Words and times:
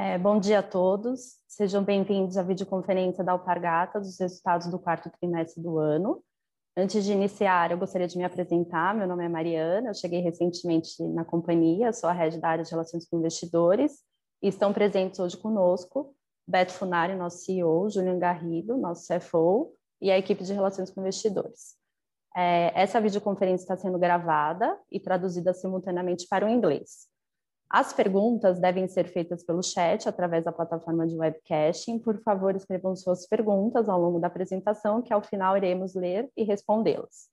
É, 0.00 0.16
bom 0.16 0.38
dia 0.38 0.60
a 0.60 0.62
todos, 0.62 1.38
sejam 1.48 1.82
bem-vindos 1.82 2.36
à 2.36 2.42
videoconferência 2.44 3.24
da 3.24 3.32
Alpargata 3.32 3.98
dos 3.98 4.16
resultados 4.20 4.68
do 4.68 4.78
quarto 4.78 5.10
trimestre 5.10 5.60
do 5.60 5.76
ano. 5.76 6.22
Antes 6.76 7.04
de 7.04 7.10
iniciar, 7.10 7.72
eu 7.72 7.78
gostaria 7.78 8.06
de 8.06 8.16
me 8.16 8.22
apresentar. 8.22 8.94
Meu 8.94 9.08
nome 9.08 9.24
é 9.24 9.28
Mariana, 9.28 9.90
eu 9.90 9.94
cheguei 9.94 10.20
recentemente 10.20 11.02
na 11.02 11.24
companhia, 11.24 11.92
sou 11.92 12.08
a 12.08 12.12
head 12.12 12.38
da 12.38 12.48
área 12.48 12.62
de 12.62 12.70
relações 12.70 13.08
com 13.08 13.18
investidores 13.18 13.98
e 14.40 14.46
estão 14.46 14.72
presentes 14.72 15.18
hoje 15.18 15.36
conosco 15.36 16.14
Beto 16.46 16.74
Funari, 16.74 17.16
nosso 17.16 17.38
CEO, 17.38 17.90
Julian 17.90 18.20
Garrido, 18.20 18.76
nosso 18.76 19.04
CFO 19.12 19.74
e 20.00 20.12
a 20.12 20.16
equipe 20.16 20.44
de 20.44 20.52
relações 20.52 20.92
com 20.92 21.00
investidores. 21.00 21.74
É, 22.36 22.70
essa 22.80 23.00
videoconferência 23.00 23.64
está 23.64 23.76
sendo 23.76 23.98
gravada 23.98 24.78
e 24.92 25.00
traduzida 25.00 25.52
simultaneamente 25.52 26.24
para 26.28 26.46
o 26.46 26.48
inglês. 26.48 27.08
As 27.70 27.92
perguntas 27.92 28.58
devem 28.58 28.88
ser 28.88 29.08
feitas 29.08 29.44
pelo 29.44 29.62
chat 29.62 30.08
através 30.08 30.42
da 30.44 30.52
plataforma 30.52 31.06
de 31.06 31.14
webcasting. 31.14 31.98
Por 31.98 32.18
favor, 32.22 32.56
escrevam 32.56 32.96
suas 32.96 33.26
perguntas 33.26 33.90
ao 33.90 34.00
longo 34.00 34.18
da 34.18 34.26
apresentação, 34.26 35.02
que 35.02 35.12
ao 35.12 35.20
final 35.20 35.54
iremos 35.54 35.94
ler 35.94 36.30
e 36.34 36.44
respondê-las. 36.44 37.28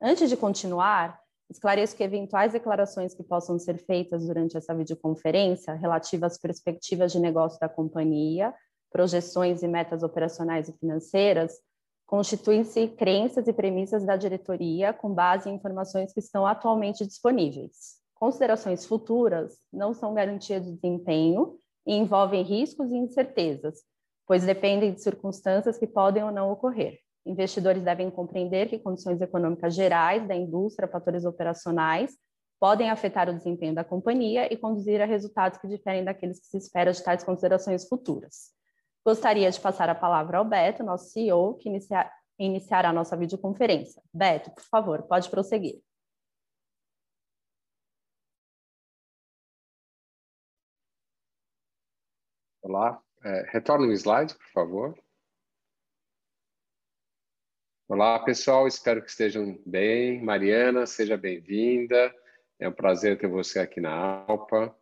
Antes 0.00 0.28
de 0.28 0.36
continuar, 0.36 1.18
esclareço 1.50 1.96
que 1.96 2.02
eventuais 2.02 2.52
declarações 2.52 3.14
que 3.14 3.22
possam 3.22 3.58
ser 3.58 3.78
feitas 3.78 4.26
durante 4.26 4.58
essa 4.58 4.74
videoconferência 4.74 5.72
relativas 5.74 6.32
às 6.32 6.38
perspectivas 6.38 7.10
de 7.10 7.18
negócio 7.18 7.58
da 7.58 7.68
companhia, 7.68 8.52
projeções 8.90 9.62
e 9.62 9.68
metas 9.68 10.02
operacionais 10.02 10.68
e 10.68 10.72
financeiras, 10.72 11.58
constituem-se 12.04 12.88
crenças 12.88 13.48
e 13.48 13.54
premissas 13.54 14.04
da 14.04 14.16
diretoria 14.16 14.92
com 14.92 15.14
base 15.14 15.48
em 15.48 15.54
informações 15.54 16.12
que 16.12 16.20
estão 16.20 16.46
atualmente 16.46 17.06
disponíveis. 17.06 18.01
Considerações 18.22 18.86
futuras 18.86 19.58
não 19.72 19.92
são 19.92 20.14
garantia 20.14 20.60
de 20.60 20.70
desempenho 20.70 21.58
e 21.84 21.92
envolvem 21.96 22.44
riscos 22.44 22.92
e 22.92 22.96
incertezas, 22.96 23.80
pois 24.28 24.44
dependem 24.44 24.94
de 24.94 25.02
circunstâncias 25.02 25.76
que 25.76 25.88
podem 25.88 26.22
ou 26.22 26.30
não 26.30 26.52
ocorrer. 26.52 27.00
Investidores 27.26 27.82
devem 27.82 28.12
compreender 28.12 28.68
que 28.68 28.78
condições 28.78 29.20
econômicas 29.20 29.74
gerais 29.74 30.24
da 30.28 30.36
indústria, 30.36 30.86
fatores 30.86 31.24
operacionais, 31.24 32.12
podem 32.60 32.90
afetar 32.90 33.28
o 33.28 33.34
desempenho 33.34 33.74
da 33.74 33.82
companhia 33.82 34.46
e 34.54 34.56
conduzir 34.56 35.02
a 35.02 35.04
resultados 35.04 35.58
que 35.58 35.66
diferem 35.66 36.04
daqueles 36.04 36.38
que 36.38 36.46
se 36.46 36.58
espera 36.58 36.92
de 36.92 37.02
tais 37.02 37.24
considerações 37.24 37.88
futuras. 37.88 38.52
Gostaria 39.04 39.50
de 39.50 39.60
passar 39.60 39.88
a 39.88 39.96
palavra 39.96 40.38
ao 40.38 40.44
Beto, 40.44 40.84
nosso 40.84 41.10
CEO, 41.10 41.54
que 41.54 41.68
inicia, 41.68 42.08
iniciará 42.38 42.90
a 42.90 42.92
nossa 42.92 43.16
videoconferência. 43.16 44.00
Beto, 44.14 44.52
por 44.52 44.62
favor, 44.62 45.02
pode 45.08 45.28
prosseguir. 45.28 45.82
Olá, 52.64 53.02
é, 53.24 53.50
retorne 53.50 53.88
um 53.88 53.92
slide, 53.92 54.36
por 54.36 54.46
favor. 54.52 54.98
Olá, 57.88 58.20
pessoal, 58.20 58.68
espero 58.68 59.02
que 59.02 59.10
estejam 59.10 59.60
bem. 59.66 60.22
Mariana, 60.22 60.86
seja 60.86 61.16
bem-vinda. 61.16 62.14
É 62.60 62.68
um 62.68 62.72
prazer 62.72 63.18
ter 63.18 63.26
você 63.26 63.58
aqui 63.58 63.80
na 63.80 63.90
Alpa. 63.90 64.72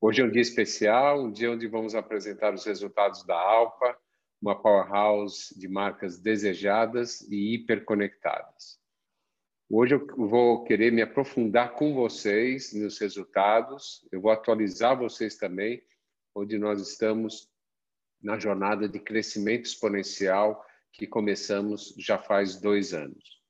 Hoje 0.00 0.22
é 0.22 0.24
um 0.24 0.30
dia 0.30 0.40
especial, 0.40 1.20
um 1.24 1.30
dia 1.30 1.52
onde 1.52 1.68
vamos 1.68 1.94
apresentar 1.94 2.54
os 2.54 2.64
resultados 2.64 3.22
da 3.26 3.38
Alpa, 3.38 3.98
uma 4.40 4.58
powerhouse 4.58 5.54
de 5.58 5.68
marcas 5.68 6.18
desejadas 6.18 7.20
e 7.30 7.54
hiperconectadas. 7.54 8.80
Hoje 9.68 9.94
eu 9.94 10.06
vou 10.16 10.64
querer 10.64 10.90
me 10.90 11.02
aprofundar 11.02 11.74
com 11.74 11.92
vocês 11.92 12.72
nos 12.72 12.98
resultados, 12.98 14.08
eu 14.10 14.22
vou 14.22 14.30
atualizar 14.30 14.98
vocês 14.98 15.36
também 15.36 15.82
onde 16.34 16.58
nós 16.58 16.80
estamos 16.80 17.48
na 18.22 18.38
jornada 18.38 18.88
de 18.88 19.00
crescimento 19.00 19.66
exponencial 19.66 20.64
que 20.92 21.06
começamos 21.06 21.94
já 21.98 22.18
faz 22.18 22.60
dois 22.60 22.92
anos. 22.92 23.40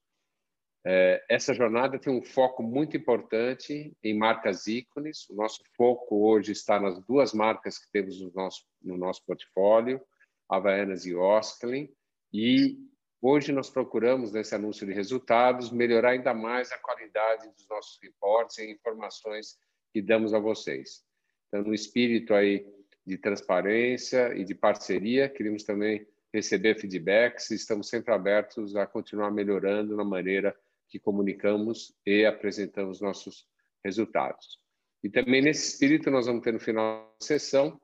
É, 0.84 1.22
essa 1.28 1.53
jornada 1.53 1.99
tem 1.99 2.12
um 2.12 2.22
foco 2.22 2.62
muito 2.62 2.97
importante 2.97 3.94
em 4.03 4.16
marcas 4.16 4.66
ícones. 4.66 5.28
O 5.28 5.34
nosso 5.34 5.62
foco 5.77 6.27
hoje 6.27 6.53
está 6.53 6.81
nas 6.81 6.99
duas 7.05 7.34
marcas 7.34 7.78
que 7.78 7.91
temos 7.91 8.21
no 8.21 8.32
nosso, 8.32 8.65
no 8.81 8.97
nosso 8.97 9.25
portfólio, 9.26 10.00
Havaianas 10.49 11.05
e 11.05 11.15
Osklin. 11.15 11.88
E 12.32 12.78
hoje 13.21 13.53
nós 13.53 13.69
procuramos, 13.69 14.32
nesse 14.32 14.55
anúncio 14.55 14.87
de 14.87 14.94
resultados, 14.94 15.71
melhorar 15.71 16.10
ainda 16.10 16.32
mais 16.32 16.72
a 16.72 16.78
qualidade 16.78 17.50
dos 17.50 17.69
nossos 17.69 17.99
reportes 18.03 18.59
e 18.59 18.71
informações 18.71 19.59
que 19.93 20.00
damos 20.00 20.32
a 20.32 20.38
vocês. 20.38 21.05
Então, 21.50 21.65
no 21.65 21.75
espírito 21.75 22.33
aí 22.33 22.65
de 23.05 23.19
transparência 23.19 24.33
e 24.37 24.44
de 24.44 24.55
parceria, 24.55 25.28
queremos 25.28 25.65
também 25.65 26.06
receber 26.33 26.78
feedbacks 26.78 27.50
e 27.50 27.56
estamos 27.56 27.88
sempre 27.88 28.15
abertos 28.15 28.77
a 28.77 28.87
continuar 28.87 29.33
melhorando 29.33 29.97
na 29.97 30.05
maneira 30.05 30.56
que 30.88 31.00
comunicamos 31.00 31.93
e 32.06 32.25
apresentamos 32.25 33.00
nossos 33.00 33.49
resultados. 33.84 34.61
E 35.03 35.11
também 35.11 35.43
nesse 35.43 35.72
espírito 35.72 36.11
nós 36.11 36.27
vamos 36.27 36.43
ter 36.44 36.53
no 36.53 36.61
final 36.61 37.16
da 37.19 37.27
sessão, 37.27 37.81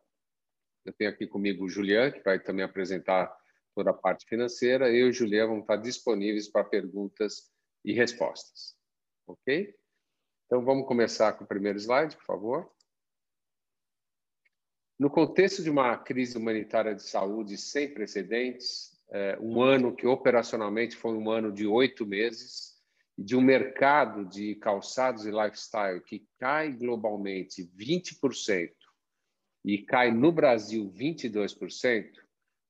eu 0.84 0.92
tenho 0.92 1.10
aqui 1.10 1.26
comigo 1.26 1.64
o 1.64 1.68
Julian, 1.68 2.12
que 2.12 2.22
vai 2.22 2.38
também 2.38 2.64
apresentar 2.64 3.36
toda 3.74 3.90
a 3.90 3.94
parte 3.94 4.24
financeira, 4.26 4.88
eu 4.88 5.06
e 5.06 5.10
o 5.10 5.12
Julian 5.12 5.48
vamos 5.48 5.62
estar 5.62 5.76
disponíveis 5.76 6.48
para 6.48 6.62
perguntas 6.62 7.50
e 7.84 7.92
respostas. 7.92 8.76
Ok? 9.26 9.74
Então 10.46 10.64
vamos 10.64 10.86
começar 10.86 11.32
com 11.32 11.42
o 11.42 11.46
primeiro 11.46 11.78
slide, 11.78 12.16
por 12.16 12.24
favor. 12.24 12.75
No 14.98 15.10
contexto 15.10 15.62
de 15.62 15.68
uma 15.68 15.96
crise 15.98 16.38
humanitária 16.38 16.94
de 16.94 17.02
saúde 17.02 17.58
sem 17.58 17.92
precedentes, 17.92 18.98
é, 19.10 19.38
um 19.40 19.60
ano 19.60 19.94
que 19.94 20.06
operacionalmente 20.06 20.96
foi 20.96 21.12
um 21.12 21.30
ano 21.30 21.52
de 21.52 21.66
oito 21.66 22.06
meses, 22.06 22.76
de 23.16 23.36
um 23.36 23.42
mercado 23.42 24.24
de 24.24 24.54
calçados 24.56 25.26
e 25.26 25.30
lifestyle 25.30 26.00
que 26.00 26.26
cai 26.38 26.72
globalmente 26.72 27.62
20% 27.78 28.72
e 29.64 29.78
cai 29.78 30.10
no 30.10 30.32
Brasil 30.32 30.90
22%, 30.90 32.10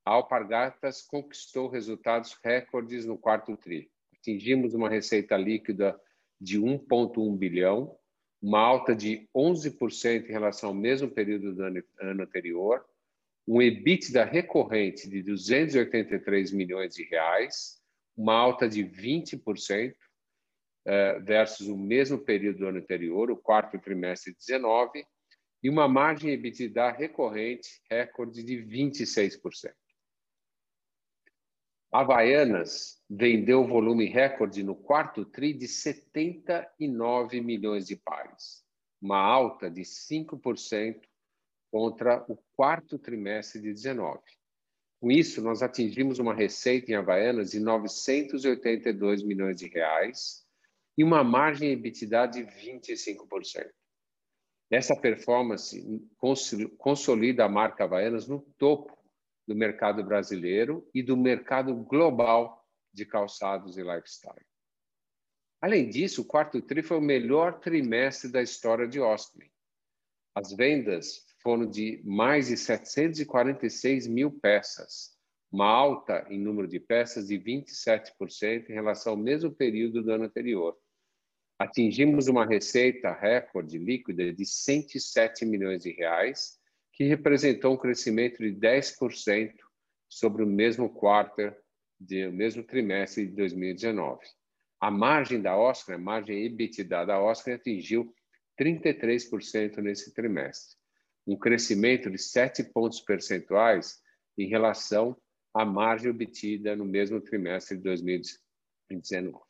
a 0.04 0.12
Alpargatas 0.12 1.02
conquistou 1.02 1.68
resultados 1.68 2.36
recordes 2.42 3.04
no 3.04 3.18
quarto 3.18 3.56
TRI. 3.56 3.90
Atingimos 4.18 4.74
uma 4.74 4.88
receita 4.88 5.36
líquida 5.36 6.00
de 6.40 6.60
1,1 6.60 7.36
bilhão, 7.36 7.96
uma 8.42 8.60
alta 8.60 8.94
de 8.94 9.28
11% 9.34 10.28
em 10.28 10.32
relação 10.32 10.70
ao 10.70 10.74
mesmo 10.74 11.10
período 11.10 11.54
do 11.54 11.62
ano, 11.62 11.82
ano 12.00 12.22
anterior, 12.22 12.84
um 13.46 13.62
EBITDA 13.62 14.24
recorrente 14.24 15.08
de 15.08 15.22
283 15.22 16.52
milhões 16.52 16.94
de 16.94 17.04
reais, 17.04 17.80
uma 18.16 18.34
alta 18.34 18.68
de 18.68 18.82
20% 18.84 19.94
eh, 20.86 21.20
versus 21.20 21.68
o 21.68 21.76
mesmo 21.76 22.18
período 22.18 22.58
do 22.58 22.66
ano 22.66 22.78
anterior, 22.78 23.30
o 23.30 23.36
quarto 23.36 23.78
trimestre 23.78 24.32
de 24.32 24.38
19, 24.38 25.04
e 25.62 25.70
uma 25.70 25.88
margem 25.88 26.30
EBITDA 26.30 26.90
recorrente 26.90 27.68
recorde 27.90 28.42
de 28.42 28.56
26%. 28.56 29.72
Havaianas 31.92 33.00
vendeu 33.08 33.66
volume 33.66 34.06
recorde 34.06 34.62
no 34.62 34.74
quarto 34.74 35.24
TRI 35.24 35.52
de 35.52 35.68
79 35.68 37.40
milhões 37.40 37.86
de 37.86 37.96
pares, 37.96 38.64
uma 39.00 39.18
alta 39.18 39.70
de 39.70 39.82
5% 39.82 41.00
contra 41.70 42.24
o 42.28 42.36
quarto 42.56 42.98
trimestre 42.98 43.60
de 43.60 43.72
19. 43.72 44.20
Com 45.00 45.10
isso, 45.10 45.42
nós 45.42 45.62
atingimos 45.62 46.18
uma 46.18 46.34
receita 46.34 46.90
em 46.90 46.94
Havaianas 46.94 47.50
de 47.50 47.60
982 47.60 49.22
milhões 49.22 49.56
de 49.56 49.68
reais 49.68 50.44
e 50.96 51.04
uma 51.04 51.22
margem 51.22 51.70
EBITDA 51.72 52.26
de 52.26 52.44
25%. 52.44 53.68
Essa 54.70 54.96
performance 54.96 55.80
consolida 56.78 57.44
a 57.44 57.48
marca 57.48 57.84
Havaianas 57.84 58.26
no 58.26 58.40
topo 58.58 58.95
do 59.46 59.54
mercado 59.54 60.02
brasileiro 60.02 60.88
e 60.94 61.02
do 61.02 61.16
mercado 61.16 61.74
global 61.74 62.64
de 62.92 63.04
calçados 63.04 63.76
e 63.76 63.82
lifestyle. 63.82 64.44
Além 65.60 65.88
disso, 65.88 66.22
o 66.22 66.24
quarto 66.24 66.60
tri 66.60 66.82
foi 66.82 66.98
o 66.98 67.02
melhor 67.02 67.60
trimestre 67.60 68.30
da 68.30 68.42
história 68.42 68.86
de 68.86 69.00
Osklin. 69.00 69.50
As 70.34 70.52
vendas 70.52 71.24
foram 71.42 71.64
de 71.68 72.02
mais 72.04 72.48
de 72.48 72.56
746 72.56 74.06
mil 74.06 74.30
peças, 74.30 75.16
uma 75.50 75.66
alta 75.66 76.26
em 76.28 76.38
número 76.38 76.68
de 76.68 76.80
peças 76.80 77.28
de 77.28 77.38
27% 77.38 78.68
em 78.68 78.74
relação 78.74 79.12
ao 79.12 79.18
mesmo 79.18 79.50
período 79.50 80.02
do 80.02 80.10
ano 80.10 80.24
anterior. 80.24 80.76
Atingimos 81.58 82.28
uma 82.28 82.44
receita 82.44 83.12
recorde 83.12 83.78
líquida 83.78 84.30
de 84.32 84.44
107 84.44 85.46
milhões 85.46 85.82
de 85.82 85.90
reais 85.92 86.55
que 86.96 87.04
representou 87.04 87.74
um 87.74 87.76
crescimento 87.76 88.38
de 88.38 88.50
10% 88.52 89.52
sobre 90.08 90.42
o 90.42 90.46
mesmo 90.46 90.88
quarto, 90.88 91.54
de, 92.00 92.26
o 92.26 92.32
mesmo 92.32 92.62
trimestre 92.62 93.26
de 93.26 93.34
2019. 93.34 94.24
A 94.80 94.90
margem 94.90 95.40
da 95.40 95.54
Oscar, 95.54 95.96
a 95.96 95.98
margem 95.98 96.46
EBITDA 96.46 97.04
da 97.04 97.20
Oscar 97.20 97.54
atingiu 97.54 98.14
33% 98.58 99.76
nesse 99.78 100.14
trimestre. 100.14 100.74
um 101.26 101.36
crescimento 101.36 102.10
de 102.10 102.18
7 102.18 102.64
pontos 102.72 103.00
percentuais 103.00 104.00
em 104.38 104.48
relação 104.48 105.14
à 105.52 105.64
margem 105.64 106.10
obtida 106.10 106.74
no 106.74 106.84
mesmo 106.84 107.20
trimestre 107.20 107.76
de 107.76 107.82
2019. 107.82 109.45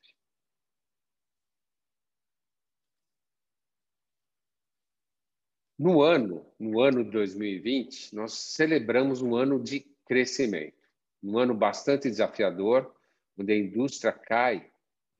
No 5.78 6.00
ano, 6.00 6.46
no 6.58 6.80
ano 6.80 7.04
de 7.04 7.10
2020, 7.10 8.14
nós 8.14 8.32
celebramos 8.32 9.20
um 9.20 9.34
ano 9.34 9.62
de 9.62 9.80
crescimento, 10.06 10.88
um 11.22 11.38
ano 11.38 11.54
bastante 11.54 12.08
desafiador, 12.08 12.94
onde 13.38 13.52
a 13.52 13.56
indústria 13.58 14.10
cai 14.10 14.70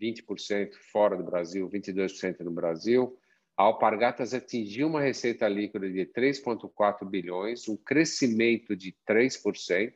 20% 0.01 0.75
fora 0.91 1.15
do 1.15 1.25
Brasil, 1.25 1.69
22% 1.69 2.41
no 2.41 2.51
Brasil. 2.51 3.19
A 3.55 3.65
Alpargatas 3.65 4.33
atingiu 4.33 4.89
uma 4.89 5.01
receita 5.01 5.47
líquida 5.47 5.91
de 5.91 6.07
3,4 6.07 7.07
bilhões, 7.07 7.69
um 7.69 7.77
crescimento 7.77 8.75
de 8.75 8.95
3%, 9.07 9.93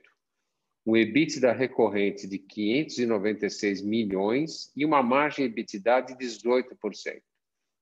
um 0.84 0.94
EBITDA 0.94 1.52
recorrente 1.52 2.26
de 2.26 2.38
596 2.38 3.80
milhões 3.80 4.70
e 4.76 4.84
uma 4.84 5.02
margem 5.02 5.46
EBITDA 5.46 6.02
de 6.02 6.14
18%. 6.16 7.22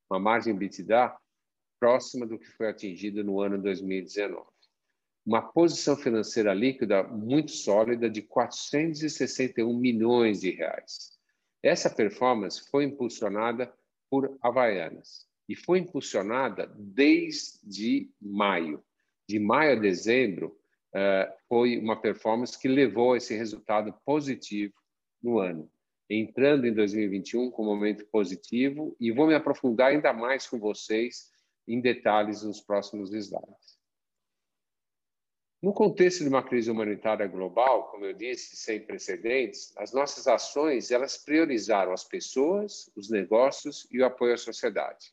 Uma 0.09 0.21
margem 0.21 0.55
EBITDA 0.55 1.13
próxima 1.79 2.27
do 2.27 2.39
que 2.39 2.47
foi 2.47 2.69
atingido 2.69 3.23
no 3.25 3.41
ano 3.41 3.61
2019. 3.61 4.45
Uma 5.25 5.43
posição 5.43 5.97
financeira 5.97 6.55
líquida 6.55 7.03
muito 7.03 7.51
sólida 7.51 8.09
de 8.09 8.23
461 8.23 9.77
milhões 9.77 10.41
de 10.41 10.51
reais 10.51 11.19
essa 11.63 11.91
performance 11.91 12.69
foi 12.71 12.85
impulsionada 12.85 13.73
por 14.11 14.39
Havaianas 14.41 15.27
e 15.49 15.57
foi 15.57 15.81
impulsionada 15.81 16.73
desde 16.77 18.11
maio. 18.21 18.83
De 19.29 19.39
maio 19.39 19.73
a 19.73 19.81
dezembro, 19.81 20.57
uh, 20.95 21.33
foi 21.49 21.79
uma 21.79 22.01
performance 22.01 22.59
que 22.59 22.69
levou 22.69 23.17
esse 23.17 23.35
resultado 23.35 23.93
positivo 24.05 24.75
no 25.23 25.39
ano. 25.39 25.71
Entrando 26.09 26.67
em 26.67 26.73
2021 26.73 27.51
com 27.51 27.63
um 27.63 27.67
momento 27.67 28.07
positivo 28.07 28.97
e 28.99 29.11
vou 29.11 29.27
me 29.27 29.35
aprofundar 29.35 29.91
ainda 29.91 30.13
mais 30.13 30.47
com 30.47 30.59
vocês 30.59 31.29
em 31.69 31.81
detalhes 31.81 32.43
nos 32.43 32.61
próximos 32.61 33.13
slides. 33.13 33.79
No 35.61 35.73
contexto 35.73 36.23
de 36.23 36.29
uma 36.29 36.43
crise 36.43 36.71
humanitária 36.71 37.27
global, 37.27 37.91
como 37.91 38.05
eu 38.05 38.13
disse, 38.13 38.57
sem 38.57 38.81
precedentes, 38.81 39.77
as 39.77 39.93
nossas 39.93 40.29
ações 40.29 40.93
elas 40.93 41.19
priorizaram 41.19 41.93
as 41.93 42.05
pessoas, 42.05 42.89
os 42.95 43.11
negócios 43.11 43.87
e 43.91 44.01
o 44.01 44.05
apoio 44.05 44.35
à 44.35 44.37
sociedade. 44.37 45.13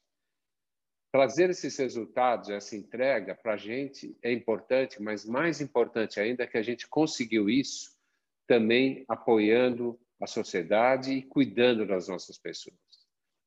Trazer 1.12 1.50
esses 1.50 1.75
resultados, 1.78 2.50
essa 2.50 2.75
entrega 2.75 3.34
para 3.34 3.54
a 3.54 3.58
gente 3.58 4.16
é 4.22 4.31
importante, 4.31 5.01
mas 5.01 5.25
mais 5.25 5.62
importante 5.62 6.19
ainda 6.19 6.44
é 6.44 6.48
que 6.48 6.58
a 6.58 6.63
gente 6.63 6.88
conseguiu 6.88 7.50
isso 7.50 7.96
também 8.48 9.04
apoiando 9.08 10.00
a 10.22 10.28
sociedade 10.28 11.12
e 11.12 11.24
cuidando 11.24 11.88
das 11.88 12.08
nossas 12.08 12.38
pessoas. 12.38 12.85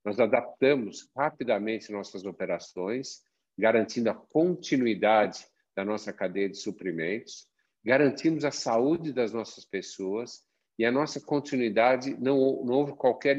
Nós 0.04 0.18
adaptamos 0.18 1.10
rapidamente 1.16 1.92
nossas 1.92 2.24
operações, 2.24 3.22
garantindo 3.56 4.10
a 4.10 4.14
continuidade 4.14 5.46
da 5.74 5.84
nossa 5.84 6.12
cadeia 6.12 6.48
de 6.48 6.56
suprimentos, 6.56 7.48
garantimos 7.84 8.44
a 8.44 8.50
saúde 8.50 9.12
das 9.12 9.32
nossas 9.32 9.64
pessoas 9.64 10.44
e 10.78 10.84
a 10.84 10.92
nossa 10.92 11.20
continuidade, 11.20 12.16
não, 12.20 12.64
não 12.64 12.74
houve 12.74 12.92
qualquer 12.94 13.38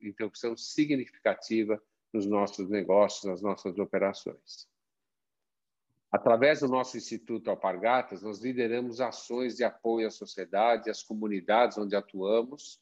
interrupção 0.00 0.56
significativa 0.56 1.82
nos 2.12 2.26
nossos 2.26 2.68
negócios, 2.70 3.24
nas 3.24 3.42
nossas 3.42 3.78
operações. 3.78 4.68
Através 6.10 6.60
do 6.60 6.68
nosso 6.68 6.96
Instituto 6.96 7.50
Alpargatas, 7.50 8.22
nós 8.22 8.40
lideramos 8.40 9.00
ações 9.00 9.56
de 9.56 9.64
apoio 9.64 10.06
à 10.06 10.10
sociedade, 10.10 10.88
às 10.88 11.02
comunidades 11.02 11.76
onde 11.76 11.94
atuamos 11.94 12.80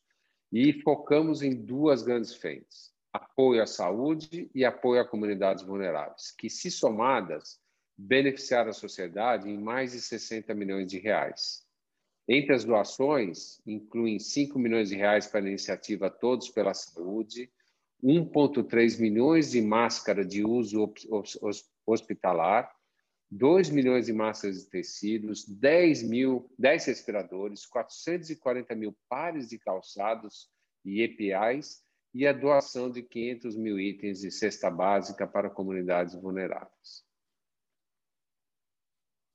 e 0.52 0.72
focamos 0.82 1.42
em 1.42 1.52
duas 1.52 2.02
grandes 2.02 2.34
frentes: 2.34 2.93
apoio 3.14 3.62
à 3.62 3.66
saúde 3.66 4.50
e 4.52 4.64
apoio 4.64 5.00
a 5.00 5.04
comunidades 5.04 5.62
vulneráveis, 5.62 6.32
que, 6.32 6.50
se 6.50 6.68
somadas, 6.68 7.60
beneficiar 7.96 8.66
a 8.66 8.72
sociedade 8.72 9.48
em 9.48 9.56
mais 9.56 9.92
de 9.92 10.00
60 10.00 10.52
milhões 10.52 10.88
de 10.88 10.98
reais. 10.98 11.64
Entre 12.28 12.52
as 12.52 12.64
doações, 12.64 13.60
incluem 13.64 14.18
5 14.18 14.58
milhões 14.58 14.88
de 14.88 14.96
reais 14.96 15.28
para 15.28 15.44
a 15.44 15.48
iniciativa 15.48 16.10
Todos 16.10 16.48
pela 16.48 16.74
Saúde, 16.74 17.52
1,3 18.02 18.98
milhões 18.98 19.52
de 19.52 19.62
máscaras 19.62 20.26
de 20.26 20.44
uso 20.44 20.92
hospitalar, 21.86 22.68
2 23.30 23.70
milhões 23.70 24.06
de 24.06 24.12
máscaras 24.12 24.64
de 24.64 24.70
tecidos, 24.70 25.44
10, 25.44 26.02
mil, 26.02 26.50
10 26.58 26.86
respiradores, 26.86 27.64
440 27.64 28.74
mil 28.74 28.96
pares 29.08 29.48
de 29.48 29.58
calçados 29.58 30.48
e 30.84 31.00
EPIs 31.00 31.83
e 32.14 32.26
a 32.26 32.32
doação 32.32 32.88
de 32.88 33.02
500 33.02 33.56
mil 33.56 33.78
itens 33.78 34.20
de 34.20 34.30
cesta 34.30 34.70
básica 34.70 35.26
para 35.26 35.50
comunidades 35.50 36.14
vulneráveis. 36.14 37.04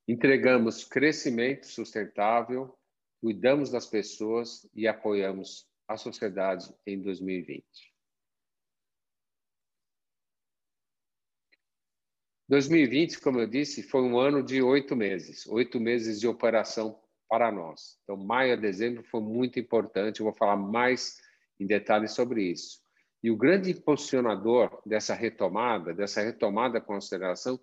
Entregamos 0.07 0.85
crescimento 0.85 1.67
sustentável, 1.67 2.73
cuidamos 3.21 3.69
das 3.69 3.85
pessoas 3.85 4.67
e 4.73 4.87
apoiamos 4.87 5.69
a 5.87 5.97
sociedade 5.97 6.73
em 6.87 7.01
2020. 7.01 7.65
2020, 12.47 13.19
como 13.19 13.39
eu 13.39 13.45
disse, 13.45 13.83
foi 13.83 14.01
um 14.01 14.17
ano 14.17 14.41
de 14.41 14.59
oito 14.59 14.95
meses, 14.95 15.45
oito 15.45 15.79
meses 15.79 16.19
de 16.19 16.27
operação 16.27 16.99
para 17.27 17.51
nós. 17.51 17.99
Então, 18.01 18.17
maio 18.17 18.53
a 18.53 18.55
dezembro 18.55 19.03
foi 19.03 19.21
muito 19.21 19.59
importante, 19.59 20.19
eu 20.19 20.23
vou 20.23 20.33
falar 20.33 20.57
mais 20.57 21.21
em 21.59 21.65
detalhes 21.65 22.11
sobre 22.11 22.43
isso. 22.43 22.79
E 23.21 23.29
o 23.29 23.35
grande 23.35 23.71
impulsionador 23.71 24.81
dessa 24.85 25.13
retomada, 25.13 25.93
dessa 25.93 26.21
retomada 26.21 26.79
com 26.79 26.93
aceleração, 26.93 27.59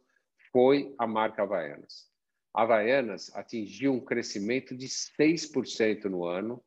foi 0.52 0.94
a 0.98 1.06
marca 1.06 1.43
Havaianas. 1.43 2.10
Havaianas 2.54 3.34
atingiu 3.34 3.93
um 3.93 4.04
crescimento 4.04 4.76
de 4.76 4.87
6% 4.87 6.04
no 6.04 6.25
ano. 6.25 6.62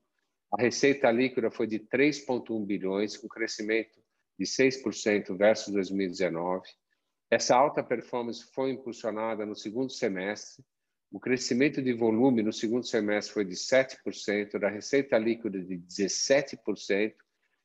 A 0.52 0.62
receita 0.62 1.12
líquida 1.12 1.52
foi 1.52 1.68
de 1.68 1.80
3,1 1.80 2.66
bilhões, 2.66 3.16
com 3.16 3.28
um 3.28 3.30
crescimento 3.30 4.00
de 4.38 4.46
6% 4.46 5.38
versus 5.38 5.72
2019. 5.74 6.68
Essa 7.30 7.56
alta 7.56 7.84
performance 7.84 8.44
foi 8.54 8.72
impulsionada 8.72 9.46
no 9.46 9.56
segundo 9.56 9.92
semestre. 9.92 10.64
O 11.12 11.20
crescimento 11.20 11.82
de 11.82 11.94
volume 11.94 12.42
no 12.42 12.54
segundo 12.54 12.86
semestre 12.86 13.34
foi 13.34 13.46
de 13.46 13.56
7%, 13.56 14.58
da 14.60 14.70
receita 14.70 15.18
líquida 15.18 15.60
de 15.60 15.78
17% 15.78 17.14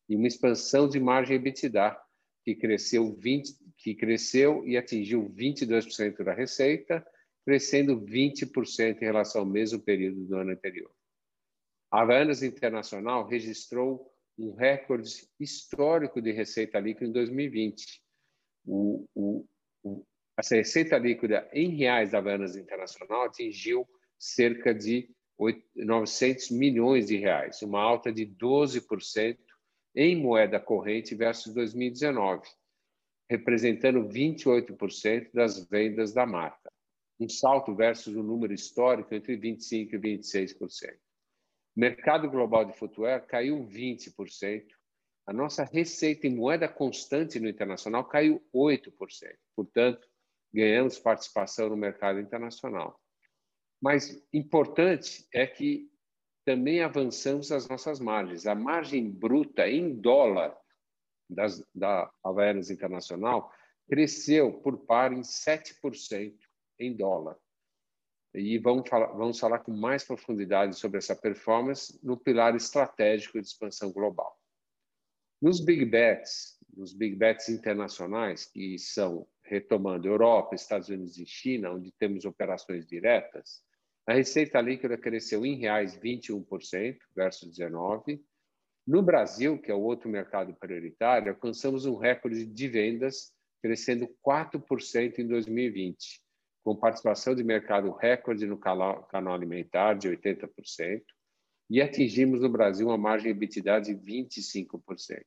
e 0.09 0.17
uma 0.17 0.27
expansão 0.27 0.89
de 0.89 1.01
margem 1.01 1.37
EBITDA 1.37 1.97
que 2.45 2.55
cresceu 2.55 3.15
20, 3.15 3.57
que 3.79 3.95
cresceu 3.95 4.67
e 4.67 4.77
atingiu 4.77 5.31
22% 5.31 6.23
da 6.23 6.33
receita 6.33 7.05
crescendo 7.45 8.01
20% 8.01 8.97
em 8.97 9.05
relação 9.05 9.43
ao 9.43 9.47
mesmo 9.47 9.79
período 9.81 10.25
do 10.25 10.37
ano 10.37 10.53
anterior. 10.53 10.91
A 11.91 12.01
Havaianas 12.01 12.43
Internacional 12.43 13.27
registrou 13.27 14.11
um 14.39 14.55
recorde 14.55 15.29
histórico 15.39 16.21
de 16.21 16.33
receita 16.33 16.81
líquida 16.81 17.07
em 17.07 17.13
2020. 17.13 18.03
O, 18.67 19.07
o, 19.15 19.47
o, 19.83 20.07
essa 20.37 20.57
receita 20.57 20.99
líquida 20.99 21.49
em 21.53 21.77
reais 21.77 22.11
da 22.11 22.19
Havaianas 22.19 22.57
Internacional 22.57 23.25
atingiu 23.25 23.87
cerca 24.19 24.75
de 24.75 25.09
900 25.77 26.51
milhões 26.51 27.07
de 27.07 27.17
reais, 27.17 27.61
uma 27.63 27.81
alta 27.81 28.13
de 28.13 28.27
12% 28.27 29.37
em 29.95 30.17
moeda 30.17 30.59
corrente 30.59 31.15
versus 31.15 31.55
2019, 31.55 32.43
representando 33.31 34.09
28% 34.09 35.31
das 35.33 35.65
vendas 35.69 36.13
da 36.13 36.27
marca 36.27 36.65
um 37.19 37.29
salto 37.29 37.75
versus 37.75 38.15
o 38.15 38.21
um 38.21 38.23
número 38.23 38.53
histórico 38.53 39.15
entre 39.15 39.37
25% 39.37 39.93
e 39.93 39.99
26%. 39.99 40.95
O 41.77 41.81
mercado 41.81 42.31
global 42.31 42.65
de 42.65 42.73
footwear 42.77 43.27
caiu 43.27 43.67
20%. 43.67 44.67
A 45.27 45.33
nossa 45.33 45.65
receita 45.65 46.27
em 46.27 46.35
moeda 46.35 46.69
constante 46.69 47.41
no 47.41 47.49
internacional 47.49 48.05
caiu 48.05 48.45
8%. 48.55 48.93
Portanto, 49.57 50.07
ganhamos 50.53 50.99
participação 50.99 51.69
no 51.69 51.77
mercado 51.77 52.21
internacional. 52.21 53.01
Mas 53.81 54.23
importante 54.33 55.27
é 55.33 55.47
que 55.47 55.91
também 56.45 56.83
avançamos 56.83 57.51
as 57.51 57.69
nossas 57.69 57.99
margens. 57.99 58.47
A 58.47 58.55
margem 58.55 59.11
bruta 59.11 59.69
em 59.69 59.95
dólar 59.95 60.57
das, 61.29 61.65
da 61.75 62.11
Havaianas 62.23 62.71
Internacional 62.71 63.51
cresceu 63.89 64.53
por 64.61 64.79
par 64.87 65.13
em 65.13 65.21
7% 65.23 66.37
em 66.79 66.95
dólar. 66.95 67.37
E 68.35 68.59
vamos 68.59 68.89
falar, 68.89 69.07
vamos 69.13 69.39
falar 69.39 69.61
com 69.61 69.73
mais 69.73 70.03
profundidade 70.05 70.77
sobre 70.77 70.99
essa 70.99 71.15
performance 71.15 71.99
no 72.03 72.17
pilar 72.17 72.57
estratégico 72.57 73.41
de 73.41 73.47
expansão 73.47 73.93
global. 73.93 74.37
Nos 75.41 75.61
big 75.61 75.85
bets, 75.85 76.59
nos 76.77 76.93
big 76.93 77.15
bets 77.15 77.49
internacionais, 77.49 78.47
que 78.47 78.79
são 78.79 79.29
retomando 79.43 80.09
Europa, 80.09 80.55
Estados 80.55 80.89
Unidos 80.89 81.19
e 81.19 81.27
China, 81.27 81.73
onde 81.73 81.93
temos 81.93 82.25
operações 82.25 82.87
diretas, 82.87 83.63
a 84.07 84.13
receita 84.13 84.61
líquida 84.61 84.99
cresceu 84.99 85.47
em 85.47 85.57
reais 85.57 85.99
21% 85.99 86.99
versus 87.17 87.51
19. 87.51 88.23
No 88.87 89.03
Brasil, 89.03 89.59
que 89.59 89.71
é 89.71 89.75
o 89.75 89.81
outro 89.81 90.11
mercado 90.11 90.55
prioritário, 90.55 91.33
alcançamos 91.33 91.87
um 91.87 91.97
recorde 91.97 92.45
de 92.45 92.69
vendas 92.69 93.33
crescendo 93.63 94.07
4% 94.23 95.19
em 95.19 95.27
2020, 95.27 96.21
com 96.63 96.77
participação 96.77 97.35
de 97.35 97.43
mercado 97.43 97.91
recorde 97.93 98.47
no 98.47 98.59
canal, 98.59 99.09
alimentar 99.33 99.95
de 99.95 100.09
80%, 100.11 101.03
e 101.71 101.81
atingimos 101.81 102.43
no 102.43 102.51
Brasil 102.51 102.89
uma 102.89 102.99
margem 102.99 103.31
EBITDA 103.31 103.81
de 103.81 103.95
25%. 103.95 105.23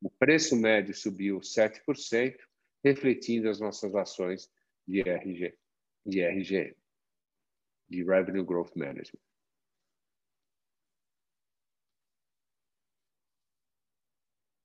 O 0.00 0.10
preço 0.10 0.56
médio 0.56 0.94
subiu 0.94 1.40
7%, 1.40 2.36
refletindo 2.82 3.50
as 3.50 3.60
nossas 3.60 3.94
ações 3.94 4.50
de 4.88 5.02
RG, 5.02 5.54
de 6.06 6.20
RG, 6.22 6.74
de 7.92 8.02
Revenue 8.02 8.42
Growth 8.42 8.74
Management. 8.74 9.20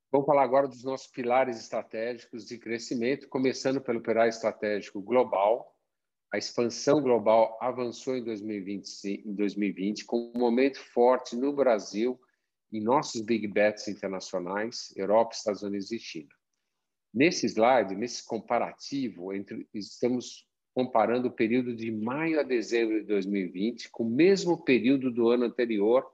Vamos 0.09 0.25
falar 0.25 0.43
agora 0.43 0.67
dos 0.67 0.83
nossos 0.83 1.07
pilares 1.07 1.59
estratégicos 1.59 2.45
de 2.45 2.57
crescimento, 2.57 3.27
começando 3.27 3.81
pelo 3.81 4.01
pilar 4.01 4.29
estratégico 4.29 5.01
global. 5.01 5.75
A 6.33 6.37
expansão 6.37 7.01
global 7.01 7.57
avançou 7.61 8.15
em 8.15 8.23
2020, 8.23 9.23
em 9.25 9.35
2020 9.35 10.05
com 10.05 10.31
um 10.33 10.39
momento 10.39 10.79
forte 10.79 11.35
no 11.35 11.53
Brasil, 11.53 12.17
em 12.71 12.81
nossos 12.81 13.21
big 13.21 13.45
bets 13.47 13.89
internacionais, 13.89 14.93
Europa, 14.95 15.35
Estados 15.35 15.61
Unidos 15.61 15.91
e 15.91 15.99
China. 15.99 16.33
Nesse 17.13 17.45
slide, 17.45 17.93
nesse 17.95 18.25
comparativo, 18.25 19.33
entre, 19.33 19.67
estamos 19.73 20.46
comparando 20.77 21.29
o 21.29 21.31
período 21.31 21.75
de 21.75 21.91
maio 21.91 22.39
a 22.39 22.43
dezembro 22.43 22.99
de 22.99 23.07
2020 23.07 23.89
com 23.89 24.03
o 24.03 24.09
mesmo 24.11 24.63
período 24.63 25.09
do 25.09 25.27
ano 25.31 25.45
anterior 25.45 26.07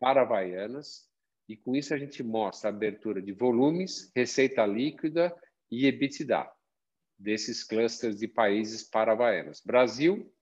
para 0.00 0.22
Havaianas, 0.22 1.10
e 1.46 1.58
com 1.58 1.76
isso 1.76 1.92
a 1.92 1.98
gente 1.98 2.22
mostra 2.22 2.70
a 2.70 2.72
abertura 2.72 3.20
de 3.20 3.32
volumes, 3.32 4.10
receita 4.16 4.64
líquida 4.64 5.30
e 5.70 5.84
EBITDA 5.86 6.50
desses 7.18 7.62
clusters 7.62 8.18
de 8.18 8.26
países 8.26 8.82
para 8.82 9.12
Havaianas. 9.12 9.60
Brasil, 9.62 10.34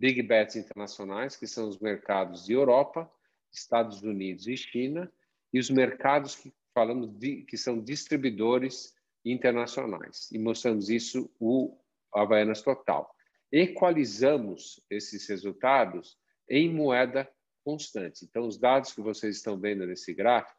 Big 0.00 0.22
Bets 0.22 0.56
internacionais, 0.56 1.36
que 1.36 1.46
são 1.46 1.68
os 1.68 1.78
mercados 1.78 2.46
de 2.46 2.54
Europa, 2.54 3.06
Estados 3.52 4.00
Unidos 4.00 4.46
e 4.46 4.56
China, 4.56 5.12
e 5.52 5.58
os 5.58 5.68
mercados 5.68 6.36
que 6.36 6.50
falamos 6.72 7.10
de, 7.18 7.42
que 7.42 7.58
são 7.58 7.82
distribuidores 7.82 8.94
internacionais. 9.26 10.32
E 10.32 10.38
mostramos 10.38 10.88
isso 10.88 11.30
o 11.38 11.76
Havaianas 12.14 12.62
Total. 12.62 13.08
Equalizamos 13.52 14.84
esses 14.90 15.26
resultados 15.28 16.18
em 16.48 16.72
moeda 16.72 17.30
constante. 17.64 18.24
Então, 18.24 18.46
os 18.46 18.58
dados 18.58 18.92
que 18.92 19.00
vocês 19.00 19.36
estão 19.36 19.58
vendo 19.58 19.86
nesse 19.86 20.14
gráfico 20.14 20.58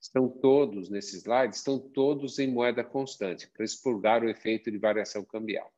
estão 0.00 0.28
todos, 0.28 0.88
nesse 0.88 1.16
slide, 1.18 1.54
estão 1.54 1.78
todos 1.78 2.38
em 2.38 2.50
moeda 2.50 2.84
constante, 2.84 3.48
para 3.50 3.64
expurgar 3.64 4.22
o 4.22 4.28
efeito 4.28 4.70
de 4.70 4.78
variação 4.78 5.24
cambial. 5.24 5.72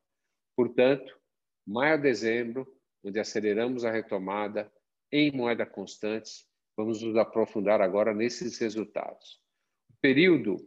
Portanto, 0.55 1.17
maio 1.65 1.95
a 1.95 1.97
dezembro, 1.97 2.67
onde 3.03 3.19
aceleramos 3.19 3.85
a 3.85 3.91
retomada 3.91 4.71
em 5.11 5.31
moeda 5.31 5.65
constante, 5.65 6.45
vamos 6.77 7.01
nos 7.01 7.15
aprofundar 7.15 7.81
agora 7.81 8.13
nesses 8.13 8.57
resultados. 8.57 9.41
O 9.89 9.93
período 10.01 10.57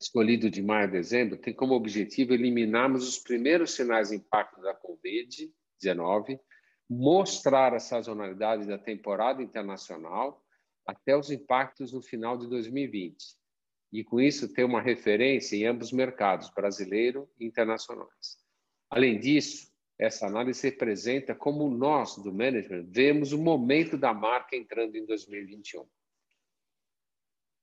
escolhido 0.00 0.48
de 0.50 0.62
maio 0.62 0.84
a 0.84 0.90
dezembro 0.90 1.36
tem 1.36 1.52
como 1.52 1.74
objetivo 1.74 2.32
eliminarmos 2.32 3.08
os 3.08 3.18
primeiros 3.18 3.72
sinais 3.72 4.10
de 4.10 4.16
impacto 4.16 4.60
da 4.60 4.78
Covid-19 4.80 6.38
mostrar 6.88 7.74
a 7.74 7.80
sazonalidade 7.80 8.66
da 8.66 8.78
temporada 8.78 9.42
internacional 9.42 10.42
até 10.86 11.16
os 11.16 11.30
impactos 11.30 11.92
no 11.92 12.00
final 12.00 12.38
de 12.38 12.48
2020. 12.48 13.16
E 13.92 14.02
com 14.02 14.20
isso 14.20 14.52
ter 14.52 14.64
uma 14.64 14.80
referência 14.80 15.56
em 15.56 15.66
ambos 15.66 15.88
os 15.88 15.92
mercados, 15.92 16.50
brasileiro 16.50 17.28
e 17.38 17.46
internacionais. 17.46 18.38
Além 18.90 19.18
disso, 19.18 19.70
essa 19.98 20.26
análise 20.26 20.62
representa 20.62 21.34
como 21.34 21.68
nós, 21.68 22.16
do 22.16 22.32
management, 22.32 22.86
vemos 22.88 23.32
o 23.32 23.38
momento 23.38 23.98
da 23.98 24.14
marca 24.14 24.56
entrando 24.56 24.96
em 24.96 25.04
2021. 25.04 25.86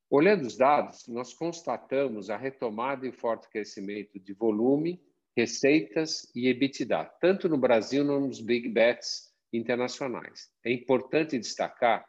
Olhando 0.09 0.45
os 0.45 0.55
dados, 0.55 1.07
nós 1.07 1.33
constatamos 1.33 2.29
a 2.29 2.38
retomada 2.38 3.07
e 3.07 3.12
forte 3.12 3.50
crescimento 3.50 4.19
de 4.19 4.33
volume 4.33 5.01
receitas 5.35 6.31
e 6.33 6.47
EBITDA, 6.47 7.05
tanto 7.19 7.50
no 7.50 7.57
Brasil 7.57 8.05
como 8.05 8.27
nos 8.27 8.39
big 8.39 8.69
bets 8.69 9.33
internacionais. 9.51 10.50
É 10.63 10.71
importante 10.71 11.38
destacar 11.38 12.07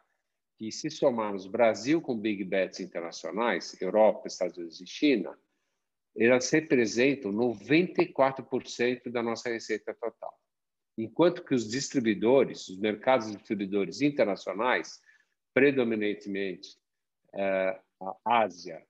que, 0.57 0.71
se 0.71 0.89
somarmos 0.89 1.45
Brasil 1.45 2.01
com 2.01 2.17
big 2.17 2.43
bets 2.43 2.79
internacionais, 2.79 3.79
Europa, 3.81 4.27
Estados 4.27 4.57
Unidos 4.57 4.79
e 4.79 4.87
China, 4.87 5.37
elas 6.15 6.49
representam 6.49 7.31
94% 7.31 9.11
da 9.11 9.21
nossa 9.21 9.49
receita 9.49 9.93
total. 9.93 10.33
Enquanto 10.97 11.43
que 11.43 11.53
os 11.53 11.69
distribuidores, 11.69 12.67
os 12.69 12.79
mercados 12.79 13.31
distribuidores 13.31 14.01
internacionais, 14.01 14.99
predominantemente 15.53 16.69
eh, 17.35 17.79
a 18.01 18.43
Ásia, 18.43 18.85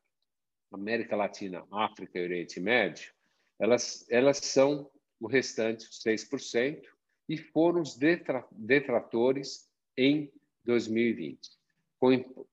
América 0.71 1.15
Latina, 1.15 1.65
África 1.71 2.19
e 2.19 2.23
Oriente 2.23 2.59
Médio, 2.59 3.11
elas, 3.59 4.05
elas 4.09 4.37
são 4.37 4.89
o 5.19 5.27
restante, 5.27 5.85
6%, 5.85 6.81
e 7.29 7.37
foram 7.37 7.81
os 7.81 7.97
detratores 8.51 9.69
em 9.97 10.31
2020. 10.63 11.39
Com, 11.99 12.45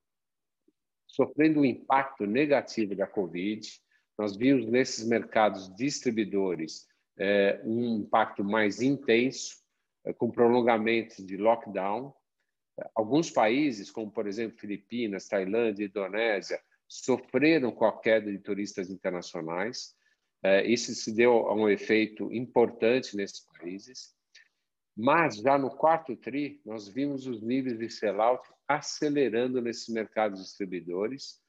sofrendo 1.07 1.61
o 1.61 1.65
impacto 1.65 2.27
negativo 2.27 2.95
da 2.95 3.07
Covid, 3.07 3.69
nós 4.19 4.37
vimos 4.37 4.67
nesses 4.67 5.07
mercados 5.07 5.75
distribuidores 5.77 6.87
é, 7.17 7.61
um 7.65 7.99
impacto 7.99 8.43
mais 8.43 8.81
intenso, 8.81 9.57
é, 10.05 10.13
com 10.13 10.31
prolongamento 10.31 11.25
de 11.25 11.37
lockdown. 11.37 12.15
Alguns 12.95 13.31
países, 13.31 13.91
como 13.91 14.11
por 14.11 14.27
exemplo 14.27 14.59
Filipinas, 14.59 15.29
Tailândia, 15.29 15.87
Indonésia, 15.87 16.61
sofreram 16.89 17.73
com 17.73 17.85
a 17.85 18.01
queda 18.01 18.31
de 18.31 18.39
turistas 18.39 18.91
internacionais. 18.91 19.95
É, 20.43 20.67
isso 20.67 20.95
se 20.95 21.15
deu 21.15 21.49
a 21.49 21.55
um 21.55 21.69
efeito 21.69 22.33
importante 22.33 23.17
nesses 23.17 23.41
países. 23.41 24.15
Mas 24.97 25.37
já 25.37 25.59
no 25.59 25.71
quarto 25.71 26.17
TRI, 26.17 26.61
nós 26.65 26.89
vimos 26.89 27.27
os 27.27 27.43
níveis 27.43 27.79
de 27.79 27.91
sellout 27.91 28.49
acelerando 28.69 29.61
nesses 29.61 29.89
mercados 29.89 30.41
distribuidores. 30.41 31.41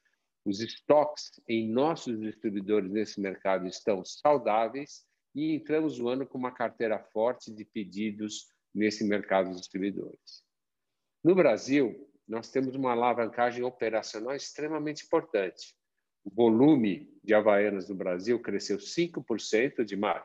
Os 0.44 0.60
estoques 0.60 1.30
em 1.48 1.68
nossos 1.68 2.18
distribuidores 2.20 2.90
nesse 2.90 3.20
mercado 3.20 3.66
estão 3.66 4.04
saudáveis 4.04 5.04
e 5.34 5.54
entramos 5.54 6.00
o 6.00 6.08
ano 6.08 6.26
com 6.26 6.38
uma 6.38 6.52
carteira 6.52 6.98
forte 6.98 7.52
de 7.52 7.64
pedidos 7.64 8.48
nesse 8.74 9.04
mercado 9.04 9.54
distribuidores. 9.54 10.45
No 11.26 11.34
Brasil, 11.34 12.08
nós 12.28 12.52
temos 12.52 12.76
uma 12.76 12.92
alavancagem 12.92 13.64
operacional 13.64 14.36
extremamente 14.36 15.04
importante. 15.04 15.74
O 16.24 16.30
volume 16.30 17.12
de 17.20 17.34
Havaianas 17.34 17.88
no 17.88 17.96
Brasil 17.96 18.38
cresceu 18.38 18.78
5% 18.78 19.84
de 19.84 19.96
maio, 19.96 20.22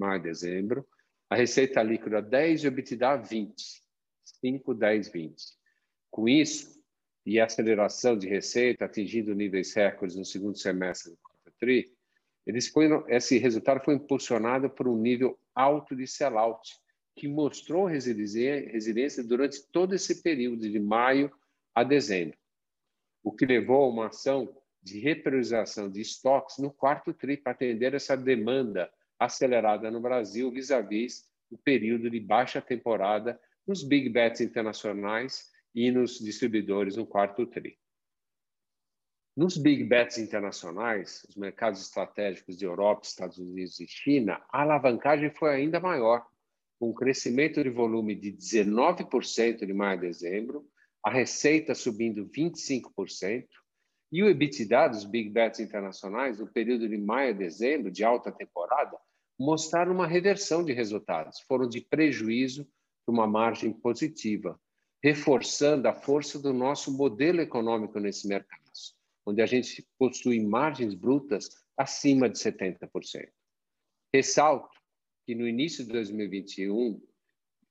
a 0.00 0.18
dezembro. 0.18 0.86
A 1.28 1.34
receita 1.34 1.82
líquida 1.82 2.22
10 2.22 2.62
e 2.62 2.66
o 2.66 2.68
EBITDA 2.68 3.16
20. 3.16 3.82
5, 4.22 4.72
10, 4.72 5.08
20. 5.08 5.34
Com 6.12 6.28
isso, 6.28 6.80
e 7.26 7.40
a 7.40 7.46
aceleração 7.46 8.16
de 8.16 8.28
receita 8.28 8.84
atingindo 8.84 9.34
níveis 9.34 9.74
recordes 9.74 10.16
no 10.16 10.24
segundo 10.24 10.56
semestre 10.56 11.10
do 11.10 11.16
quarto 11.16 11.52
TRI, 11.58 11.92
esse 13.08 13.36
resultado 13.38 13.84
foi 13.84 13.94
impulsionado 13.94 14.70
por 14.70 14.86
um 14.86 14.96
nível 14.96 15.36
alto 15.52 15.96
de 15.96 16.06
sellout, 16.06 16.70
que 17.16 17.26
mostrou 17.26 17.86
resiliência 17.86 19.24
durante 19.24 19.66
todo 19.72 19.94
esse 19.94 20.22
período 20.22 20.68
de 20.68 20.78
maio 20.78 21.32
a 21.74 21.82
dezembro, 21.82 22.36
o 23.24 23.32
que 23.32 23.46
levou 23.46 23.84
a 23.84 23.88
uma 23.88 24.06
ação 24.08 24.54
de 24.82 25.00
repriorização 25.00 25.90
de 25.90 26.00
estoques 26.00 26.58
no 26.58 26.70
quarto 26.70 27.12
TRI 27.12 27.38
para 27.38 27.52
atender 27.52 27.94
essa 27.94 28.16
demanda 28.16 28.92
acelerada 29.18 29.90
no 29.90 30.00
Brasil 30.00 30.50
vis-à-vis 30.50 31.22
-vis 31.22 31.26
o 31.50 31.56
período 31.56 32.10
de 32.10 32.20
baixa 32.20 32.60
temporada 32.60 33.40
nos 33.66 33.82
big 33.82 34.08
bets 34.10 34.40
internacionais 34.40 35.50
e 35.74 35.90
nos 35.90 36.18
distribuidores 36.18 36.96
no 36.96 37.06
quarto 37.06 37.46
TRI. 37.46 37.78
Nos 39.36 39.56
big 39.56 39.84
bets 39.84 40.18
internacionais, 40.18 41.24
os 41.28 41.36
mercados 41.36 41.80
estratégicos 41.80 42.56
de 42.56 42.64
Europa, 42.64 43.02
Estados 43.04 43.38
Unidos 43.38 43.80
e 43.80 43.86
China, 43.86 44.42
a 44.50 44.62
alavancagem 44.62 45.30
foi 45.30 45.54
ainda 45.54 45.78
maior, 45.78 46.26
com 46.78 46.90
um 46.90 46.94
crescimento 46.94 47.62
de 47.62 47.70
volume 47.70 48.14
de 48.14 48.32
19% 48.32 49.66
de 49.66 49.72
maio 49.72 49.98
a 49.98 50.00
dezembro, 50.00 50.66
a 51.04 51.10
receita 51.10 51.74
subindo 51.74 52.28
25%, 52.28 53.46
E 54.12 54.22
o 54.22 54.28
EBITDA 54.28 54.88
dos 54.88 55.04
Big 55.04 55.30
Bets 55.30 55.58
internacionais, 55.58 56.38
no 56.38 56.46
período 56.46 56.88
de 56.88 56.96
maio 56.96 57.30
a 57.30 57.36
dezembro, 57.36 57.90
de 57.90 58.04
alta 58.04 58.30
temporada, 58.30 58.96
mostraram 59.38 59.92
uma 59.92 60.06
reversão 60.06 60.64
de 60.64 60.72
resultados. 60.72 61.40
Foram 61.40 61.68
de 61.68 61.80
prejuízo 61.80 62.66
para 63.04 63.12
uma 63.12 63.26
margem 63.26 63.72
positiva, 63.72 64.58
reforçando 65.02 65.88
a 65.88 65.92
força 65.92 66.38
do 66.38 66.52
nosso 66.52 66.96
modelo 66.96 67.40
econômico 67.40 67.98
nesse 67.98 68.28
mercado, 68.28 68.62
onde 69.26 69.42
a 69.42 69.46
gente 69.46 69.86
possui 69.98 70.40
margens 70.44 70.94
brutas 70.94 71.48
acima 71.76 72.28
de 72.28 72.38
70%. 72.38 72.88
Ressalto 74.14 74.75
que 75.26 75.34
no 75.34 75.46
início 75.46 75.84
de 75.84 75.90
2021, 75.90 76.92
uh, 76.92 77.02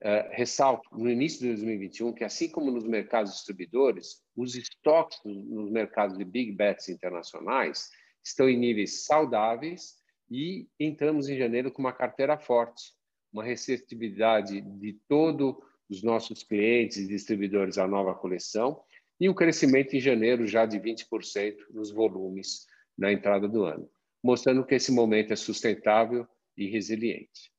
eh, 0.02 0.30
ressalto 0.34 0.90
no 0.92 1.10
início 1.10 1.40
de 1.40 1.48
2021 1.48 2.12
que 2.12 2.26
assim 2.26 2.50
como 2.50 2.70
nos 2.70 2.86
mercados 2.86 3.32
distribuidores, 3.32 4.22
os 4.36 4.56
estoques 4.56 5.18
nos 5.24 5.72
mercados 5.72 6.18
de 6.18 6.26
big 6.26 6.52
bets 6.52 6.90
internacionais 6.90 7.90
estão 8.22 8.50
em 8.50 8.58
níveis 8.58 9.06
saudáveis 9.06 9.96
e 10.30 10.68
entramos 10.78 11.30
em 11.30 11.38
janeiro 11.38 11.72
com 11.72 11.82
uma 11.82 11.94
carteira 11.94 12.38
forte, 12.38 12.94
uma 13.32 13.44
receptividade 13.44 14.60
de 14.60 15.00
todos 15.08 15.56
os 15.90 16.04
nossos 16.04 16.44
clientes 16.44 16.98
e 16.98 17.08
distribuidores 17.08 17.78
à 17.78 17.88
nova 17.88 18.14
coleção 18.14 18.82
e 19.18 19.30
um 19.30 19.34
crescimento 19.34 19.96
em 19.96 20.02
janeiro 20.02 20.46
já 20.46 20.66
de 20.66 20.78
20% 20.78 21.56
nos 21.70 21.90
volumes 21.90 22.66
na 22.98 23.14
entrada 23.14 23.48
do 23.48 23.64
ano, 23.64 23.90
mostrando 24.22 24.66
que 24.66 24.76
esse 24.76 24.92
momento 24.92 25.32
é 25.32 25.36
sustentável 25.38 26.28
e 26.58 26.70
resiliente. 26.70 27.52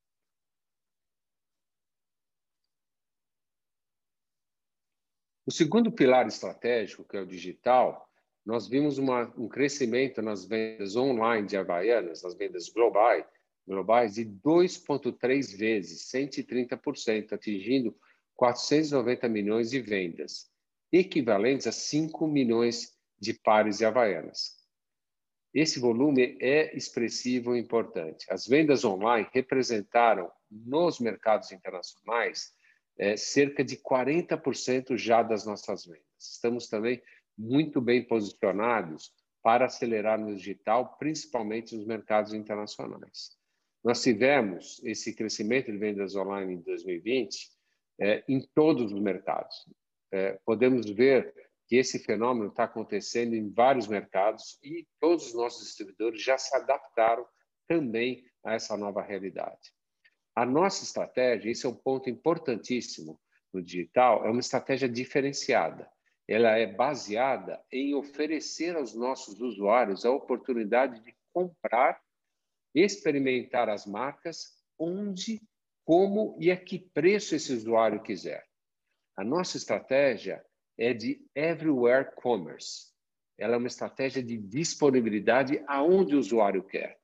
O 5.46 5.52
segundo 5.52 5.92
pilar 5.92 6.26
estratégico, 6.26 7.04
que 7.04 7.16
é 7.16 7.20
o 7.20 7.26
digital, 7.26 8.10
nós 8.44 8.66
vimos 8.66 8.98
uma, 8.98 9.32
um 9.36 9.48
crescimento 9.48 10.20
nas 10.20 10.44
vendas 10.44 10.96
online 10.96 11.46
de 11.46 11.56
Havaianas, 11.56 12.22
nas 12.22 12.34
vendas 12.34 12.68
globais, 12.68 13.24
globais 13.66 14.14
de 14.14 14.24
2,3 14.24 15.56
vezes, 15.56 16.10
130%, 16.10 17.32
atingindo 17.32 17.96
490 18.34 19.28
milhões 19.28 19.70
de 19.70 19.80
vendas, 19.80 20.50
equivalentes 20.92 21.66
a 21.66 21.72
5 21.72 22.26
milhões 22.26 22.96
de 23.18 23.32
pares 23.32 23.78
de 23.78 23.84
Havaianas. 23.84 24.55
Esse 25.56 25.80
volume 25.80 26.36
é 26.38 26.76
expressivo 26.76 27.56
e 27.56 27.58
importante. 27.58 28.26
As 28.28 28.46
vendas 28.46 28.84
online 28.84 29.26
representaram, 29.32 30.30
nos 30.50 31.00
mercados 31.00 31.50
internacionais, 31.50 32.52
é, 32.98 33.16
cerca 33.16 33.64
de 33.64 33.78
40% 33.78 34.98
já 34.98 35.22
das 35.22 35.46
nossas 35.46 35.86
vendas. 35.86 36.04
Estamos 36.20 36.68
também 36.68 37.02
muito 37.38 37.80
bem 37.80 38.04
posicionados 38.04 39.10
para 39.42 39.64
acelerar 39.64 40.20
no 40.20 40.36
digital, 40.36 40.94
principalmente 40.98 41.74
nos 41.74 41.86
mercados 41.86 42.34
internacionais. 42.34 43.34
Nós 43.82 44.02
tivemos 44.02 44.84
esse 44.84 45.14
crescimento 45.14 45.72
de 45.72 45.78
vendas 45.78 46.14
online 46.16 46.52
em 46.52 46.60
2020 46.60 47.48
é, 47.98 48.22
em 48.28 48.46
todos 48.54 48.92
os 48.92 49.00
mercados. 49.00 49.64
É, 50.12 50.38
podemos 50.44 50.90
ver 50.90 51.32
que 51.66 51.76
esse 51.76 51.98
fenômeno 51.98 52.48
está 52.48 52.64
acontecendo 52.64 53.34
em 53.34 53.50
vários 53.50 53.86
mercados 53.86 54.58
e 54.62 54.86
todos 55.00 55.26
os 55.26 55.34
nossos 55.34 55.66
distribuidores 55.66 56.22
já 56.22 56.38
se 56.38 56.54
adaptaram 56.56 57.26
também 57.66 58.24
a 58.44 58.54
essa 58.54 58.76
nova 58.76 59.02
realidade. 59.02 59.72
A 60.34 60.46
nossa 60.46 60.84
estratégia, 60.84 61.50
esse 61.50 61.66
é 61.66 61.68
um 61.68 61.74
ponto 61.74 62.08
importantíssimo 62.08 63.20
no 63.52 63.62
digital, 63.62 64.24
é 64.24 64.30
uma 64.30 64.40
estratégia 64.40 64.88
diferenciada. 64.88 65.90
Ela 66.28 66.58
é 66.58 66.66
baseada 66.66 67.64
em 67.72 67.94
oferecer 67.94 68.76
aos 68.76 68.94
nossos 68.94 69.40
usuários 69.40 70.04
a 70.04 70.10
oportunidade 70.10 71.00
de 71.02 71.16
comprar, 71.32 72.00
experimentar 72.74 73.68
as 73.68 73.86
marcas 73.86 74.56
onde, 74.78 75.40
como 75.84 76.36
e 76.40 76.50
a 76.50 76.56
que 76.56 76.78
preço 76.78 77.34
esse 77.34 77.52
usuário 77.52 78.02
quiser. 78.02 78.44
A 79.16 79.24
nossa 79.24 79.56
estratégia 79.56 80.44
é 80.78 80.92
de 80.92 81.20
everywhere 81.34 82.10
commerce. 82.16 82.92
Ela 83.38 83.54
é 83.54 83.58
uma 83.58 83.66
estratégia 83.66 84.22
de 84.22 84.36
disponibilidade 84.36 85.62
aonde 85.66 86.14
o 86.14 86.18
usuário 86.18 86.62
quer. 86.62 86.98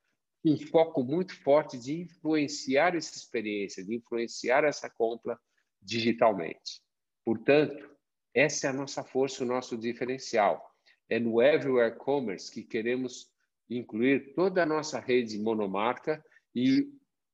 Um 0.45 0.57
foco 0.57 1.03
muito 1.03 1.35
forte 1.41 1.77
de 1.77 2.01
influenciar 2.01 2.95
essa 2.95 3.15
experiência, 3.15 3.83
de 3.83 3.95
influenciar 3.95 4.63
essa 4.63 4.89
compra 4.89 5.39
digitalmente. 5.81 6.81
Portanto, 7.23 7.89
essa 8.33 8.67
é 8.67 8.69
a 8.69 8.73
nossa 8.73 9.03
força, 9.03 9.43
o 9.43 9.47
nosso 9.47 9.77
diferencial. 9.77 10.61
É 11.09 11.19
no 11.19 11.41
everywhere 11.41 11.95
commerce 11.97 12.51
que 12.51 12.63
queremos 12.63 13.31
incluir 13.69 14.33
toda 14.33 14.63
a 14.63 14.65
nossa 14.65 14.99
rede 14.99 15.39
monomarca 15.39 16.23
e 16.55 16.89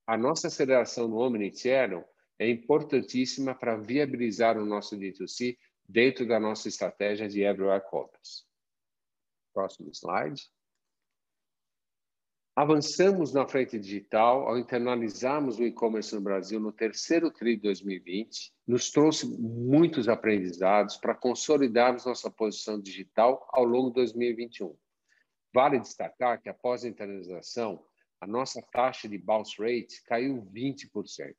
a 0.06 0.16
nossa 0.16 0.48
aceleração 0.48 1.08
no 1.08 1.18
Omnichannel 1.18 2.04
é 2.38 2.48
importantíssima 2.48 3.54
para 3.54 3.76
viabilizar 3.76 4.58
o 4.58 4.66
nosso 4.66 4.96
D2C 4.96 5.56
dentro 5.90 6.26
da 6.26 6.38
nossa 6.38 6.68
estratégia 6.68 7.28
de 7.28 7.42
Everywhere 7.42 7.84
Commerce. 7.90 8.44
Próximo 9.52 9.90
slide. 9.92 10.40
Avançamos 12.54 13.32
na 13.32 13.48
frente 13.48 13.78
digital 13.78 14.46
ao 14.46 14.58
internalizarmos 14.58 15.58
o 15.58 15.64
e-commerce 15.64 16.14
no 16.14 16.20
Brasil 16.20 16.60
no 16.60 16.72
terceiro 16.72 17.30
TRI 17.30 17.56
de 17.56 17.62
2020. 17.62 18.52
Nos 18.66 18.90
trouxe 18.90 19.26
muitos 19.26 20.08
aprendizados 20.08 20.96
para 20.96 21.14
consolidarmos 21.14 22.04
nossa 22.04 22.30
posição 22.30 22.80
digital 22.80 23.48
ao 23.50 23.64
longo 23.64 23.88
de 23.88 23.94
2021. 23.94 24.76
Vale 25.52 25.80
destacar 25.80 26.40
que 26.40 26.48
após 26.48 26.84
a 26.84 26.88
internalização, 26.88 27.84
a 28.20 28.26
nossa 28.26 28.62
taxa 28.72 29.08
de 29.08 29.18
bounce 29.18 29.60
rate 29.60 30.02
caiu 30.04 30.44
20% 30.52 31.34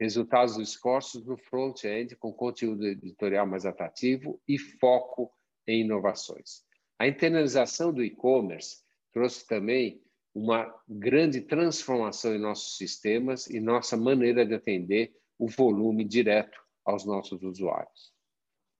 resultados 0.00 0.56
dos 0.56 0.70
esforços 0.70 1.24
no 1.24 1.36
front-end 1.36 2.16
com 2.16 2.32
conteúdo 2.32 2.86
editorial 2.86 3.46
mais 3.46 3.64
atrativo 3.64 4.40
e 4.46 4.58
foco 4.58 5.32
em 5.66 5.82
inovações. 5.82 6.62
A 6.98 7.06
internalização 7.06 7.92
do 7.92 8.02
e-commerce 8.04 8.82
trouxe 9.12 9.46
também 9.46 10.02
uma 10.34 10.72
grande 10.88 11.40
transformação 11.40 12.34
em 12.34 12.40
nossos 12.40 12.76
sistemas 12.76 13.46
e 13.48 13.60
nossa 13.60 13.96
maneira 13.96 14.44
de 14.44 14.54
atender 14.54 15.14
o 15.38 15.48
volume 15.48 16.04
direto 16.04 16.60
aos 16.84 17.04
nossos 17.04 17.42
usuários. 17.42 18.12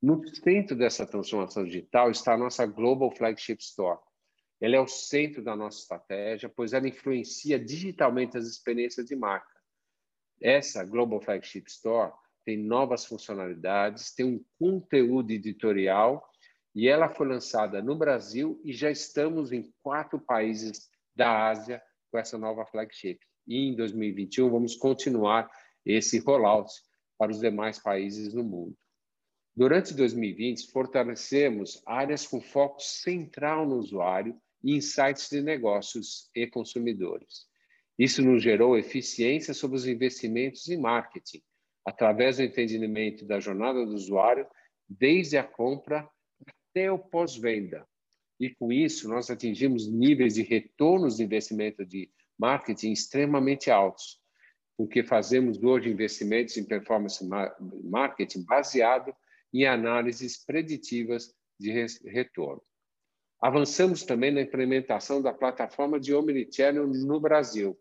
No 0.03 0.21
centro 0.35 0.77
dessa 0.77 1.07
transformação 1.07 1.65
digital 1.65 2.11
está 2.11 2.35
a 2.35 2.39
nossa 2.39 2.67
Global 2.67 3.11
Flagship 3.11 3.59
Store. 3.61 3.99
Ela 4.61 4.77
é 4.77 4.81
o 4.81 4.87
centro 4.87 5.43
da 5.43 5.57
nossa 5.57 5.79
estratégia, 5.79 6.49
pois 6.49 6.73
ela 6.73 6.89
influencia 6.89 7.59
digitalmente 7.59 8.37
as 8.37 8.47
experiências 8.47 9.07
de 9.07 9.17
marca 9.17 9.54
essa 10.45 10.85
Global 10.85 11.23
Flagship 11.23 11.65
Store 11.69 12.13
tem 12.45 12.59
novas 12.59 13.07
funcionalidades, 13.07 14.15
tem 14.15 14.27
um 14.27 14.45
conteúdo 14.59 15.31
editorial 15.31 16.23
e 16.75 16.87
ela 16.87 17.09
foi 17.09 17.27
lançada 17.27 17.81
no 17.81 17.97
Brasil 17.97 18.61
e 18.63 18.75
já 18.75 18.91
estamos 18.91 19.53
em 19.53 19.73
quatro 19.83 20.21
países 20.21 20.91
da 21.17 21.49
Ásia 21.49 21.83
com 22.11 22.19
essa 22.19 22.37
nova 22.37 22.67
flagship. 22.67 23.19
E 23.49 23.69
em 23.69 23.75
2021 23.75 24.51
vamos 24.51 24.77
continuar 24.77 25.51
esse 25.83 26.19
rollout 26.19 26.71
para 27.17 27.33
os 27.33 27.41
demais 27.41 27.79
países 27.79 28.35
no 28.35 28.45
mundo. 28.45 28.77
Durante 29.57 29.95
2020, 29.95 30.71
fortalecemos 30.73 31.81
áreas 31.87 32.27
com 32.27 32.41
foco 32.41 32.81
central 32.81 33.67
no 33.67 33.77
usuário 33.77 34.39
e 34.63 34.77
insights 34.77 35.31
de 35.31 35.41
negócios 35.41 36.29
e 36.35 36.47
consumidores. 36.47 37.47
Isso 37.99 38.23
nos 38.23 38.43
gerou 38.43 38.77
eficiência 38.77 39.55
sobre 39.55 39.77
os 39.77 39.87
investimentos 39.87 40.69
em 40.69 40.77
marketing, 40.77 41.43
através 41.85 42.39
do 42.39 42.43
entendimento 42.43 43.25
da 43.25 43.39
jornada 43.39 43.85
do 43.85 43.95
usuário, 43.95 44.47
desde 44.89 45.37
a 45.37 45.45
compra 45.45 46.09
até 46.47 46.91
o 46.91 46.99
pós-venda. 46.99 47.87
E 48.41 48.51
com 48.51 48.73
isso, 48.73 49.09
nós 49.09 49.31
atingimos 49.31 49.91
níveis 49.91 50.35
de 50.35 50.43
retornos 50.43 51.17
de 51.17 51.23
investimento 51.23 51.85
de 51.87 52.11
marketing 52.37 52.91
extremamente 52.91 53.71
altos, 53.71 54.21
porque 54.77 55.05
fazemos 55.05 55.63
hoje 55.63 55.89
investimentos 55.89 56.57
em 56.57 56.65
performance 56.65 57.25
marketing 57.85 58.45
baseado 58.45 59.15
em 59.53 59.65
análises 59.67 60.45
preditivas 60.45 61.33
de 61.61 61.71
retorno. 62.07 62.61
Avançamos 63.41 64.03
também 64.03 64.33
na 64.33 64.41
implementação 64.41 65.23
da 65.23 65.33
plataforma 65.33 66.01
de 66.01 66.13
Omnichannel 66.13 66.89
no 66.89 67.21
Brasil, 67.21 67.79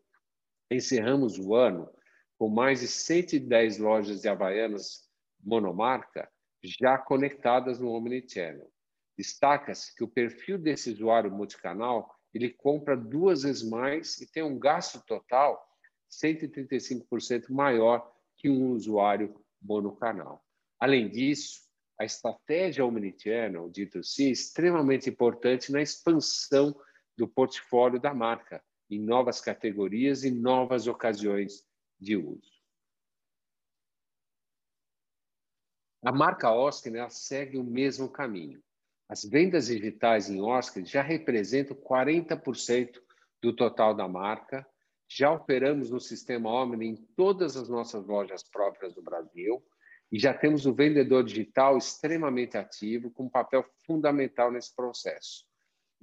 encerramos 0.73 1.37
o 1.37 1.55
ano 1.55 1.89
com 2.37 2.49
mais 2.49 2.81
de 2.81 2.87
110 2.87 3.77
lojas 3.77 4.21
de 4.21 4.27
Havaianas 4.27 5.07
monomarca 5.41 6.29
já 6.63 6.97
conectadas 6.97 7.79
no 7.79 7.91
Omnichannel. 7.91 8.71
Destaca-se 9.17 9.95
que 9.95 10.03
o 10.03 10.07
perfil 10.07 10.57
desse 10.57 10.91
usuário 10.91 11.31
multicanal 11.31 12.13
ele 12.33 12.49
compra 12.49 12.97
duas 12.97 13.43
vezes 13.43 13.63
mais 13.63 14.19
e 14.19 14.31
tem 14.31 14.41
um 14.41 14.57
gasto 14.57 15.03
total 15.05 15.63
135% 16.09 17.51
maior 17.51 18.11
que 18.37 18.49
um 18.49 18.71
usuário 18.71 19.39
monocanal. 19.61 20.43
Além 20.79 21.09
disso, 21.09 21.61
a 21.99 22.05
estratégia 22.05 22.85
omnichannel, 22.85 23.69
dito 23.69 23.99
assim, 23.99 24.27
é 24.27 24.31
extremamente 24.31 25.09
importante 25.09 25.71
na 25.71 25.81
expansão 25.81 26.75
do 27.15 27.27
portfólio 27.27 27.99
da 27.99 28.13
marca 28.13 28.63
em 28.95 28.99
novas 28.99 29.41
categorias 29.41 30.23
e 30.23 30.31
novas 30.31 30.87
ocasiões 30.87 31.65
de 31.99 32.15
uso. 32.17 32.51
A 36.03 36.11
marca 36.11 36.51
Oscar 36.51 37.09
segue 37.09 37.57
o 37.57 37.63
mesmo 37.63 38.09
caminho. 38.09 38.61
As 39.07 39.23
vendas 39.23 39.67
digitais 39.67 40.29
em 40.29 40.41
Oscar 40.41 40.83
já 40.83 41.01
representam 41.01 41.77
40% 41.77 43.01
do 43.41 43.55
total 43.55 43.93
da 43.93 44.07
marca. 44.07 44.67
Já 45.07 45.31
operamos 45.31 45.91
no 45.91 45.99
sistema 45.99 46.49
Omni 46.49 46.87
em 46.87 46.95
todas 47.15 47.55
as 47.55 47.69
nossas 47.69 48.05
lojas 48.05 48.43
próprias 48.43 48.93
do 48.93 49.01
Brasil 49.01 49.63
e 50.11 50.19
já 50.19 50.33
temos 50.33 50.65
o 50.65 50.73
vendedor 50.73 51.23
digital 51.23 51.77
extremamente 51.77 52.57
ativo, 52.57 53.09
com 53.09 53.23
um 53.23 53.29
papel 53.29 53.65
fundamental 53.85 54.51
nesse 54.51 54.75
processo. 54.75 55.45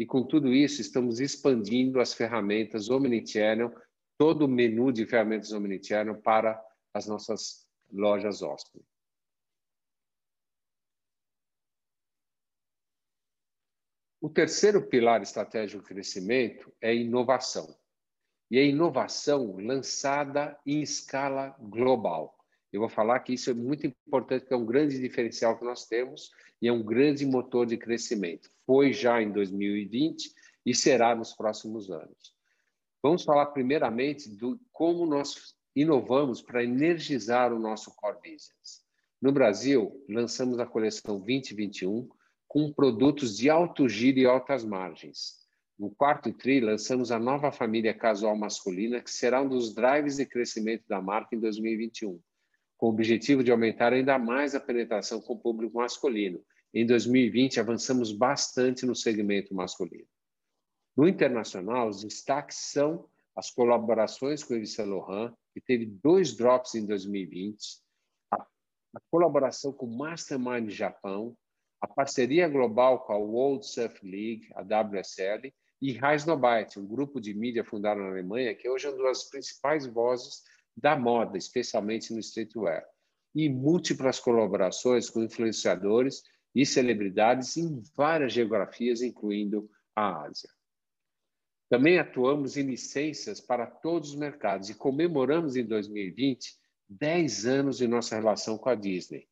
E 0.01 0.07
com 0.07 0.23
tudo 0.23 0.51
isso, 0.51 0.81
estamos 0.81 1.21
expandindo 1.21 2.01
as 2.01 2.15
ferramentas 2.15 2.89
Omnichannel, 2.89 3.71
todo 4.17 4.47
o 4.47 4.49
menu 4.49 4.91
de 4.91 5.05
ferramentas 5.05 5.53
Omnichannel 5.53 6.23
para 6.23 6.59
as 6.95 7.07
nossas 7.07 7.69
lojas 7.93 8.41
Oscar. 8.41 8.81
O 14.23 14.31
terceiro 14.31 14.81
pilar 14.89 15.21
estratégico 15.21 15.83
de 15.83 15.89
crescimento 15.91 16.73
é 16.81 16.95
inovação. 16.95 17.77
E 18.51 18.59
a 18.59 18.63
inovação 18.63 19.59
lançada 19.59 20.59
em 20.65 20.81
escala 20.81 21.55
global. 21.61 22.39
Eu 22.73 22.81
vou 22.81 22.89
falar 22.89 23.21
que 23.21 23.35
isso 23.35 23.51
é 23.51 23.55
muito 23.55 23.87
importante, 23.87 24.47
que 24.47 24.55
é 24.55 24.57
um 24.57 24.65
grande 24.65 24.99
diferencial 24.99 25.59
que 25.59 25.65
nós 25.65 25.85
temos 25.85 26.31
e 26.63 26.69
é 26.69 26.73
um 26.73 26.83
grande 26.83 27.27
motor 27.27 27.67
de 27.67 27.77
crescimento. 27.77 28.51
Foi 28.71 28.93
já 28.93 29.21
em 29.21 29.33
2020 29.33 30.33
e 30.65 30.73
será 30.73 31.13
nos 31.17 31.33
próximos 31.33 31.91
anos. 31.91 32.33
Vamos 33.03 33.25
falar 33.25 33.47
primeiramente 33.47 34.31
do 34.31 34.61
como 34.71 35.05
nós 35.05 35.57
inovamos 35.75 36.41
para 36.41 36.63
energizar 36.63 37.53
o 37.53 37.59
nosso 37.59 37.93
core 37.97 38.19
business. 38.19 38.85
No 39.21 39.33
Brasil, 39.33 40.01
lançamos 40.09 40.61
a 40.61 40.67
coleção 40.67 41.19
2021 41.19 42.09
com 42.47 42.73
produtos 42.73 43.37
de 43.37 43.51
alto 43.51 43.89
giro 43.89 44.21
e 44.21 44.27
altas 44.27 44.65
margens. 44.65 45.41
No 45.77 45.91
quarto 45.91 46.33
TRI, 46.33 46.61
lançamos 46.61 47.11
a 47.11 47.19
nova 47.19 47.51
família 47.51 47.93
casual 47.93 48.37
masculina, 48.37 49.01
que 49.01 49.11
será 49.11 49.43
um 49.43 49.49
dos 49.49 49.75
drives 49.75 50.19
de 50.19 50.27
crescimento 50.27 50.85
da 50.87 51.03
marca 51.03 51.35
em 51.35 51.41
2021, 51.41 52.21
com 52.77 52.87
o 52.87 52.91
objetivo 52.91 53.43
de 53.43 53.51
aumentar 53.51 53.93
ainda 53.93 54.17
mais 54.17 54.55
a 54.55 54.61
penetração 54.61 55.21
com 55.21 55.33
o 55.33 55.41
público 55.41 55.77
masculino. 55.77 56.41
Em 56.73 56.87
2020, 56.87 57.59
avançamos 57.59 58.13
bastante 58.13 58.87
no 58.87 58.95
segmento 58.95 59.55
masculino. 59.55 60.07
No 60.97 61.09
internacional, 61.09 61.89
os 61.89 62.03
destaques 62.03 62.59
são 62.59 63.09
as 63.35 63.51
colaborações 63.51 64.45
com 64.45 64.55
Yves 64.55 64.75
Saint 64.75 64.89
Laurent, 64.89 65.33
que 65.53 65.61
teve 65.61 65.87
dois 65.87 66.37
drops 66.37 66.75
em 66.75 66.87
2020, 66.87 67.81
a, 68.33 68.37
a 68.37 69.01
colaboração 69.11 69.73
com 69.73 69.87
Mastermind 69.87 70.71
Japão, 70.71 71.37
a 71.81 71.89
parceria 71.89 72.49
global 72.49 73.01
com 73.01 73.13
a 73.13 73.19
World 73.19 73.67
Surf 73.67 74.05
League, 74.05 74.49
a 74.55 74.63
WSL, 74.63 75.53
e 75.81 75.93
Reisnobite, 75.93 76.79
um 76.79 76.87
grupo 76.87 77.21
de 77.21 77.33
mídia 77.33 77.65
fundado 77.65 78.01
na 78.01 78.09
Alemanha, 78.09 78.55
que 78.55 78.69
hoje 78.69 78.87
é 78.87 78.91
uma 78.91 79.05
das 79.05 79.25
principais 79.25 79.87
vozes 79.87 80.43
da 80.77 80.95
moda, 80.95 81.39
especialmente 81.39 82.13
no 82.13 82.21
streetwear. 82.21 82.85
E 83.35 83.49
múltiplas 83.49 84.21
colaborações 84.21 85.09
com 85.09 85.23
influenciadores 85.23 86.23
e 86.55 86.67
celebridades 86.67 87.57
em 87.57 87.83
várias 87.97 88.33
geografias, 88.33 89.03
incluindo 89.03 89.71
a 89.95 90.25
Ásia. 90.25 90.51
Também 91.69 91.99
atuamos 91.99 92.57
em 92.57 92.63
licenças 92.63 93.41
para 93.41 93.67
todos 93.67 94.11
os 94.11 94.17
mercados 94.17 94.69
e 94.69 94.75
comemoramos 94.75 95.57
em 95.57 95.65
2020 95.65 96.59
10 96.89 97.47
anos 97.47 97.79
de 97.79 97.87
nossa 97.87 98.17
relação 98.17 98.59
com 98.59 98.69
a 98.69 98.75
Disney 98.75 99.29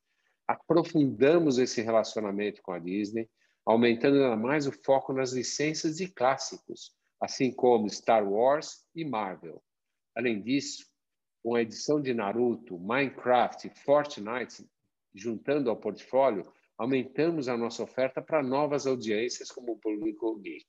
aprofundamos 0.48 1.58
esse 1.58 1.82
relacionamento 1.82 2.62
com 2.62 2.72
a 2.72 2.78
Disney, 2.78 3.28
aumentando 3.66 4.16
ainda 4.16 4.34
mais 4.34 4.66
o 4.66 4.72
foco 4.72 5.12
nas 5.12 5.32
licenças 5.32 5.98
de 5.98 6.08
clássicos, 6.08 6.96
assim 7.20 7.52
como 7.52 7.90
Star 7.90 8.26
Wars 8.26 8.86
e 8.94 9.04
Marvel. 9.04 9.62
Além 10.16 10.40
disso, 10.40 10.86
com 11.42 11.54
a 11.54 11.60
edição 11.60 12.00
de 12.00 12.14
Naruto, 12.14 12.78
Minecraft 12.78 13.68
e 13.68 13.78
Fortnite 13.84 14.66
juntando 15.14 15.68
ao 15.68 15.76
portfólio, 15.76 16.50
aumentamos 16.78 17.48
a 17.48 17.56
nossa 17.56 17.82
oferta 17.82 18.22
para 18.22 18.42
novas 18.42 18.86
audiências 18.86 19.50
como 19.50 19.72
o 19.72 19.78
público 19.78 20.38
geek. 20.38 20.64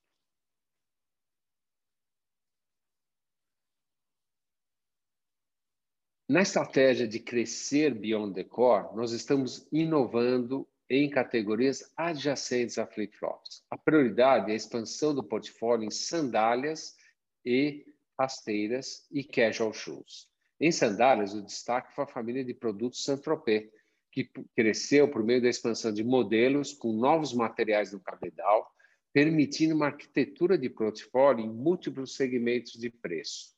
Na 6.28 6.42
estratégia 6.42 7.08
de 7.08 7.18
crescer 7.18 7.92
beyond 7.94 8.34
the 8.34 8.44
core, 8.44 8.94
nós 8.94 9.10
estamos 9.12 9.66
inovando 9.72 10.68
em 10.88 11.08
categorias 11.08 11.92
adjacentes 11.96 12.78
a 12.78 12.86
flip-flops. 12.86 13.64
A 13.70 13.76
prioridade 13.76 14.50
é 14.50 14.52
a 14.52 14.56
expansão 14.56 15.14
do 15.14 15.24
portfólio 15.24 15.84
em 15.84 15.90
sandálias 15.90 16.96
e 17.44 17.84
rasteiras 18.18 19.06
e 19.10 19.24
casual 19.24 19.72
shoes. 19.72 20.28
Em 20.60 20.70
sandálias, 20.70 21.32
o 21.32 21.42
destaque 21.42 21.94
foi 21.94 22.04
a 22.04 22.08
família 22.08 22.44
de 22.44 22.52
produtos 22.52 23.02
Saint-Tropez, 23.02 23.70
que 24.10 24.28
cresceu 24.56 25.08
por 25.08 25.22
meio 25.22 25.40
da 25.40 25.48
expansão 25.48 25.92
de 25.92 26.02
modelos 26.02 26.72
com 26.72 26.92
novos 26.92 27.32
materiais 27.32 27.92
no 27.92 28.00
cabedal, 28.00 28.70
permitindo 29.12 29.74
uma 29.74 29.86
arquitetura 29.86 30.58
de 30.58 30.68
portfólio 30.68 31.44
em 31.44 31.48
múltiplos 31.48 32.14
segmentos 32.14 32.72
de 32.72 32.90
preço. 32.90 33.54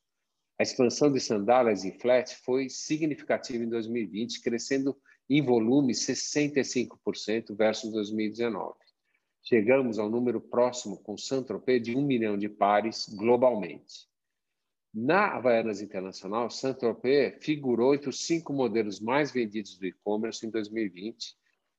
A 0.59 0.63
expansão 0.63 1.11
de 1.11 1.19
sandálias 1.19 1.85
e 1.85 1.93
flat 1.99 2.37
foi 2.45 2.69
significativa 2.69 3.65
em 3.65 3.69
2020, 3.69 4.41
crescendo 4.43 4.97
em 5.29 5.43
volume 5.43 5.93
65% 5.93 7.57
versus 7.57 7.91
2019. 7.91 8.75
Chegamos 9.43 9.99
ao 9.99 10.09
número 10.09 10.41
próximo 10.41 10.99
com 10.99 11.17
Saint-Tropez 11.17 11.83
de 11.83 11.97
um 11.97 12.07
milhão 12.07 12.39
de 12.39 12.49
pares 12.49 13.09
globalmente. 13.09 14.12
Na 14.95 15.29
Havaianas 15.29 15.81
Internacional, 15.81 16.51
Saint-Tropez 16.51 17.43
figurou 17.43 17.95
entre 17.95 18.11
os 18.11 18.27
cinco 18.27 18.53
modelos 18.53 19.01
mais 19.01 19.31
vendidos 19.33 19.79
do 19.79 19.87
e-commerce 19.87 20.47
em 20.47 20.51
2020 20.51 21.35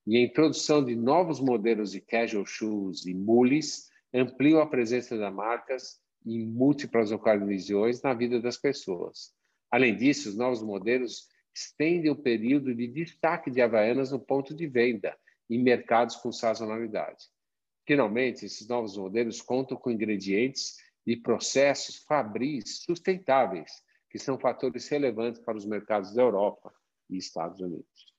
e 0.07 0.17
a 0.17 0.21
introdução 0.21 0.83
de 0.83 0.95
novos 0.95 1.39
modelos 1.39 1.91
de 1.91 2.01
casual 2.01 2.43
shoes 2.43 3.05
e 3.05 3.13
mules 3.13 3.87
ampliou 4.11 4.61
a 4.61 4.67
presença 4.67 5.15
das 5.15 5.31
marcas 5.31 6.01
em 6.25 6.43
múltiplas 6.43 7.11
ocasiões 7.11 8.01
na 8.01 8.15
vida 8.15 8.41
das 8.41 8.57
pessoas. 8.57 9.31
Além 9.69 9.95
disso, 9.95 10.29
os 10.29 10.35
novos 10.35 10.63
modelos 10.63 11.27
estendem 11.55 12.09
o 12.09 12.15
período 12.15 12.73
de 12.73 12.87
destaque 12.87 13.51
de 13.51 13.61
Havaianas 13.61 14.11
no 14.11 14.19
ponto 14.19 14.55
de 14.55 14.65
venda 14.65 15.15
em 15.47 15.61
mercados 15.61 16.15
com 16.15 16.31
sazonalidade. 16.31 17.25
Finalmente, 17.85 18.45
esses 18.45 18.67
novos 18.67 18.97
modelos 18.97 19.39
contam 19.39 19.77
com 19.77 19.91
ingredientes 19.91 20.77
e 21.05 21.17
processos 21.17 21.97
fabris 21.97 22.83
sustentáveis, 22.83 23.83
que 24.09 24.19
são 24.19 24.39
fatores 24.39 24.87
relevantes 24.87 25.41
para 25.41 25.57
os 25.57 25.65
mercados 25.65 26.13
da 26.13 26.21
Europa 26.21 26.73
e 27.09 27.17
Estados 27.17 27.59
Unidos. 27.59 28.13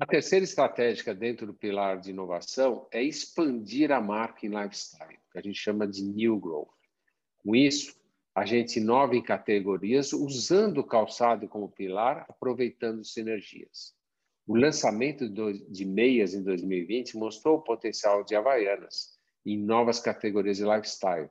A 0.00 0.06
terceira 0.06 0.44
estratégia 0.44 1.12
dentro 1.12 1.44
do 1.44 1.52
pilar 1.52 2.00
de 2.00 2.10
inovação 2.10 2.86
é 2.92 3.02
expandir 3.02 3.90
a 3.90 4.00
marca 4.00 4.46
em 4.46 4.48
lifestyle, 4.48 5.18
que 5.32 5.38
a 5.38 5.42
gente 5.42 5.58
chama 5.58 5.88
de 5.88 6.04
new 6.04 6.38
growth. 6.38 6.70
Com 7.38 7.56
isso, 7.56 7.98
a 8.32 8.46
gente 8.46 8.78
inova 8.78 9.16
em 9.16 9.22
categorias 9.22 10.12
usando 10.12 10.78
o 10.78 10.86
calçado 10.86 11.48
como 11.48 11.68
pilar, 11.68 12.24
aproveitando 12.28 13.04
sinergias. 13.04 13.97
O 14.48 14.56
lançamento 14.56 15.28
de 15.28 15.84
meias 15.84 16.32
em 16.32 16.42
2020 16.42 17.18
mostrou 17.18 17.58
o 17.58 17.62
potencial 17.62 18.24
de 18.24 18.34
Havaianas 18.34 19.10
em 19.44 19.58
novas 19.58 20.00
categorias 20.00 20.56
de 20.56 20.64
lifestyle, 20.64 21.28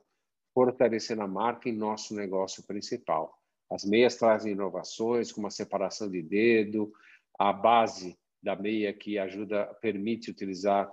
fortalecendo 0.54 1.22
a 1.22 1.26
marca 1.26 1.68
em 1.68 1.72
nosso 1.72 2.14
negócio 2.14 2.62
principal. 2.62 3.36
As 3.68 3.84
meias 3.84 4.14
trazem 4.14 4.52
inovações, 4.52 5.32
como 5.32 5.48
a 5.48 5.50
separação 5.50 6.08
de 6.08 6.22
dedo, 6.22 6.92
a 7.36 7.52
base 7.52 8.16
da 8.40 8.54
meia 8.54 8.92
que 8.92 9.18
ajuda, 9.18 9.66
permite 9.82 10.30
utilizar 10.30 10.88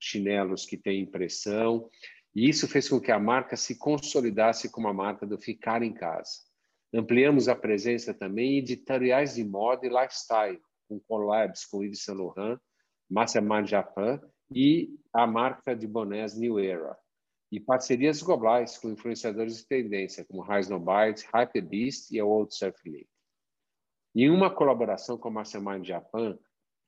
chinelos 0.00 0.64
que 0.64 0.78
têm 0.78 1.02
impressão. 1.02 1.90
E 2.34 2.48
isso 2.48 2.66
fez 2.66 2.88
com 2.88 2.98
que 2.98 3.12
a 3.12 3.18
marca 3.18 3.54
se 3.54 3.76
consolidasse 3.76 4.70
como 4.70 4.88
a 4.88 4.94
marca 4.94 5.26
do 5.26 5.38
ficar 5.38 5.82
em 5.82 5.92
casa. 5.92 6.40
Ampliamos 6.92 7.48
a 7.48 7.54
presença 7.54 8.14
também 8.14 8.54
em 8.54 8.58
editoriais 8.60 9.34
de 9.34 9.44
moda 9.44 9.86
e 9.86 9.90
lifestyle, 9.90 10.58
com 10.88 11.00
collabs 11.00 11.64
com 11.66 11.82
Yves 11.82 12.02
Saint 12.02 12.18
Laurent, 12.18 12.58
Mastermind 13.10 13.66
Japan 13.66 14.20
e 14.50 14.98
a 15.12 15.26
marca 15.26 15.74
de 15.74 15.86
bonés 15.86 16.36
New 16.36 16.58
Era. 16.58 16.96
e 17.52 17.60
parcerias 17.60 18.20
globais 18.20 18.78
com 18.78 18.90
influenciadores 18.90 19.58
de 19.58 19.66
tendência, 19.66 20.24
como 20.24 20.42
Rise 20.42 20.70
No 20.70 20.80
Bytes, 20.80 21.24
Hypebeast 21.32 22.10
e 22.10 22.18
a 22.18 22.24
World 22.24 22.52
Surf 22.54 22.76
League. 22.88 23.08
Em 24.14 24.28
uma 24.30 24.52
colaboração 24.52 25.16
com 25.16 25.28
a 25.28 25.30
Mastermind 25.30 25.84
Japan, 25.84 26.38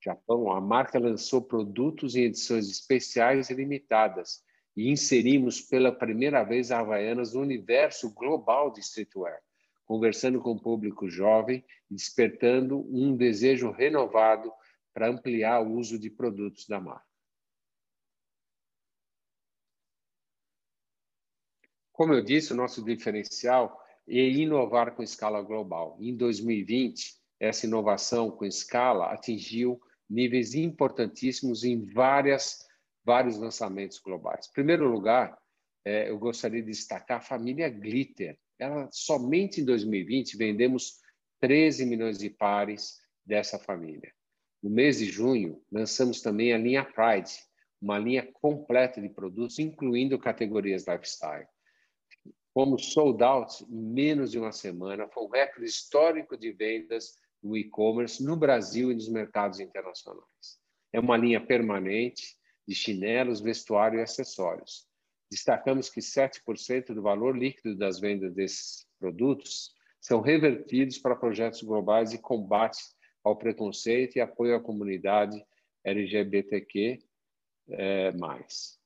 Japão, 0.03 0.53
a 0.53 0.61
marca 0.61 0.99
lançou 0.99 1.43
produtos 1.43 2.15
em 2.15 2.23
edições 2.23 2.69
especiais 2.71 3.51
e 3.51 3.55
limitadas 3.55 4.43
e 4.77 4.91
inserimos 4.91 5.61
pela 5.61 5.91
primeira 5.91 6.45
vez 6.45 6.71
a 6.71 6.81
Havaianas 6.81 7.33
no 7.33 7.41
universo 7.41 8.13
global 8.13 8.71
de 8.71 8.81
streetwear, 8.81 9.41
conversando 9.87 10.41
com 10.41 10.51
o 10.51 10.61
público 10.61 11.09
jovem 11.09 11.65
e 11.91 11.95
despertando 11.95 12.81
um 12.95 13.17
desejo 13.17 13.71
renovado 13.71 14.53
para 14.93 15.09
ampliar 15.09 15.61
o 15.61 15.73
uso 15.75 15.99
de 15.99 16.11
produtos 16.11 16.67
da 16.67 16.81
marca. 16.81 17.07
Como 21.93 22.13
eu 22.13 22.23
disse, 22.23 22.53
o 22.53 22.57
nosso 22.57 22.85
diferencial 22.85 23.81
é 24.07 24.19
inovar 24.19 24.95
com 24.95 25.03
escala 25.03 25.41
global. 25.41 25.97
Em 25.99 26.15
2020, 26.15 27.17
essa 27.41 27.67
inovação 27.67 28.31
com 28.31 28.45
escala 28.45 29.13
atingiu 29.13 29.81
níveis 30.09 30.55
importantíssimos 30.55 31.65
em 31.65 31.85
várias, 31.85 32.67
vários 33.05 33.39
lançamentos 33.39 33.99
globais. 33.99 34.47
Em 34.47 34.53
primeiro 34.53 34.91
lugar, 34.91 35.39
é, 35.85 36.11
eu 36.11 36.19
gostaria 36.19 36.61
de 36.61 36.71
destacar 36.71 37.19
a 37.19 37.23
família 37.23 37.69
Glitter. 37.69 38.39
Ela, 38.59 38.89
somente 38.93 39.61
em 39.61 39.65
2020, 39.65 40.37
vendemos 40.37 41.01
13 41.41 41.85
milhões 41.87 42.19
de 42.19 42.31
pares 42.31 42.99
dessa 43.25 43.59
família. 43.59 44.13
No 44.63 44.71
mês 44.71 44.99
de 44.99 45.07
junho, 45.07 45.63
lançamos 45.71 46.21
também 46.21 46.53
a 46.53 46.59
linha 46.59 46.85
Pride, 46.85 47.33
uma 47.81 47.99
linha 47.99 48.29
completa 48.33 49.01
de 49.01 49.09
produtos, 49.09 49.59
incluindo 49.59 50.19
categorias 50.19 50.87
lifestyle. 50.87 51.47
Fomos 52.55 52.93
sold 52.93 53.23
out 53.23 53.65
em 53.65 53.83
menos 53.83 54.31
de 54.31 54.39
uma 54.39 54.53
semana, 54.53 55.09
foi 55.09 55.25
um 55.25 55.29
recorde 55.29 55.67
histórico 55.67 56.37
de 56.39 56.53
vendas 56.53 57.19
no 57.43 57.57
e-commerce 57.57 58.25
no 58.25 58.35
Brasil 58.35 58.91
e 58.91 58.95
nos 58.95 59.09
mercados 59.09 59.61
internacionais. 59.61 60.59
É 60.93 60.99
uma 60.99 61.17
linha 61.17 61.45
permanente 61.45 62.37
de 62.67 62.75
chinelos, 62.75 63.41
vestuário 63.41 63.99
e 63.99 64.03
acessórios. 64.03 64.89
Destacamos 65.31 65.91
que 65.91 66.01
7% 66.01 66.95
do 66.95 67.03
valor 67.03 67.37
líquido 67.37 67.77
das 67.77 67.99
vendas 67.99 68.35
desses 68.35 68.87
produtos 68.99 69.75
são 70.01 70.21
revertidos 70.21 70.99
para 70.99 71.17
projetos 71.17 71.63
globais 71.63 72.11
de 72.11 72.19
combate 72.19 72.79
ao 73.25 73.37
preconceito 73.37 74.17
e 74.17 74.21
apoio 74.21 74.55
à 74.55 74.61
comunidade 74.61 75.45
LGBTQ+. 75.85 76.99
É, 77.69 78.13
mais. 78.13 78.79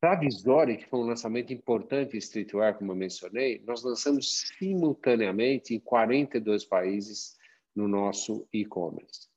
Para 0.00 0.14
a 0.14 0.16
Visori, 0.18 0.78
que 0.78 0.88
foi 0.88 0.98
um 0.98 1.06
lançamento 1.06 1.52
importante 1.52 2.16
em 2.16 2.18
streetwear, 2.18 2.76
como 2.76 2.90
eu 2.90 2.96
mencionei, 2.96 3.62
nós 3.64 3.84
lançamos 3.84 4.48
simultaneamente 4.58 5.74
em 5.74 5.78
42 5.78 6.64
países 6.64 7.36
no 7.76 7.86
nosso 7.86 8.48
e-commerce. 8.52 9.28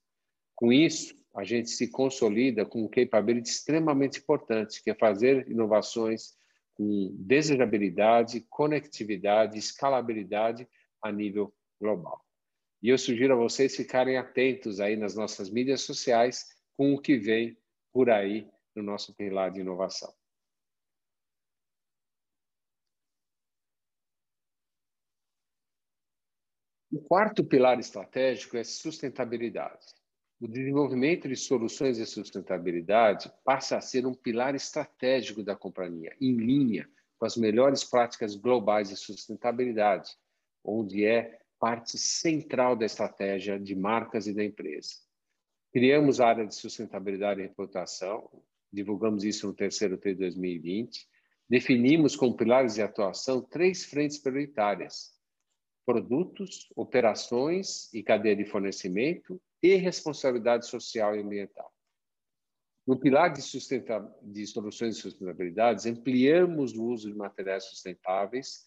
Com 0.56 0.72
isso, 0.72 1.16
a 1.36 1.44
gente 1.44 1.70
se 1.70 1.88
consolida 1.90 2.66
com 2.66 2.84
um 2.84 2.88
capability 2.88 3.50
extremamente 3.50 4.20
importante, 4.20 4.84
que 4.84 4.92
é 4.92 4.96
fazer 4.96 5.50
inovações 5.50 6.36
com 6.76 7.16
desejabilidade, 7.18 8.46
conectividade, 8.50 9.58
escalabilidade 9.58 10.68
a 11.02 11.12
nível 11.12 11.54
global. 11.80 12.24
E 12.82 12.90
eu 12.90 12.98
sugiro 12.98 13.34
a 13.34 13.38
vocês 13.38 13.76
ficarem 13.76 14.18
atentos 14.18 14.80
aí 14.80 14.96
nas 14.96 15.16
nossas 15.16 15.50
mídias 15.50 15.82
sociais 15.82 16.46
com 16.76 16.94
o 16.94 17.02
que 17.02 17.18
vem 17.18 17.58
por 17.92 18.10
aí 18.10 18.50
no 18.76 18.84
nosso 18.84 19.14
pilar 19.16 19.52
de 19.52 19.62
inovação. 19.62 20.14
O 26.92 27.02
quarto 27.02 27.44
pilar 27.44 27.80
estratégico 27.80 28.56
é 28.56 28.64
sustentabilidade. 28.64 30.03
O 30.44 30.48
desenvolvimento 30.50 31.30
de 31.30 31.38
soluções 31.38 31.96
de 31.96 32.06
sustentabilidade 32.06 33.32
passa 33.46 33.78
a 33.78 33.82
ser 33.82 34.06
um 34.06 34.14
pilar 34.14 34.54
estratégico 34.54 35.42
da 35.42 35.56
companhia, 35.56 36.14
em 36.20 36.36
linha 36.36 36.86
com 37.18 37.26
as 37.26 37.38
melhores 37.38 37.86
práticas 37.86 38.36
globais 38.36 38.90
de 38.90 38.98
sustentabilidade, 38.98 40.12
onde 40.62 41.06
é 41.06 41.40
parte 41.58 41.98
central 41.98 42.76
da 42.76 42.86
estratégia 42.86 43.58
de 43.58 43.74
marcas 43.74 44.28
e 44.28 44.34
da 44.34 44.44
empresa. 44.44 44.96
Criamos 45.72 46.20
a 46.20 46.28
área 46.28 46.46
de 46.46 46.54
sustentabilidade 46.54 47.40
e 47.40 47.44
reputação, 47.44 48.30
divulgamos 48.70 49.24
isso 49.24 49.48
no 49.48 49.54
terceiro 49.54 49.98
TRI 49.98 50.14
de 50.14 50.20
2020, 50.20 51.08
definimos 51.48 52.18
como 52.18 52.36
pilares 52.36 52.76
de 52.76 52.82
atuação 52.82 53.42
três 53.42 53.86
frentes 53.86 54.18
prioritárias, 54.18 55.14
produtos, 55.86 56.68
operações 56.76 57.90
e 57.94 58.04
cadeia 58.04 58.36
de 58.36 58.44
fornecimento 58.44 59.42
e 59.64 59.76
responsabilidade 59.76 60.68
social 60.68 61.16
e 61.16 61.22
ambiental. 61.22 61.72
No 62.86 63.00
pilar 63.00 63.32
de, 63.32 63.42
de 64.22 64.46
soluções 64.46 64.98
de 64.98 65.02
sustentabilidade, 65.02 65.90
ampliamos 65.90 66.74
o 66.74 66.84
uso 66.84 67.10
de 67.10 67.18
materiais 67.18 67.64
sustentáveis, 67.64 68.66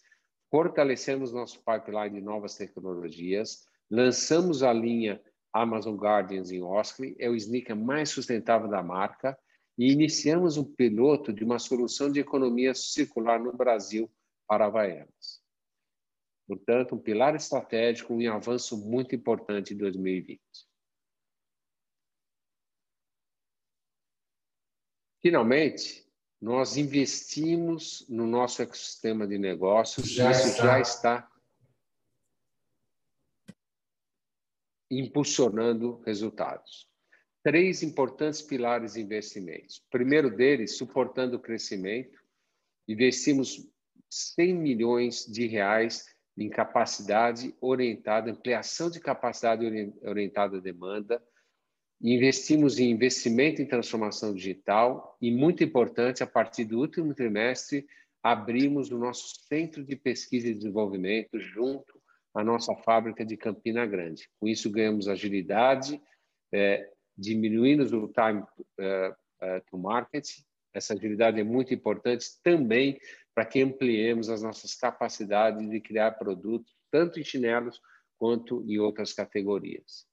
fortalecemos 0.51 1.33
nosso 1.33 1.63
pipeline 1.63 2.19
de 2.19 2.25
novas 2.25 2.57
tecnologias, 2.57 3.67
lançamos 3.91 4.63
a 4.63 4.73
linha 4.73 5.23
Amazon 5.53 5.97
Guardians 5.97 6.51
em 6.51 6.63
Oskley, 6.63 7.15
é 7.19 7.29
o 7.29 7.35
sneaker 7.35 7.77
mais 7.77 8.09
sustentável 8.09 8.69
da 8.69 8.83
marca, 8.83 9.39
e 9.79 9.93
iniciamos 9.93 10.57
um 10.57 10.65
piloto 10.65 11.31
de 11.31 11.45
uma 11.45 11.59
solução 11.59 12.11
de 12.11 12.21
economia 12.21 12.75
circular 12.75 13.39
no 13.39 13.53
Brasil 13.53 14.11
para 14.49 14.65
Havaianas. 14.65 15.43
Portanto, 16.47 16.95
um 16.95 16.99
pilar 16.99 17.35
estratégico 17.35 18.15
um 18.15 18.33
avanço 18.33 18.79
muito 18.79 19.15
importante 19.15 19.75
em 19.75 19.77
2020. 19.77 20.41
Finalmente, 25.27 26.07
nós 26.41 26.77
investimos 26.77 28.07
no 28.09 28.29
nosso 28.29 28.63
ecossistema 28.63 29.27
de 29.27 29.37
negócios, 29.37 30.09
já 30.09 30.31
isso 30.31 30.47
está. 30.47 30.63
já 30.63 30.81
está 30.81 31.33
impulsionando 34.89 36.01
resultados. 36.07 36.89
Três 37.43 37.83
importantes 37.83 38.41
pilares 38.41 38.93
de 38.93 39.01
investimentos. 39.01 39.79
O 39.79 39.91
primeiro 39.91 40.31
deles, 40.31 40.77
suportando 40.77 41.39
o 41.39 41.43
crescimento, 41.43 42.23
investimos 42.87 43.69
100 44.09 44.55
milhões 44.55 45.27
de 45.27 45.49
reais 45.49 46.07
em 46.39 46.49
capacidade 46.49 47.53
orientada, 47.61 48.31
ampliação 48.31 48.89
de 48.89 49.01
capacidade 49.01 49.67
orientada 50.03 50.59
à 50.59 50.61
demanda, 50.61 51.21
investimos 52.01 52.79
em 52.79 52.91
investimento 52.91 53.63
em 53.63 53.67
transformação 53.67 54.35
digital 54.35 55.17
e, 55.21 55.31
muito 55.31 55.65
importante, 55.65 56.23
a 56.23 56.27
partir 56.27 56.65
do 56.65 56.79
último 56.79 57.15
trimestre, 57.15 57.87
abrimos 58.23 58.91
o 58.91 58.99
nosso 58.99 59.35
centro 59.49 59.85
de 59.85 59.97
pesquisa 59.97 60.49
e 60.49 60.55
desenvolvimento 60.55 61.39
junto 61.39 62.01
à 62.35 62.45
nossa 62.45 62.75
fábrica 62.77 63.25
de 63.25 63.37
Campina 63.37 63.87
Grande. 63.87 64.29
Com 64.39 64.49
isso, 64.49 64.71
ganhamos 64.71 65.09
agilidade, 65.09 66.01
é, 66.53 66.91
diminuindo 67.17 67.83
o 68.05 68.13
time 68.13 68.43
uh, 68.43 69.61
to 69.71 69.79
market. 69.79 70.27
Essa 70.75 70.93
agilidade 70.95 71.41
é 71.41 71.45
muito 71.45 71.73
importante 71.73 72.27
também 72.43 72.99
para 73.35 73.47
que 73.47 73.63
ampliemos 73.63 74.29
as 74.29 74.43
nossas 74.43 74.75
capacidades 74.75 75.69
de 75.69 75.81
criar 75.81 76.13
produtos, 76.13 76.75
tanto 76.91 77.19
em 77.19 77.25
chinelos 77.25 77.81
quanto 78.19 78.65
em 78.69 78.79
outras 78.79 79.13
categorias. 79.13 80.07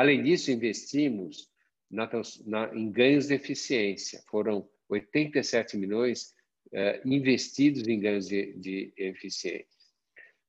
Além 0.00 0.22
disso, 0.22 0.50
investimos 0.50 1.50
na, 1.90 2.08
na, 2.46 2.74
em 2.74 2.90
ganhos 2.90 3.26
de 3.26 3.34
eficiência. 3.34 4.22
Foram 4.30 4.66
87 4.88 5.76
milhões 5.76 6.34
eh, 6.72 7.02
investidos 7.04 7.86
em 7.86 8.00
ganhos 8.00 8.26
de, 8.26 8.54
de 8.54 8.94
eficiência. 8.96 9.66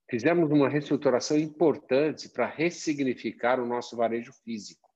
Fizemos 0.10 0.50
uma 0.50 0.70
reestruturação 0.70 1.38
importante 1.38 2.30
para 2.30 2.46
ressignificar 2.46 3.60
o 3.60 3.66
nosso 3.66 3.98
varejo 3.98 4.32
físico. 4.32 4.90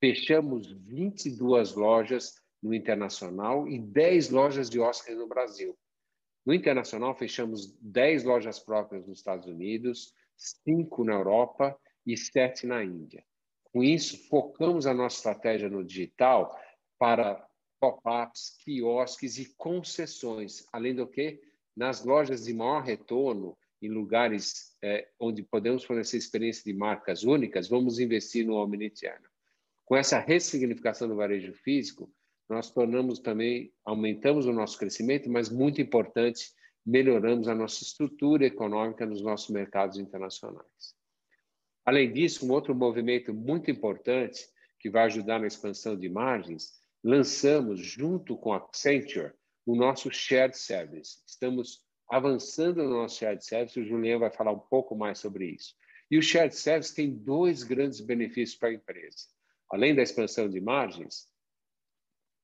Fechamos 0.00 0.72
22 0.72 1.74
lojas 1.74 2.36
no 2.62 2.72
internacional 2.72 3.68
e 3.68 3.78
10 3.78 4.30
lojas 4.30 4.70
de 4.70 4.80
Oscar 4.80 5.14
no 5.14 5.28
Brasil. 5.28 5.76
No 6.46 6.54
internacional, 6.54 7.14
fechamos 7.14 7.76
10 7.82 8.24
lojas 8.24 8.58
próprias 8.58 9.06
nos 9.06 9.18
Estados 9.18 9.46
Unidos, 9.46 10.14
5 10.64 11.04
na 11.04 11.12
Europa 11.12 11.78
e 12.06 12.16
7 12.16 12.66
na 12.66 12.82
Índia. 12.82 13.22
Com 13.72 13.82
isso, 13.82 14.28
focamos 14.28 14.86
a 14.86 14.92
nossa 14.92 15.16
estratégia 15.16 15.68
no 15.68 15.82
digital 15.82 16.58
para 16.98 17.46
pop-ups, 17.80 18.56
quiosques 18.62 19.38
e 19.38 19.54
concessões, 19.56 20.66
além 20.72 20.94
do 20.94 21.06
que, 21.06 21.40
nas 21.74 22.04
lojas 22.04 22.44
de 22.44 22.52
maior 22.52 22.82
retorno, 22.82 23.56
em 23.80 23.88
lugares 23.88 24.76
é, 24.82 25.08
onde 25.18 25.42
podemos 25.42 25.82
fornecer 25.82 26.16
experiência 26.16 26.62
de 26.64 26.72
marcas 26.72 27.24
únicas, 27.24 27.68
vamos 27.68 27.98
investir 27.98 28.46
no 28.46 28.54
Omnichannel. 28.54 29.30
Com 29.84 29.96
essa 29.96 30.18
ressignificação 30.18 31.08
do 31.08 31.16
varejo 31.16 31.52
físico, 31.54 32.08
nós 32.48 32.70
tornamos 32.70 33.18
também, 33.18 33.72
aumentamos 33.84 34.46
o 34.46 34.52
nosso 34.52 34.78
crescimento, 34.78 35.28
mas 35.28 35.48
muito 35.48 35.80
importante, 35.80 36.52
melhoramos 36.84 37.48
a 37.48 37.54
nossa 37.54 37.82
estrutura 37.82 38.46
econômica 38.46 39.06
nos 39.06 39.22
nossos 39.22 39.50
mercados 39.50 39.98
internacionais. 39.98 40.94
Além 41.84 42.12
disso, 42.12 42.46
um 42.46 42.52
outro 42.52 42.74
movimento 42.74 43.34
muito 43.34 43.70
importante 43.70 44.46
que 44.78 44.90
vai 44.90 45.04
ajudar 45.04 45.40
na 45.40 45.46
expansão 45.46 45.96
de 45.96 46.08
margens, 46.08 46.72
lançamos 47.02 47.80
junto 47.80 48.36
com 48.36 48.52
a 48.52 48.58
Accenture 48.58 49.32
o 49.66 49.74
nosso 49.74 50.10
shared 50.10 50.56
service. 50.56 51.22
Estamos 51.26 51.84
avançando 52.08 52.82
no 52.82 52.90
nosso 52.90 53.18
shared 53.18 53.44
service, 53.44 53.80
o 53.80 53.84
Julian 53.84 54.18
vai 54.18 54.30
falar 54.30 54.52
um 54.52 54.58
pouco 54.58 54.94
mais 54.96 55.18
sobre 55.18 55.46
isso. 55.46 55.74
E 56.10 56.18
o 56.18 56.22
shared 56.22 56.54
service 56.54 56.94
tem 56.94 57.10
dois 57.10 57.62
grandes 57.62 58.00
benefícios 58.00 58.58
para 58.58 58.68
a 58.68 58.74
empresa. 58.74 59.28
Além 59.70 59.94
da 59.94 60.02
expansão 60.02 60.48
de 60.48 60.60
margens, 60.60 61.26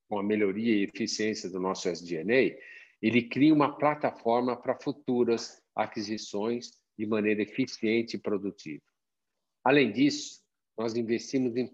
com 0.08 0.18
a 0.18 0.22
melhoria 0.22 0.74
e 0.74 0.84
eficiência 0.84 1.50
do 1.50 1.60
nosso 1.60 1.88
SDNA, 1.88 2.56
ele 3.02 3.28
cria 3.28 3.52
uma 3.52 3.76
plataforma 3.76 4.56
para 4.56 4.74
futuras 4.80 5.62
aquisições 5.74 6.72
de 6.96 7.06
maneira 7.06 7.42
eficiente 7.42 8.16
e 8.16 8.18
produtiva. 8.18 8.82
Além 9.68 9.92
disso, 9.92 10.40
nós 10.78 10.96
investimos 10.96 11.54
em 11.54 11.70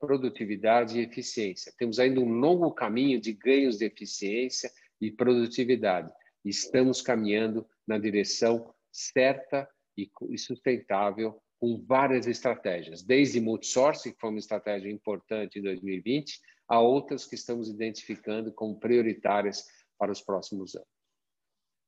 produtividade 0.00 0.98
e 0.98 1.04
eficiência. 1.04 1.72
Temos 1.78 2.00
ainda 2.00 2.18
um 2.18 2.28
longo 2.28 2.72
caminho 2.72 3.20
de 3.20 3.32
ganhos 3.32 3.78
de 3.78 3.84
eficiência 3.84 4.68
e 5.00 5.12
produtividade. 5.12 6.12
Estamos 6.44 7.00
caminhando 7.00 7.64
na 7.86 7.98
direção 7.98 8.74
certa 8.90 9.68
e 9.96 10.10
sustentável 10.36 11.40
com 11.60 11.80
várias 11.86 12.26
estratégias, 12.26 13.00
desde 13.00 13.40
multisourcing, 13.40 14.10
que 14.10 14.18
foi 14.18 14.30
uma 14.30 14.40
estratégia 14.40 14.90
importante 14.90 15.60
em 15.60 15.62
2020, 15.62 16.40
a 16.66 16.80
outras 16.80 17.24
que 17.26 17.36
estamos 17.36 17.68
identificando 17.68 18.52
como 18.52 18.80
prioritárias 18.80 19.66
para 19.96 20.10
os 20.10 20.20
próximos 20.20 20.74
anos. 20.74 20.99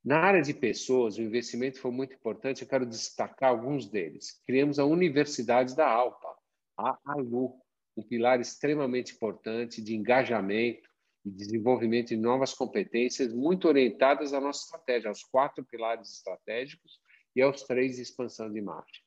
Na 0.05 0.19
área 0.19 0.43
de 0.43 0.53
pessoas, 0.53 1.17
o 1.17 1.23
investimento 1.23 1.79
foi 1.79 1.93
muito 1.93 2.15
importante, 2.15 2.63
eu 2.63 2.69
quero 2.69 2.85
destacar 2.85 3.51
alguns 3.51 3.89
deles. 3.89 4.43
Criamos 4.45 4.81
a 4.81 4.85
Universidade 4.85 5.77
da 5.77 5.89
Alpa, 5.89 6.37
a 6.77 6.99
ALU, 7.07 7.55
um 7.97 8.03
pilar 8.03 8.41
extremamente 8.41 9.15
importante 9.15 9.81
de 9.81 9.95
engajamento 9.95 10.91
e 11.25 11.31
desenvolvimento 11.31 12.09
de 12.09 12.17
novas 12.17 12.53
competências, 12.53 13.33
muito 13.33 13.69
orientadas 13.69 14.33
à 14.33 14.41
nossa 14.41 14.65
estratégia, 14.65 15.09
aos 15.09 15.23
quatro 15.23 15.65
pilares 15.65 16.11
estratégicos 16.11 16.99
e 17.37 17.41
aos 17.41 17.63
três 17.63 17.97
de 17.97 18.03
expansão 18.03 18.53
de 18.53 18.61
margem. 18.61 19.05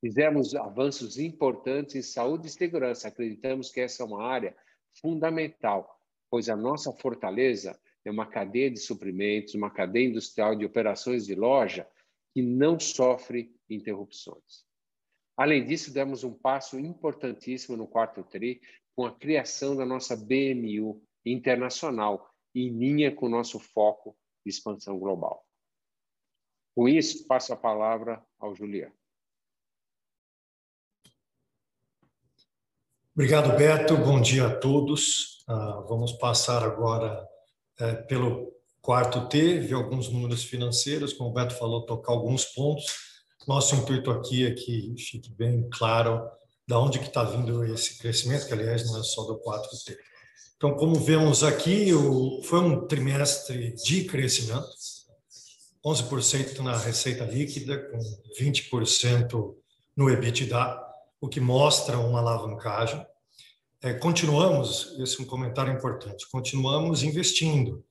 Fizemos 0.00 0.54
avanços 0.54 1.18
importantes 1.18 1.96
em 1.96 2.02
saúde 2.02 2.46
e 2.46 2.50
segurança. 2.50 3.08
Acreditamos 3.08 3.70
que 3.70 3.80
essa 3.80 4.02
é 4.02 4.06
uma 4.06 4.24
área 4.24 4.56
fundamental, 5.00 5.98
pois 6.30 6.48
a 6.48 6.56
nossa 6.56 6.92
fortaleza 6.92 7.78
é 8.04 8.10
uma 8.10 8.26
cadeia 8.26 8.70
de 8.70 8.78
suprimentos, 8.78 9.54
uma 9.54 9.70
cadeia 9.70 10.08
industrial 10.08 10.56
de 10.56 10.64
operações 10.64 11.26
de 11.26 11.34
loja 11.34 11.88
que 12.34 12.42
não 12.42 12.78
sofre 12.80 13.54
interrupções. 13.68 14.64
Além 15.36 15.64
disso, 15.64 15.92
demos 15.92 16.24
um 16.24 16.32
passo 16.32 16.78
importantíssimo 16.78 17.76
no 17.76 17.86
quarto 17.86 18.22
TRI 18.22 18.60
com 18.94 19.06
a 19.06 19.14
criação 19.14 19.76
da 19.76 19.86
nossa 19.86 20.16
BMU 20.16 21.02
internacional, 21.24 22.30
em 22.54 22.68
linha 22.68 23.14
com 23.14 23.26
o 23.26 23.30
nosso 23.30 23.58
foco 23.58 24.16
de 24.44 24.50
expansão 24.50 24.98
global. 24.98 25.46
Com 26.74 26.88
isso, 26.88 27.26
passo 27.26 27.52
a 27.52 27.56
palavra 27.56 28.24
ao 28.38 28.54
Juliano. 28.54 28.94
Obrigado, 33.14 33.56
Beto. 33.56 33.96
Bom 33.96 34.20
dia 34.20 34.46
a 34.46 34.58
todos. 34.58 35.44
Uh, 35.46 35.86
vamos 35.86 36.12
passar 36.12 36.62
agora 36.62 37.28
é, 37.78 37.94
pelo 37.94 38.52
quarto 38.80 39.28
T, 39.28 39.60
ver 39.60 39.74
alguns 39.74 40.08
números 40.08 40.44
financeiros, 40.44 41.12
como 41.12 41.30
o 41.30 41.32
Beto 41.32 41.54
falou, 41.54 41.86
tocar 41.86 42.12
alguns 42.12 42.44
pontos. 42.46 42.86
Nosso 43.46 43.74
intuito 43.76 44.10
aqui 44.10 44.46
é 44.46 44.52
que 44.52 44.94
fique 44.98 45.32
bem 45.32 45.68
claro 45.70 46.22
da 46.66 46.78
onde 46.78 46.98
que 46.98 47.06
está 47.06 47.22
vindo 47.24 47.64
esse 47.64 47.98
crescimento, 47.98 48.46
que 48.46 48.52
aliás 48.52 48.84
não 48.86 49.00
é 49.00 49.02
só 49.02 49.24
do 49.24 49.40
4T. 49.40 49.96
Então, 50.56 50.74
como 50.74 50.94
vemos 50.94 51.42
aqui, 51.42 51.92
o, 51.92 52.40
foi 52.44 52.60
um 52.60 52.86
trimestre 52.86 53.74
de 53.74 54.04
crescimento, 54.04 54.68
11% 55.84 56.58
na 56.60 56.76
receita 56.76 57.24
líquida, 57.24 57.78
com 57.90 57.98
20% 58.40 59.54
no 59.96 60.08
EBITDA, 60.08 60.80
o 61.20 61.28
que 61.28 61.40
mostra 61.40 61.98
uma 61.98 62.20
alavancagem 62.20 63.04
é, 63.82 63.92
continuamos, 63.94 64.96
esse 65.00 65.20
é 65.20 65.24
um 65.24 65.26
comentário 65.26 65.72
importante, 65.72 66.28
continuamos 66.30 67.02
investindo. 67.02 67.84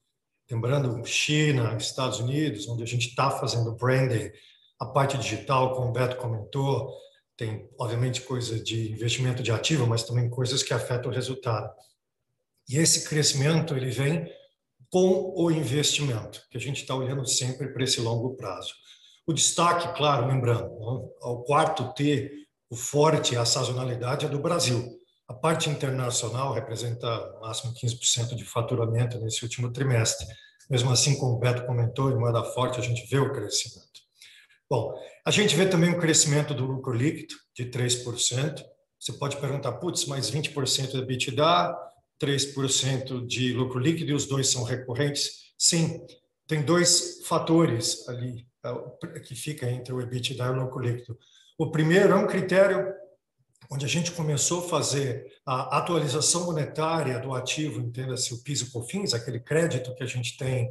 Lembrando, 0.50 1.06
China, 1.06 1.76
Estados 1.76 2.20
Unidos, 2.20 2.68
onde 2.68 2.82
a 2.82 2.86
gente 2.86 3.10
está 3.10 3.30
fazendo 3.30 3.76
branding, 3.76 4.32
a 4.80 4.86
parte 4.86 5.18
digital, 5.18 5.76
como 5.76 5.90
o 5.90 5.92
Beto 5.92 6.16
comentou, 6.16 6.90
tem, 7.36 7.70
obviamente, 7.78 8.22
coisa 8.22 8.62
de 8.62 8.92
investimento 8.92 9.44
de 9.44 9.52
ativo, 9.52 9.86
mas 9.86 10.04
também 10.04 10.30
coisas 10.30 10.64
que 10.64 10.74
afetam 10.74 11.12
o 11.12 11.14
resultado. 11.14 11.70
E 12.70 12.78
esse 12.78 13.08
crescimento, 13.08 13.76
ele 13.76 13.92
vem 13.92 14.32
com 14.90 15.34
o 15.36 15.52
investimento, 15.52 16.42
que 16.50 16.58
a 16.58 16.60
gente 16.60 16.82
está 16.82 16.96
olhando 16.96 17.28
sempre 17.28 17.68
para 17.68 17.84
esse 17.84 18.00
longo 18.00 18.36
prazo. 18.36 18.74
O 19.28 19.34
destaque, 19.34 19.96
claro, 19.98 20.28
lembrando, 20.28 20.72
ao 21.22 21.44
quarto 21.44 21.94
T, 21.94 22.32
o 22.70 22.76
forte, 22.76 23.36
a 23.36 23.46
sazonalidade 23.46 24.26
é 24.26 24.30
do 24.30 24.40
Brasil. 24.40 25.01
A 25.32 25.34
parte 25.34 25.70
internacional 25.70 26.54
representa 26.54 27.08
máximo 27.40 27.74
15% 27.74 28.36
de 28.36 28.44
faturamento 28.44 29.18
nesse 29.18 29.42
último 29.44 29.72
trimestre. 29.72 30.28
Mesmo 30.70 30.92
assim, 30.92 31.18
como 31.18 31.36
o 31.36 31.40
Beto 31.40 31.66
comentou, 31.66 32.12
em 32.12 32.20
moeda 32.20 32.44
forte, 32.44 32.82
a 32.82 32.84
gente 32.84 33.08
vê 33.10 33.18
o 33.18 33.32
crescimento. 33.32 34.02
Bom, 34.70 34.94
a 35.26 35.32
gente 35.32 35.56
vê 35.56 35.66
também 35.66 35.92
o 35.92 36.00
crescimento 36.02 36.54
do 36.54 36.66
lucro 36.66 36.92
líquido 36.92 37.34
de 37.56 37.64
3%. 37.68 38.62
Você 39.00 39.14
pode 39.14 39.38
perguntar, 39.38 39.72
putz, 39.72 40.06
mas 40.06 40.30
20% 40.30 40.92
de 40.92 40.98
EBITDA, 40.98 41.78
3% 42.22 43.26
de 43.26 43.54
lucro 43.54 43.80
líquido 43.80 44.12
e 44.12 44.14
os 44.14 44.26
dois 44.26 44.52
são 44.52 44.66
recorrentes? 44.66 45.54
Sim, 45.58 46.06
tem 46.46 46.62
dois 46.62 47.26
fatores 47.26 48.06
ali 48.10 48.46
é, 48.66 49.20
que 49.22 49.34
fica 49.34 49.72
entre 49.72 49.94
o 49.94 50.02
EBITDA 50.02 50.44
e 50.44 50.50
o 50.50 50.62
lucro 50.64 50.82
líquido. 50.82 51.18
O 51.58 51.72
primeiro 51.72 52.12
é 52.12 52.16
um 52.18 52.28
critério 52.28 53.01
onde 53.72 53.86
a 53.86 53.88
gente 53.88 54.12
começou 54.12 54.66
a 54.66 54.70
fazer 54.70 55.26
a 55.46 55.78
atualização 55.78 56.46
monetária 56.46 57.18
do 57.20 57.34
ativo, 57.34 57.80
entenda-se 57.80 58.34
o 58.34 58.44
PIS 58.44 58.62
e 58.62 58.72
COFINS, 58.72 59.14
aquele 59.14 59.40
crédito 59.40 59.96
que 59.96 60.04
a 60.04 60.08
gente 60.08 60.36
tem 60.36 60.70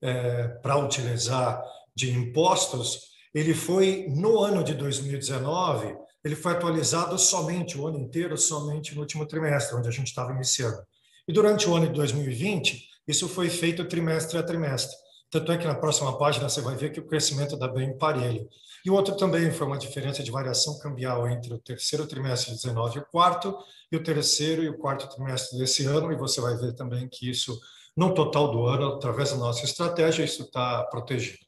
é, 0.00 0.48
para 0.62 0.78
utilizar 0.78 1.62
de 1.94 2.10
impostos, 2.10 3.08
ele 3.34 3.52
foi, 3.52 4.06
no 4.08 4.40
ano 4.40 4.64
de 4.64 4.72
2019, 4.72 5.94
ele 6.24 6.34
foi 6.34 6.52
atualizado 6.52 7.18
somente, 7.18 7.76
o 7.76 7.86
ano 7.86 7.98
inteiro, 7.98 8.36
somente 8.38 8.94
no 8.94 9.02
último 9.02 9.26
trimestre, 9.26 9.76
onde 9.76 9.88
a 9.88 9.92
gente 9.92 10.06
estava 10.06 10.32
iniciando. 10.32 10.78
E 11.26 11.32
durante 11.32 11.68
o 11.68 11.74
ano 11.74 11.86
de 11.86 11.92
2020, 11.92 12.82
isso 13.06 13.28
foi 13.28 13.50
feito 13.50 13.84
trimestre 13.84 14.38
a 14.38 14.42
trimestre. 14.42 14.96
Tanto 15.30 15.52
é 15.52 15.58
que 15.58 15.66
na 15.66 15.74
próxima 15.74 16.16
página 16.16 16.48
você 16.48 16.60
vai 16.62 16.74
ver 16.74 16.90
que 16.90 17.00
o 17.00 17.06
crescimento 17.06 17.56
dá 17.56 17.68
bem 17.68 17.96
parelho. 17.98 18.48
E 18.84 18.90
o 18.90 18.94
outro 18.94 19.16
também 19.16 19.50
foi 19.50 19.66
uma 19.66 19.76
diferença 19.76 20.22
de 20.22 20.30
variação 20.30 20.78
cambial 20.78 21.28
entre 21.28 21.52
o 21.52 21.58
terceiro 21.58 22.06
trimestre 22.06 22.54
de 22.54 22.62
19 22.62 22.96
e 22.98 23.02
o 23.02 23.06
quarto, 23.06 23.54
e 23.92 23.96
o 23.96 24.02
terceiro 24.02 24.62
e 24.62 24.68
o 24.68 24.78
quarto 24.78 25.08
trimestre 25.08 25.58
desse 25.58 25.84
ano, 25.84 26.10
e 26.10 26.16
você 26.16 26.40
vai 26.40 26.56
ver 26.56 26.74
também 26.74 27.08
que 27.08 27.28
isso, 27.28 27.60
no 27.94 28.14
total 28.14 28.50
do 28.50 28.64
ano, 28.64 28.94
através 28.94 29.30
da 29.30 29.36
nossa 29.36 29.64
estratégia, 29.64 30.24
isso 30.24 30.44
está 30.44 30.84
protegido. 30.84 31.38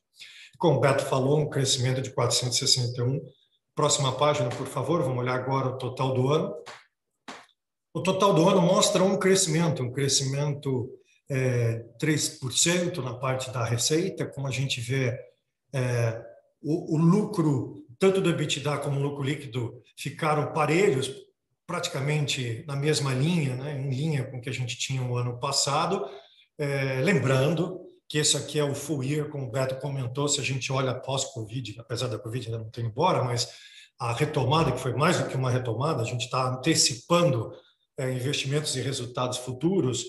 Como 0.59 0.77
o 0.77 0.81
Beto 0.81 1.03
falou, 1.05 1.39
um 1.39 1.49
crescimento 1.49 2.03
de 2.03 2.11
461. 2.11 3.25
Próxima 3.75 4.13
página, 4.13 4.51
por 4.51 4.67
favor, 4.67 5.03
vamos 5.03 5.21
olhar 5.21 5.37
agora 5.37 5.69
o 5.69 5.79
total 5.79 6.13
do 6.13 6.29
ano. 6.29 6.55
O 7.95 8.03
total 8.03 8.35
do 8.35 8.47
ano 8.47 8.61
mostra 8.61 9.03
um 9.03 9.19
crescimento, 9.19 9.83
um 9.83 9.91
crescimento 9.91 11.00
é, 11.31 11.85
3% 12.03 12.97
na 12.99 13.15
parte 13.15 13.51
da 13.51 13.65
receita, 13.65 14.27
como 14.27 14.49
a 14.49 14.51
gente 14.51 14.81
vê 14.81 15.17
é, 15.73 16.21
o, 16.61 16.97
o, 16.97 16.99
lucro, 16.99 17.87
tanto 18.01 18.21
do 18.21 18.31
EBITDA 18.31 18.79
como 18.79 18.99
o 18.99 19.03
lucro 19.03 19.23
líquido, 19.23 19.81
ficaram 19.97 20.53
parelhos, 20.53 21.11
praticamente 21.65 22.65
na 22.67 22.75
mesma 22.75 23.15
linha, 23.15 23.55
né, 23.55 23.81
em 23.81 23.91
linha 23.91 24.25
com 24.25 24.39
o 24.39 24.41
que 24.41 24.51
a 24.51 24.53
gente 24.53 24.77
tinha 24.77 25.01
no 25.01 25.17
ano 25.17 25.39
passado. 25.39 26.05
É, 26.59 27.01
lembrando 27.01 27.81
que 28.09 28.19
esse 28.19 28.37
aqui 28.37 28.59
é 28.59 28.65
o 28.65 28.75
full 28.75 29.05
year, 29.05 29.29
como 29.29 29.47
o 29.47 29.51
Beto 29.53 29.77
comentou, 29.77 30.29
se 30.29 30.41
a 30.41 30.43
gente 30.43 30.73
olha 30.73 30.93
pós-Covid, 30.93 31.77
apesar 31.79 32.09
da 32.09 32.19
Covid 32.19 32.47
ainda 32.47 32.59
não 32.59 32.69
ter 32.69 32.85
embora, 32.85 33.23
mas 33.23 33.49
a 34.01 34.13
retomada, 34.13 34.73
que 34.73 34.81
foi 34.81 34.95
mais 34.95 35.21
do 35.21 35.29
que 35.29 35.37
uma 35.37 35.51
retomada, 35.51 36.03
a 36.03 36.05
gente 36.05 36.25
está 36.25 36.49
antecipando 36.49 37.53
é, 37.97 38.11
investimentos 38.11 38.75
e 38.75 38.81
resultados 38.81 39.39
futuros, 39.39 40.05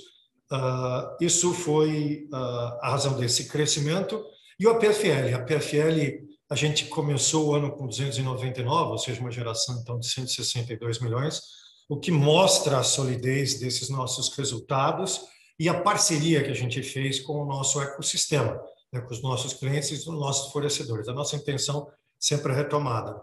isso 1.19 1.53
foi 1.53 2.27
uh, 2.33 2.79
a 2.81 2.89
razão 2.91 3.13
desse 3.17 3.47
crescimento. 3.47 4.23
E 4.59 4.67
o 4.67 4.71
APFL? 4.71 5.35
A 5.35 5.39
PFL, 5.39 6.27
a 6.49 6.55
gente 6.55 6.85
começou 6.85 7.47
o 7.47 7.55
ano 7.55 7.71
com 7.71 7.87
299, 7.87 8.91
ou 8.91 8.97
seja, 8.97 9.21
uma 9.21 9.31
geração 9.31 9.79
então 9.81 9.97
de 9.97 10.07
162 10.07 10.99
milhões. 10.99 11.41
o 11.89 11.99
que 11.99 12.11
mostra 12.11 12.79
a 12.79 12.83
solidez 12.83 13.59
desses 13.59 13.89
nossos 13.89 14.33
resultados 14.37 15.21
e 15.59 15.67
a 15.67 15.81
parceria 15.81 16.41
que 16.41 16.49
a 16.49 16.55
gente 16.55 16.81
fez 16.81 17.19
com 17.19 17.41
o 17.41 17.45
nosso 17.45 17.81
ecossistema, 17.81 18.59
né, 18.93 19.01
com 19.01 19.13
os 19.13 19.21
nossos 19.21 19.53
clientes 19.53 19.89
e 19.89 19.93
os 19.93 20.05
nossos 20.05 20.51
fornecedores. 20.51 21.07
A 21.07 21.13
nossa 21.13 21.35
intenção 21.35 21.87
sempre 22.19 22.53
é 22.53 22.55
retomada. 22.55 23.21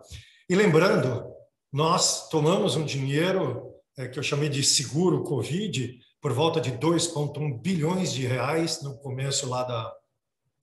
E 0.48 0.54
lembrando, 0.54 1.24
nós 1.72 2.28
tomamos 2.28 2.76
um 2.76 2.84
dinheiro 2.84 3.74
é, 3.96 4.06
que 4.06 4.18
eu 4.18 4.22
chamei 4.22 4.48
de 4.48 4.62
seguro 4.62 5.24
Covid, 5.24 5.98
por 6.20 6.32
volta 6.32 6.60
de 6.60 6.72
2,1 6.72 7.60
bilhões 7.60 8.12
de 8.12 8.26
reais 8.26 8.82
no 8.82 8.96
começo 8.98 9.48
lá 9.48 9.62
da 9.62 9.94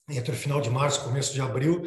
entre 0.08 0.32
o 0.32 0.36
final 0.36 0.60
de 0.60 0.70
março 0.70 1.00
e 1.00 1.04
começo 1.04 1.34
de 1.34 1.40
abril. 1.40 1.82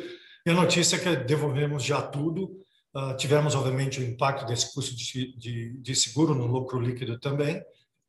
E 0.46 0.50
a 0.50 0.54
notícia 0.54 0.96
é 0.96 1.00
que 1.00 1.16
devolvemos 1.24 1.84
já 1.84 2.02
tudo. 2.02 2.60
Uh, 2.94 3.16
tivemos, 3.16 3.56
obviamente, 3.56 4.00
o 4.00 4.04
impacto 4.04 4.46
desse 4.46 4.74
custo 4.74 4.96
de, 4.96 5.38
de, 5.38 5.78
de 5.78 5.96
seguro 5.96 6.34
no 6.36 6.48
lucro 6.48 6.80
líquido 6.80 7.20
também. 7.20 7.58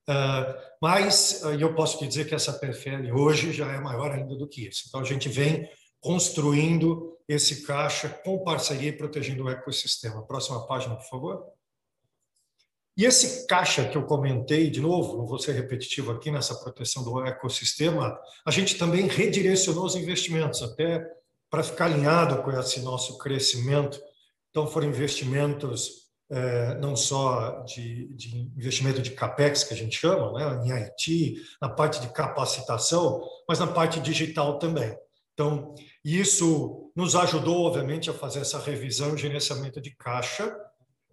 Uh, 0.08 0.54
mas 0.82 1.42
uh, 1.44 1.50
eu 1.50 1.74
posso 1.74 1.98
te 1.98 2.08
dizer 2.08 2.26
que 2.26 2.34
essa 2.34 2.52
PFL 2.52 3.12
hoje 3.14 3.52
já 3.52 3.70
é 3.70 3.78
maior 3.78 4.10
ainda 4.10 4.34
do 4.34 4.48
que 4.48 4.66
isso. 4.66 4.84
Então, 4.88 5.00
a 5.00 5.04
gente 5.04 5.28
vem 5.28 5.68
construindo 6.00 7.16
esse 7.28 7.64
caixa 7.64 8.08
com 8.08 8.42
parceria 8.42 8.88
e 8.88 8.96
protegendo 8.96 9.44
o 9.44 9.50
ecossistema. 9.50 10.26
Próxima 10.26 10.66
página, 10.66 10.96
por 10.96 11.08
favor. 11.08 11.59
E 13.00 13.06
esse 13.06 13.46
caixa 13.46 13.88
que 13.88 13.96
eu 13.96 14.04
comentei, 14.04 14.68
de 14.68 14.78
novo, 14.78 15.16
não 15.16 15.26
vou 15.26 15.38
ser 15.38 15.52
repetitivo 15.52 16.12
aqui 16.12 16.30
nessa 16.30 16.54
proteção 16.54 17.02
do 17.02 17.24
ecossistema, 17.24 18.20
a 18.44 18.50
gente 18.50 18.76
também 18.76 19.06
redirecionou 19.06 19.86
os 19.86 19.96
investimentos, 19.96 20.62
até 20.62 21.10
para 21.48 21.62
ficar 21.62 21.86
alinhado 21.86 22.42
com 22.42 22.50
esse 22.50 22.80
nosso 22.80 23.16
crescimento. 23.16 23.98
Então, 24.50 24.66
foram 24.66 24.86
investimentos 24.86 26.10
é, 26.30 26.74
não 26.74 26.94
só 26.94 27.60
de, 27.60 28.12
de, 28.12 28.36
investimento 28.54 29.00
de 29.00 29.12
CAPEX, 29.12 29.64
que 29.64 29.72
a 29.72 29.78
gente 29.78 29.96
chama, 29.96 30.32
né, 30.34 30.66
em 30.66 30.70
IT, 30.70 31.36
na 31.58 31.70
parte 31.70 32.02
de 32.02 32.12
capacitação, 32.12 33.26
mas 33.48 33.58
na 33.58 33.66
parte 33.66 33.98
digital 33.98 34.58
também. 34.58 34.94
Então, 35.32 35.74
isso 36.04 36.92
nos 36.94 37.16
ajudou, 37.16 37.64
obviamente, 37.64 38.10
a 38.10 38.12
fazer 38.12 38.40
essa 38.40 38.58
revisão 38.58 39.14
e 39.14 39.18
gerenciamento 39.18 39.80
de 39.80 39.90
caixa, 39.96 40.54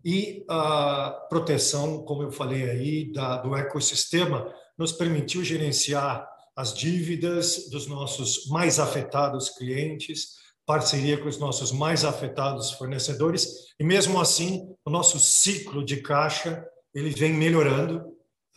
e 0.04 0.46
a 0.48 1.26
proteção, 1.30 2.04
como 2.04 2.24
eu 2.24 2.32
falei 2.32 2.70
aí, 2.70 3.12
da, 3.12 3.38
do 3.38 3.56
ecossistema 3.56 4.54
nos 4.78 4.92
permitiu 4.92 5.44
gerenciar 5.44 6.28
as 6.56 6.74
dívidas 6.74 7.70
dos 7.70 7.88
nossos 7.88 8.48
mais 8.48 8.80
afetados 8.80 9.50
clientes, 9.50 10.38
parceria 10.66 11.18
com 11.18 11.30
os 11.30 11.38
nossos 11.38 11.72
mais 11.72 12.04
afetados 12.04 12.72
fornecedores 12.72 13.74
e 13.80 13.84
mesmo 13.84 14.20
assim 14.20 14.68
o 14.84 14.90
nosso 14.90 15.20
ciclo 15.20 15.84
de 15.84 15.98
caixa 15.98 16.66
ele 16.94 17.10
vem 17.12 17.34
melhorando 17.34 18.00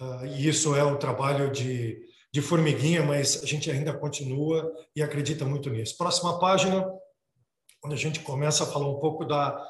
uh, 0.01 0.27
e 0.27 0.49
isso 0.49 0.75
é 0.75 0.83
o 0.83 0.97
trabalho 0.97 1.53
de, 1.53 2.01
de 2.33 2.41
formiguinha, 2.41 3.03
mas 3.03 3.43
a 3.43 3.47
gente 3.47 3.71
ainda 3.71 3.93
continua 3.93 4.73
e 4.97 5.03
acredita 5.03 5.45
muito 5.45 5.69
nisso. 5.69 5.97
Próxima 5.97 6.39
página, 6.39 6.85
onde 7.85 7.95
a 7.95 7.99
gente 7.99 8.21
começa 8.21 8.65
a 8.65 8.67
falar 8.67 8.89
um 8.89 8.99
pouco 8.99 9.25
da 9.25 9.63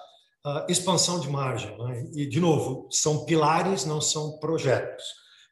expansão 0.68 1.20
de 1.20 1.28
margem. 1.28 1.76
Né? 1.78 2.10
E, 2.14 2.26
de 2.26 2.40
novo, 2.40 2.88
são 2.90 3.24
pilares, 3.24 3.84
não 3.84 4.00
são 4.00 4.38
projetos. 4.38 5.04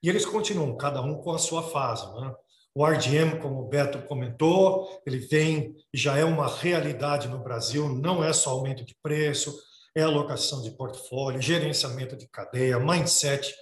E 0.03 0.09
eles 0.09 0.25
continuam, 0.25 0.77
cada 0.77 1.01
um 1.03 1.17
com 1.17 1.33
a 1.33 1.39
sua 1.39 1.63
fase. 1.63 2.07
Né? 2.21 2.33
O 2.75 2.87
RDM, 2.87 3.41
como 3.41 3.61
o 3.61 3.69
Beto 3.69 4.01
comentou, 4.07 4.89
ele 5.05 5.19
vem 5.19 5.75
já 5.93 6.17
é 6.17 6.25
uma 6.25 6.47
realidade 6.47 7.29
no 7.29 7.43
Brasil, 7.43 7.89
não 7.89 8.23
é 8.23 8.33
só 8.33 8.51
aumento 8.51 8.85
de 8.85 8.97
preço, 9.03 9.53
é 9.95 10.03
alocação 10.03 10.63
de 10.63 10.71
portfólio, 10.71 11.43
gerenciamento 11.43 12.17
de 12.17 12.29
cadeia, 12.29 12.79
mindset 12.79 13.53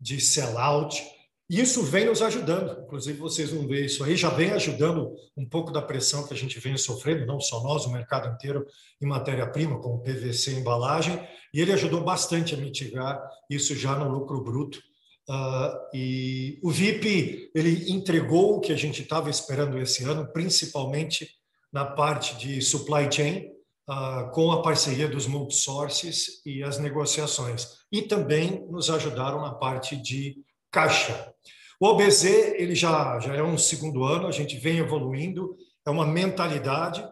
de 0.00 0.20
sell-out. 0.20 1.02
Isso 1.52 1.82
vem 1.82 2.06
nos 2.06 2.22
ajudando, 2.22 2.80
inclusive 2.82 3.18
vocês 3.18 3.50
vão 3.50 3.68
ver 3.68 3.84
isso 3.84 4.02
aí, 4.02 4.16
já 4.16 4.30
vem 4.30 4.52
ajudando 4.52 5.14
um 5.36 5.46
pouco 5.46 5.70
da 5.70 5.82
pressão 5.82 6.26
que 6.26 6.32
a 6.32 6.36
gente 6.36 6.58
vem 6.58 6.78
sofrendo, 6.78 7.26
não 7.26 7.38
só 7.40 7.62
nós, 7.62 7.84
o 7.84 7.92
mercado 7.92 8.34
inteiro, 8.34 8.64
em 8.98 9.04
matéria-prima, 9.04 9.78
como 9.78 10.00
PVC 10.00 10.52
embalagem, 10.52 11.22
e 11.52 11.60
ele 11.60 11.70
ajudou 11.74 12.02
bastante 12.02 12.54
a 12.54 12.56
mitigar 12.56 13.22
isso 13.50 13.76
já 13.76 13.94
no 13.94 14.08
lucro 14.08 14.42
bruto. 14.42 14.78
Uh, 15.28 15.94
e 15.94 16.58
o 16.62 16.70
VIP 16.70 17.50
ele 17.54 17.92
entregou 17.92 18.56
o 18.56 18.60
que 18.60 18.72
a 18.72 18.76
gente 18.76 19.02
estava 19.02 19.28
esperando 19.28 19.78
esse 19.78 20.04
ano, 20.04 20.32
principalmente 20.32 21.28
na 21.70 21.84
parte 21.84 22.34
de 22.38 22.62
supply 22.62 23.12
chain, 23.12 23.50
uh, 23.90 24.30
com 24.30 24.50
a 24.52 24.62
parceria 24.62 25.06
dos 25.06 25.26
multisources 25.26 26.40
e 26.46 26.62
as 26.62 26.78
negociações. 26.78 27.68
E 27.92 28.00
também 28.00 28.66
nos 28.70 28.88
ajudaram 28.88 29.42
na 29.42 29.52
parte 29.52 29.98
de 29.98 30.34
caixa. 30.72 31.32
O 31.78 31.86
OBZ 31.86 32.24
ele 32.24 32.74
já, 32.74 33.20
já 33.20 33.34
é 33.34 33.42
um 33.42 33.58
segundo 33.58 34.04
ano, 34.04 34.26
a 34.26 34.32
gente 34.32 34.56
vem 34.56 34.78
evoluindo, 34.78 35.56
é 35.86 35.90
uma 35.90 36.06
mentalidade. 36.06 37.06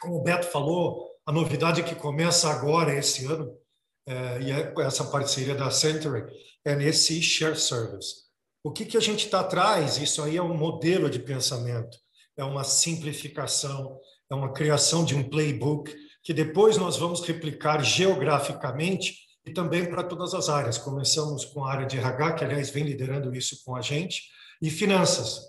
Como 0.00 0.16
o 0.16 0.22
Beto 0.22 0.46
falou, 0.46 1.10
a 1.26 1.30
novidade 1.30 1.82
que 1.82 1.94
começa 1.94 2.48
agora, 2.48 2.96
esse 2.96 3.26
ano, 3.26 3.56
é, 4.06 4.40
e 4.42 4.50
é 4.50 4.74
essa 4.78 5.04
parceria 5.04 5.54
da 5.54 5.70
Century, 5.70 6.24
é 6.64 6.74
nesse 6.74 7.20
share 7.22 7.56
service. 7.56 8.24
O 8.62 8.70
que, 8.70 8.84
que 8.84 8.96
a 8.96 9.00
gente 9.00 9.26
está 9.26 9.40
atrás? 9.40 9.98
Isso 9.98 10.22
aí 10.22 10.36
é 10.36 10.42
um 10.42 10.56
modelo 10.56 11.10
de 11.10 11.18
pensamento, 11.18 11.98
é 12.36 12.44
uma 12.44 12.64
simplificação, 12.64 13.98
é 14.30 14.34
uma 14.34 14.52
criação 14.52 15.04
de 15.04 15.14
um 15.14 15.28
playbook 15.28 15.94
que 16.22 16.32
depois 16.32 16.78
nós 16.78 16.96
vamos 16.96 17.20
replicar 17.20 17.82
geograficamente 17.84 19.23
e 19.46 19.52
também 19.52 19.84
para 19.86 20.02
todas 20.02 20.34
as 20.34 20.48
áreas. 20.48 20.78
Começamos 20.78 21.44
com 21.44 21.64
a 21.64 21.72
área 21.72 21.86
de 21.86 21.98
RH, 21.98 22.32
que, 22.32 22.44
aliás, 22.44 22.70
vem 22.70 22.84
liderando 22.84 23.34
isso 23.34 23.62
com 23.64 23.76
a 23.76 23.80
gente, 23.80 24.22
e 24.60 24.70
finanças. 24.70 25.40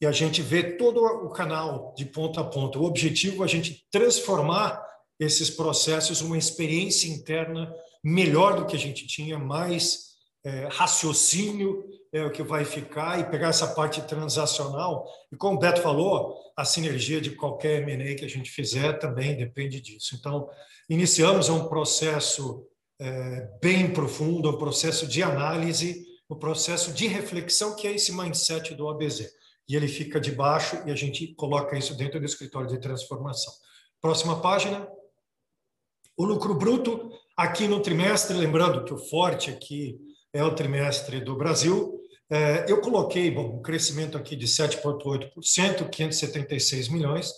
E 0.00 0.06
a 0.06 0.12
gente 0.12 0.42
vê 0.42 0.76
todo 0.76 1.02
o 1.02 1.30
canal 1.30 1.94
de 1.96 2.04
ponta 2.04 2.40
a 2.40 2.44
ponta. 2.44 2.78
O 2.78 2.84
objetivo 2.84 3.42
é 3.42 3.46
a 3.46 3.48
gente 3.48 3.86
transformar 3.90 4.82
esses 5.18 5.50
processos 5.50 6.20
uma 6.20 6.36
experiência 6.38 7.08
interna 7.08 7.72
melhor 8.02 8.56
do 8.56 8.66
que 8.66 8.76
a 8.76 8.78
gente 8.78 9.06
tinha, 9.06 9.38
mais 9.38 10.14
é, 10.44 10.68
raciocínio 10.70 11.84
é 12.12 12.24
o 12.24 12.30
que 12.30 12.42
vai 12.42 12.64
ficar 12.64 13.18
e 13.18 13.24
pegar 13.24 13.48
essa 13.48 13.66
parte 13.68 14.00
transacional. 14.02 15.06
E 15.32 15.36
como 15.36 15.56
o 15.56 15.58
Beto 15.58 15.80
falou, 15.80 16.36
a 16.56 16.64
sinergia 16.64 17.20
de 17.20 17.30
qualquer 17.30 17.82
M&A 17.82 18.14
que 18.14 18.24
a 18.24 18.28
gente 18.28 18.50
fizer 18.50 18.98
também 18.98 19.36
depende 19.36 19.80
disso. 19.80 20.14
Então, 20.14 20.48
iniciamos 20.88 21.48
um 21.48 21.66
processo 21.66 22.66
é, 22.98 23.48
bem 23.60 23.92
profundo, 23.92 24.50
um 24.50 24.58
processo 24.58 25.06
de 25.06 25.22
análise, 25.22 26.06
um 26.28 26.36
processo 26.36 26.92
de 26.92 27.06
reflexão, 27.06 27.74
que 27.74 27.86
é 27.86 27.94
esse 27.94 28.12
mindset 28.12 28.74
do 28.74 28.88
ABZ. 28.88 29.30
E 29.68 29.76
ele 29.76 29.88
fica 29.88 30.20
de 30.20 30.32
baixo 30.32 30.82
e 30.86 30.90
a 30.90 30.94
gente 30.94 31.34
coloca 31.34 31.76
isso 31.76 31.96
dentro 31.96 32.20
do 32.20 32.26
escritório 32.26 32.68
de 32.68 32.78
transformação. 32.78 33.52
Próxima 34.00 34.40
página. 34.40 34.86
O 36.16 36.24
lucro 36.24 36.54
bruto, 36.54 37.10
aqui 37.36 37.66
no 37.66 37.80
trimestre, 37.80 38.36
lembrando 38.36 38.84
que 38.84 38.94
o 38.94 38.98
forte 38.98 39.50
aqui 39.50 39.98
é 40.32 40.44
o 40.44 40.54
trimestre 40.54 41.20
do 41.20 41.36
Brasil, 41.36 42.00
é, 42.30 42.64
eu 42.68 42.80
coloquei 42.80 43.30
bom, 43.30 43.58
um 43.58 43.62
crescimento 43.62 44.16
aqui 44.16 44.34
de 44.34 44.46
7,8%, 44.46 45.88
576 45.90 46.88
milhões. 46.88 47.32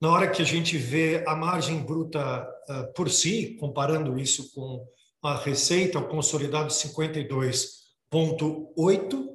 Na 0.00 0.10
hora 0.10 0.30
que 0.30 0.42
a 0.42 0.44
gente 0.44 0.76
vê 0.76 1.24
a 1.26 1.34
margem 1.34 1.82
bruta 1.82 2.46
uh, 2.68 2.92
por 2.94 3.10
si, 3.10 3.56
comparando 3.58 4.18
isso 4.18 4.52
com 4.52 4.86
a 5.22 5.36
receita, 5.36 5.98
o 5.98 6.08
consolidado 6.08 6.68
52,8 6.68 9.28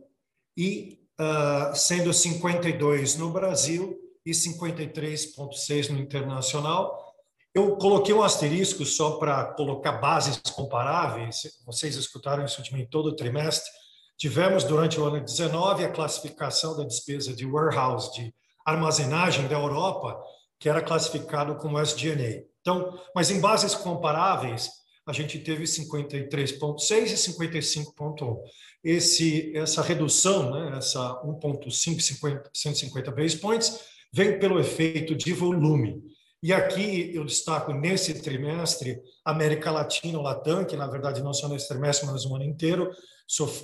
e 0.56 1.00
uh, 1.20 1.76
sendo 1.76 2.14
52 2.14 3.16
no 3.16 3.32
Brasil 3.32 4.00
e 4.26 4.32
53,6 4.32 5.90
no 5.90 6.00
internacional. 6.00 7.10
Eu 7.54 7.78
coloquei 7.78 8.14
um 8.14 8.22
asterisco 8.22 8.86
só 8.86 9.18
para 9.18 9.46
colocar 9.54 9.94
bases 9.94 10.38
comparáveis. 10.52 11.42
Vocês 11.66 11.96
escutaram 11.96 12.46
isso 12.46 12.62
de 12.62 12.74
mim 12.74 12.86
todo 12.86 13.08
o 13.08 13.16
trimestre. 13.16 13.70
Tivemos 14.18 14.64
durante 14.64 15.00
o 15.00 15.06
ano 15.06 15.24
19 15.24 15.84
a 15.84 15.92
classificação 15.92 16.78
da 16.78 16.84
despesa 16.84 17.34
de 17.34 17.46
warehouse, 17.46 18.14
de 18.14 18.34
armazenagem 18.66 19.48
da 19.48 19.56
Europa, 19.56 20.22
que 20.60 20.68
era 20.68 20.82
classificado 20.82 21.56
como 21.56 21.80
SG&A. 21.80 22.44
Então, 22.62 23.00
mas 23.16 23.32
em 23.32 23.40
bases 23.40 23.74
comparáveis, 23.74 24.70
a 25.08 25.14
gente 25.14 25.40
teve 25.40 25.64
53.6 25.64 26.92
e 26.92 27.16
55.1. 27.16 28.38
Esse 28.84 29.56
essa 29.58 29.82
redução, 29.82 30.52
né, 30.52 30.78
essa 30.78 31.22
1.5 31.24 32.50
150 32.54 33.12
base 33.12 33.38
points, 33.38 33.80
vem 34.14 34.38
pelo 34.38 34.60
efeito 34.60 35.16
de 35.16 35.34
volume. 35.34 36.04
E 36.42 36.54
aqui 36.54 37.14
eu 37.14 37.26
destaco 37.26 37.74
nesse 37.74 38.22
trimestre 38.22 39.02
América 39.26 39.72
Latina, 39.72 40.18
o 40.18 40.22
Latam, 40.22 40.64
que 40.64 40.78
na 40.78 40.88
verdade 40.88 41.22
não 41.22 41.34
só 41.34 41.50
nesse 41.50 41.68
trimestre, 41.68 42.08
mas 42.08 42.26
o 42.26 42.36
ano 42.36 42.46
inteiro, 42.46 42.92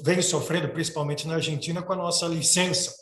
vem 0.03 0.21
sofrendo 0.21 0.69
principalmente 0.69 1.27
na 1.27 1.35
Argentina 1.35 1.81
com 1.81 1.93
a 1.93 1.95
nossa 1.95 2.27
licença. 2.27 2.93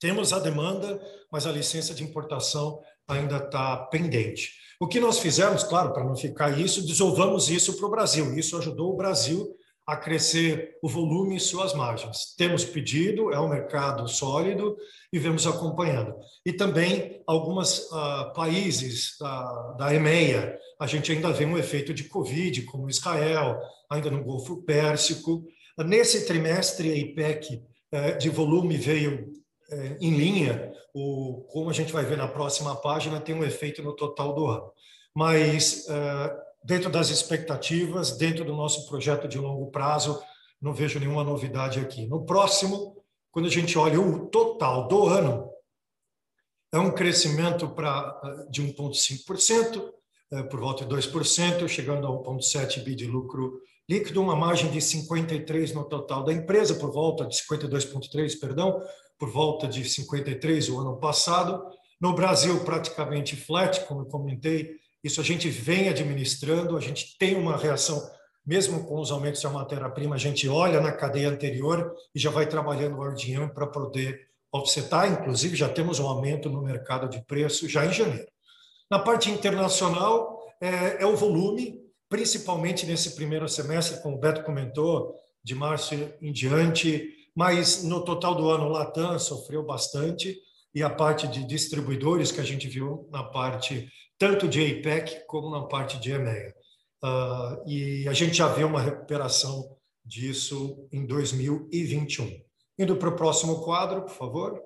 Temos 0.00 0.32
a 0.32 0.38
demanda, 0.38 1.00
mas 1.30 1.46
a 1.46 1.52
licença 1.52 1.94
de 1.94 2.02
importação 2.02 2.80
ainda 3.10 3.36
está 3.36 3.76
pendente. 3.76 4.52
O 4.80 4.86
que 4.86 4.98
nós 4.98 5.18
fizemos, 5.18 5.62
claro, 5.62 5.92
para 5.92 6.04
não 6.04 6.16
ficar 6.16 6.58
isso, 6.58 6.86
desolvamos 6.86 7.50
isso 7.50 7.76
para 7.76 7.86
o 7.86 7.90
Brasil. 7.90 8.38
Isso 8.38 8.56
ajudou 8.56 8.92
o 8.92 8.96
Brasil 8.96 9.54
a 9.86 9.96
crescer 9.96 10.78
o 10.82 10.88
volume 10.88 11.36
e 11.36 11.40
suas 11.40 11.74
margens. 11.74 12.34
Temos 12.36 12.64
pedido, 12.64 13.32
é 13.32 13.40
um 13.40 13.48
mercado 13.48 14.06
sólido 14.08 14.76
e 15.12 15.18
vemos 15.18 15.46
acompanhando. 15.46 16.14
E 16.46 16.52
também 16.52 17.22
alguns 17.26 17.90
uh, 17.90 18.32
países 18.34 19.16
da, 19.18 19.72
da 19.72 19.94
EMEA, 19.94 20.56
a 20.80 20.86
gente 20.86 21.10
ainda 21.10 21.32
vê 21.32 21.44
um 21.44 21.58
efeito 21.58 21.92
de 21.92 22.04
Covid, 22.04 22.62
como 22.62 22.88
Israel, 22.88 23.58
ainda 23.90 24.10
no 24.10 24.22
Golfo 24.22 24.62
Pérsico. 24.62 25.44
Nesse 25.84 26.24
trimestre, 26.24 26.90
a 26.90 26.96
IPEC 26.96 27.62
eh, 27.92 28.12
de 28.12 28.30
volume 28.30 28.76
veio 28.76 29.32
eh, 29.70 29.96
em 30.00 30.10
linha, 30.10 30.72
o, 30.94 31.46
como 31.48 31.70
a 31.70 31.72
gente 31.72 31.92
vai 31.92 32.04
ver 32.04 32.16
na 32.16 32.28
próxima 32.28 32.74
página, 32.76 33.20
tem 33.20 33.34
um 33.34 33.44
efeito 33.44 33.82
no 33.82 33.94
total 33.94 34.34
do 34.34 34.46
ano. 34.46 34.72
Mas 35.14 35.86
eh, 35.88 36.36
dentro 36.64 36.90
das 36.90 37.10
expectativas, 37.10 38.16
dentro 38.16 38.44
do 38.44 38.54
nosso 38.54 38.88
projeto 38.88 39.26
de 39.26 39.38
longo 39.38 39.70
prazo, 39.70 40.22
não 40.60 40.74
vejo 40.74 40.98
nenhuma 40.98 41.24
novidade 41.24 41.80
aqui. 41.80 42.06
No 42.06 42.24
próximo, 42.24 42.96
quando 43.30 43.46
a 43.46 43.50
gente 43.50 43.78
olha 43.78 44.00
o 44.00 44.26
total 44.26 44.88
do 44.88 45.06
ano, 45.06 45.50
é 46.72 46.78
um 46.78 46.92
crescimento 46.92 47.68
para 47.68 48.20
de 48.50 48.62
1,5%, 48.62 49.92
é, 50.32 50.42
por 50.44 50.60
volta 50.60 50.84
de 50.84 50.94
2%, 50.94 51.66
chegando 51.66 52.06
a 52.06 52.10
1,7 52.10 52.82
bi 52.84 52.94
de 52.94 53.06
lucro 53.06 53.60
líquido, 53.88 54.22
uma 54.22 54.36
margem 54.36 54.70
de 54.70 54.78
53% 54.78 55.74
no 55.74 55.84
total 55.84 56.22
da 56.22 56.32
empresa, 56.32 56.76
por 56.76 56.92
volta 56.92 57.26
de 57.26 57.34
52,3%, 57.36 58.38
perdão, 58.38 58.80
por 59.20 59.30
volta 59.30 59.68
de 59.68 59.82
53% 59.82 60.70
o 60.70 60.80
ano 60.80 60.96
passado. 60.96 61.62
No 62.00 62.14
Brasil, 62.14 62.64
praticamente 62.64 63.36
flat, 63.36 63.84
como 63.84 64.00
eu 64.00 64.06
comentei, 64.06 64.76
isso 65.04 65.20
a 65.20 65.24
gente 65.24 65.50
vem 65.50 65.90
administrando, 65.90 66.74
a 66.74 66.80
gente 66.80 67.18
tem 67.18 67.36
uma 67.36 67.54
reação, 67.54 68.02
mesmo 68.44 68.84
com 68.84 68.98
os 68.98 69.10
aumentos 69.12 69.42
da 69.42 69.50
matéria-prima, 69.50 70.14
a 70.14 70.18
gente 70.18 70.48
olha 70.48 70.80
na 70.80 70.90
cadeia 70.90 71.28
anterior 71.28 71.94
e 72.14 72.18
já 72.18 72.30
vai 72.30 72.46
trabalhando 72.46 72.96
o 72.96 73.04
RDM 73.04 73.52
para 73.52 73.66
poder 73.66 74.28
offsetar. 74.50 75.12
Inclusive, 75.12 75.54
já 75.54 75.68
temos 75.68 76.00
um 76.00 76.06
aumento 76.06 76.48
no 76.48 76.62
mercado 76.62 77.06
de 77.06 77.22
preço 77.26 77.68
já 77.68 77.84
em 77.84 77.92
janeiro. 77.92 78.26
Na 78.90 78.98
parte 78.98 79.30
internacional, 79.30 80.40
é, 80.62 81.02
é 81.02 81.06
o 81.06 81.14
volume, 81.14 81.78
principalmente 82.08 82.86
nesse 82.86 83.14
primeiro 83.14 83.46
semestre, 83.50 84.02
como 84.02 84.16
o 84.16 84.18
Beto 84.18 84.42
comentou, 84.42 85.14
de 85.44 85.54
março 85.54 85.94
em 86.20 86.32
diante, 86.32 87.19
mas 87.34 87.84
no 87.84 88.04
total 88.04 88.34
do 88.34 88.48
ano, 88.48 88.68
Latam 88.68 89.18
sofreu 89.18 89.64
bastante 89.64 90.36
e 90.74 90.82
a 90.82 90.90
parte 90.90 91.26
de 91.26 91.44
distribuidores 91.44 92.30
que 92.30 92.40
a 92.40 92.44
gente 92.44 92.68
viu 92.68 93.08
na 93.10 93.24
parte 93.24 93.88
tanto 94.18 94.46
de 94.46 94.60
APEC 94.60 95.26
como 95.26 95.50
na 95.50 95.66
parte 95.66 95.98
de 95.98 96.12
EMEA. 96.12 96.54
Uh, 97.02 97.66
e 97.66 98.06
a 98.06 98.12
gente 98.12 98.34
já 98.34 98.46
vê 98.48 98.62
uma 98.62 98.80
recuperação 98.80 99.76
disso 100.04 100.86
em 100.92 101.06
2021. 101.06 102.30
Indo 102.78 102.96
para 102.96 103.08
o 103.08 103.16
próximo 103.16 103.62
quadro, 103.62 104.02
por 104.02 104.14
favor. 104.14 104.60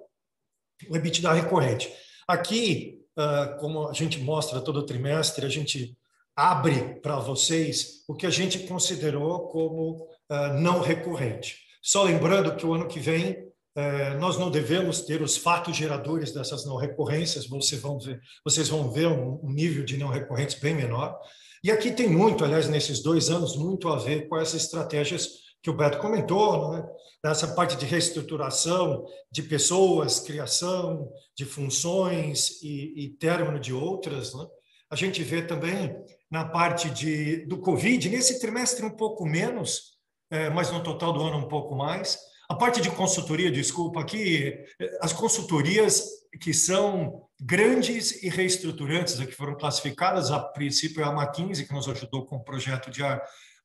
O 0.88 0.96
EBITDA 0.96 1.32
recorrente. 1.32 1.92
Aqui, 2.26 3.00
uh, 3.16 3.58
como 3.60 3.88
a 3.88 3.92
gente 3.92 4.18
mostra 4.18 4.60
todo 4.60 4.84
trimestre, 4.84 5.46
a 5.46 5.48
gente 5.48 5.96
abre 6.34 7.00
para 7.00 7.20
vocês 7.20 8.04
o 8.08 8.14
que 8.14 8.26
a 8.26 8.30
gente 8.30 8.66
considerou 8.66 9.48
como 9.48 10.08
uh, 10.30 10.60
não 10.60 10.80
recorrente. 10.80 11.58
Só 11.84 12.02
lembrando 12.02 12.56
que 12.56 12.64
o 12.64 12.72
ano 12.72 12.88
que 12.88 12.98
vem 12.98 13.36
é, 13.76 14.16
nós 14.16 14.38
não 14.38 14.50
devemos 14.50 15.02
ter 15.02 15.20
os 15.20 15.36
fatos 15.36 15.76
geradores 15.76 16.32
dessas 16.32 16.64
não 16.64 16.76
recorrências, 16.76 17.46
vocês 17.46 17.78
vão 17.78 17.98
ver, 17.98 18.22
vocês 18.42 18.70
vão 18.70 18.90
ver 18.90 19.08
um, 19.08 19.52
nível 19.52 19.84
de 19.84 19.98
não 19.98 20.08
recorrentes 20.08 20.58
bem 20.58 20.74
menor. 20.74 21.14
E 21.62 21.70
aqui 21.70 21.92
tem 21.92 22.08
muito, 22.08 22.42
aliás, 22.42 22.70
nesses 22.70 23.02
dois 23.02 23.28
anos, 23.28 23.54
muito 23.54 23.90
a 23.90 23.98
ver 23.98 24.28
com 24.28 24.38
essas 24.38 24.62
estratégias 24.62 25.28
que 25.62 25.68
o 25.68 25.76
Beto 25.76 25.98
comentou, 25.98 26.72
né? 26.72 26.86
nessa 27.22 27.48
parte 27.48 27.76
de 27.76 27.84
reestruturação 27.84 29.04
de 29.30 29.42
pessoas, 29.42 30.20
criação 30.20 31.12
de 31.36 31.44
funções 31.44 32.62
e, 32.62 32.94
e 32.96 33.08
término 33.10 33.60
de 33.60 33.74
outras. 33.74 34.32
Né? 34.34 34.46
A 34.88 34.96
gente 34.96 35.22
vê 35.22 35.42
também 35.42 35.94
na 36.30 36.46
parte 36.46 36.88
de, 36.88 37.44
do 37.44 37.58
Covid, 37.58 38.08
nesse 38.08 38.40
trimestre 38.40 38.86
um 38.86 38.96
pouco 38.96 39.26
menos, 39.26 39.93
é, 40.30 40.50
mas 40.50 40.70
no 40.70 40.82
total 40.82 41.12
do 41.12 41.22
ano 41.22 41.38
um 41.38 41.48
pouco 41.48 41.74
mais 41.74 42.18
a 42.48 42.54
parte 42.54 42.80
de 42.80 42.90
consultoria, 42.90 43.50
desculpa, 43.50 44.00
aqui, 44.00 44.54
as 45.00 45.12
consultorias 45.12 46.04
que 46.40 46.52
são 46.52 47.26
grandes 47.40 48.22
e 48.22 48.28
reestruturantes, 48.28 49.18
que 49.18 49.32
foram 49.32 49.56
classificadas, 49.56 50.30
a 50.30 50.38
princípio 50.38 51.02
é 51.02 51.06
a 51.06 51.12
McKinsey, 51.12 51.66
que 51.66 51.72
nos 51.72 51.88
ajudou 51.88 52.26
com 52.26 52.36
o 52.36 52.44
projeto 52.44 52.90
de, 52.90 53.00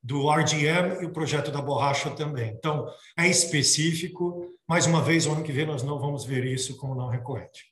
do 0.02 0.32
RGM 0.32 1.02
e 1.02 1.06
o 1.06 1.12
projeto 1.12 1.52
da 1.52 1.62
borracha 1.62 2.10
também. 2.12 2.52
Então, 2.52 2.88
é 3.18 3.28
específico. 3.28 4.46
Mais 4.68 4.86
uma 4.86 5.02
vez, 5.02 5.26
o 5.26 5.32
ano 5.34 5.44
que 5.44 5.52
vem 5.52 5.66
nós 5.66 5.84
não 5.84 6.00
vamos 6.00 6.24
ver 6.24 6.46
isso 6.46 6.78
como 6.78 6.96
não 6.96 7.10
recorrente. 7.10 7.66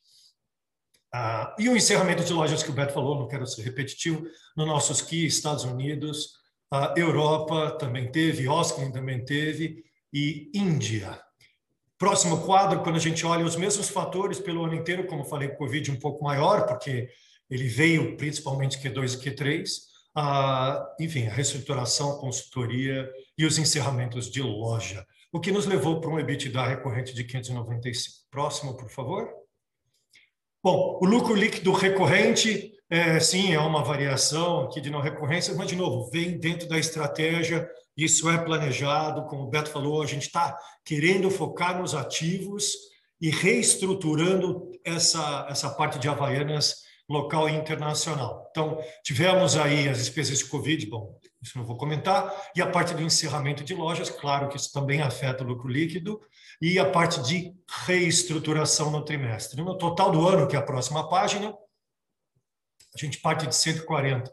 Ah, 1.13 1.55
e 1.57 1.69
o 1.69 1.77
encerramento 1.77 2.23
de 2.23 2.33
lojas 2.33 2.61
que 2.61 2.69
o 2.69 2.73
Beto 2.73 2.93
falou, 2.93 3.17
não 3.17 3.29
quero 3.29 3.47
ser 3.47 3.61
repetitivo, 3.61 4.23
no 4.57 4.65
nossos 4.65 5.01
KI, 5.01 5.25
Estados 5.25 5.63
Unidos, 5.63 6.33
a 6.71 6.93
Europa 6.97 7.71
também 7.71 8.11
teve, 8.11 8.47
Oscar 8.47 8.91
também 8.91 9.23
teve, 9.23 9.83
e 10.13 10.51
Índia. 10.53 11.19
Próximo 11.97 12.45
quadro, 12.45 12.83
quando 12.83 12.97
a 12.97 12.99
gente 12.99 13.25
olha 13.25 13.45
os 13.45 13.55
mesmos 13.55 13.89
fatores 13.89 14.39
pelo 14.39 14.65
ano 14.65 14.75
inteiro, 14.75 15.07
como 15.07 15.25
falei, 15.25 15.49
Covid 15.49 15.91
um 15.91 15.99
pouco 15.99 16.23
maior, 16.23 16.65
porque 16.67 17.09
ele 17.49 17.67
veio 17.67 18.15
principalmente 18.17 18.77
Q2 18.77 19.15
e 19.15 19.17
Q3, 19.17 19.67
ah, 20.15 20.95
enfim, 20.99 21.27
a 21.27 21.31
reestruturação, 21.31 22.17
consultoria 22.17 23.09
e 23.37 23.45
os 23.45 23.57
encerramentos 23.57 24.29
de 24.29 24.41
loja, 24.41 25.05
o 25.31 25.39
que 25.39 25.51
nos 25.51 25.65
levou 25.65 26.01
para 26.01 26.09
um 26.09 26.19
EBITDA 26.19 26.65
recorrente 26.67 27.13
de 27.13 27.23
595. 27.23 28.25
Próximo, 28.29 28.75
por 28.75 28.89
favor. 28.89 29.29
Bom, 30.63 30.99
o 31.01 31.05
lucro 31.05 31.33
líquido 31.33 31.71
recorrente, 31.71 32.73
é, 32.89 33.19
sim, 33.19 33.53
é 33.53 33.59
uma 33.59 33.83
variação 33.83 34.61
aqui 34.61 34.79
de 34.79 34.89
não 34.89 35.01
recorrência, 35.01 35.53
mas, 35.55 35.67
de 35.67 35.75
novo, 35.75 36.09
vem 36.09 36.39
dentro 36.39 36.67
da 36.67 36.77
estratégia 36.77 37.69
isso 37.97 38.29
é 38.29 38.37
planejado, 38.37 39.25
como 39.25 39.43
o 39.43 39.49
Beto 39.49 39.71
falou, 39.71 40.03
a 40.03 40.05
gente 40.05 40.27
está 40.27 40.55
querendo 40.85 41.31
focar 41.31 41.81
nos 41.81 41.95
ativos 41.95 42.73
e 43.19 43.31
reestruturando 43.31 44.69
essa, 44.85 45.47
essa 45.49 45.71
parte 45.71 45.97
de 45.97 46.07
Havaianas 46.07 46.85
local 47.09 47.49
e 47.49 47.55
internacional. 47.55 48.47
Então, 48.51 48.77
tivemos 49.03 49.57
aí 49.57 49.89
as 49.89 49.97
despesas 49.97 50.37
de 50.37 50.45
Covid, 50.45 50.85
bom, 50.85 51.17
isso 51.41 51.57
não 51.57 51.65
vou 51.65 51.75
comentar, 51.75 52.31
e 52.55 52.61
a 52.61 52.67
parte 52.67 52.93
do 52.93 53.01
encerramento 53.01 53.63
de 53.63 53.73
lojas, 53.73 54.11
claro 54.11 54.47
que 54.47 54.57
isso 54.57 54.71
também 54.71 55.01
afeta 55.01 55.43
o 55.43 55.47
lucro 55.47 55.67
líquido, 55.67 56.19
e 56.61 56.77
a 56.77 56.87
parte 56.87 57.19
de 57.23 57.53
reestruturação 57.87 58.91
no 58.91 59.03
trimestre. 59.03 59.61
No 59.63 59.75
total 59.75 60.11
do 60.11 60.27
ano, 60.27 60.47
que 60.47 60.55
é 60.55 60.59
a 60.59 60.63
próxima 60.63 61.09
página, 61.09 61.55
a 63.05 63.07
gente 63.07 63.19
parte 63.19 63.47
de 63.47 63.55
140 63.55 64.31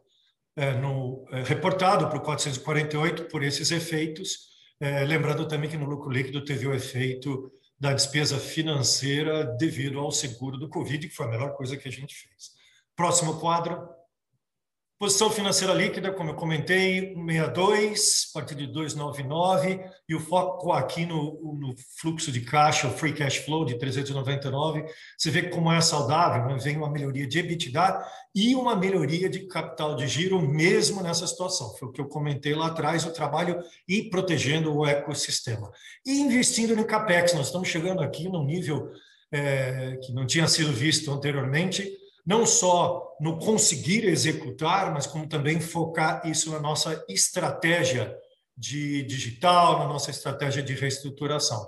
é, 0.56 0.72
no, 0.74 1.26
é, 1.30 1.42
reportado 1.42 2.08
para 2.08 2.18
o 2.18 2.22
448 2.22 3.24
por 3.24 3.42
esses 3.42 3.70
efeitos, 3.70 4.54
é, 4.80 5.04
lembrando 5.04 5.46
também 5.48 5.68
que 5.68 5.76
no 5.76 5.86
lucro 5.86 6.10
líquido 6.10 6.44
teve 6.44 6.66
o 6.66 6.74
efeito 6.74 7.52
da 7.78 7.92
despesa 7.92 8.38
financeira 8.38 9.44
devido 9.44 9.98
ao 9.98 10.12
seguro 10.12 10.56
do 10.56 10.68
Covid, 10.68 11.08
que 11.08 11.14
foi 11.14 11.26
a 11.26 11.30
melhor 11.30 11.54
coisa 11.54 11.76
que 11.76 11.88
a 11.88 11.92
gente 11.92 12.14
fez. 12.14 12.52
Próximo 12.94 13.40
quadro. 13.40 13.88
Posição 15.05 15.28
financeira 15.28 15.74
líquida, 15.74 16.11
como 16.11 16.30
eu 16.30 16.34
comentei, 16.34 17.12
162, 17.14 18.30
a 18.30 18.38
partir 18.38 18.55
de 18.55 18.66
299, 18.66 19.78
e 20.09 20.14
o 20.14 20.18
foco 20.18 20.72
aqui 20.72 21.05
no, 21.05 21.59
no, 21.61 21.74
fluxo 22.00 22.32
de 22.32 22.40
caixa, 22.40 22.88
o 22.88 22.90
free 22.90 23.12
cash 23.12 23.36
flow 23.36 23.66
de 23.66 23.78
399. 23.78 24.82
Você 25.18 25.30
vê 25.30 25.42
como 25.42 25.70
é 25.70 25.78
saudável, 25.82 26.46
né? 26.46 26.57
vem 26.59 26.78
uma 26.78 26.90
melhoria 26.90 27.26
de 27.26 27.38
EBITDA 27.38 28.02
e 28.34 28.57
uma 28.57 28.74
melhoria 28.74 29.28
de 29.28 29.40
capital 29.40 29.94
de 29.94 30.07
giro, 30.09 30.40
mesmo 30.40 31.02
nessa 31.02 31.26
situação. 31.26 31.74
Foi 31.76 31.88
o 31.88 31.92
que 31.92 32.00
eu 32.00 32.09
comentei 32.09 32.55
lá 32.55 32.68
atrás, 32.68 33.05
o 33.05 33.12
trabalho 33.12 33.62
e 33.86 34.05
protegendo 34.09 34.74
o 34.74 34.86
ecossistema. 34.86 35.70
E 36.07 36.18
investindo 36.18 36.74
no 36.74 36.86
CAPEX, 36.86 37.34
nós 37.34 37.48
estamos 37.48 37.68
chegando 37.68 38.02
aqui 38.02 38.26
num 38.26 38.42
nível 38.42 38.90
é, 39.30 39.98
que 40.02 40.14
não 40.14 40.24
tinha 40.24 40.48
sido 40.48 40.72
visto 40.72 41.12
anteriormente, 41.12 41.92
não 42.26 42.46
só 42.46 43.16
no 43.20 43.38
conseguir 43.38 44.04
executar, 44.04 44.92
mas 44.92 45.06
como 45.06 45.28
também 45.28 45.60
focar 45.60 46.22
isso 46.24 46.50
na 46.50 46.60
nossa 46.60 47.04
estratégia 47.08 48.16
de 48.56 49.02
digital, 49.02 49.80
na 49.80 49.86
nossa 49.86 50.10
estratégia 50.10 50.62
de 50.62 50.74
reestruturação. 50.74 51.66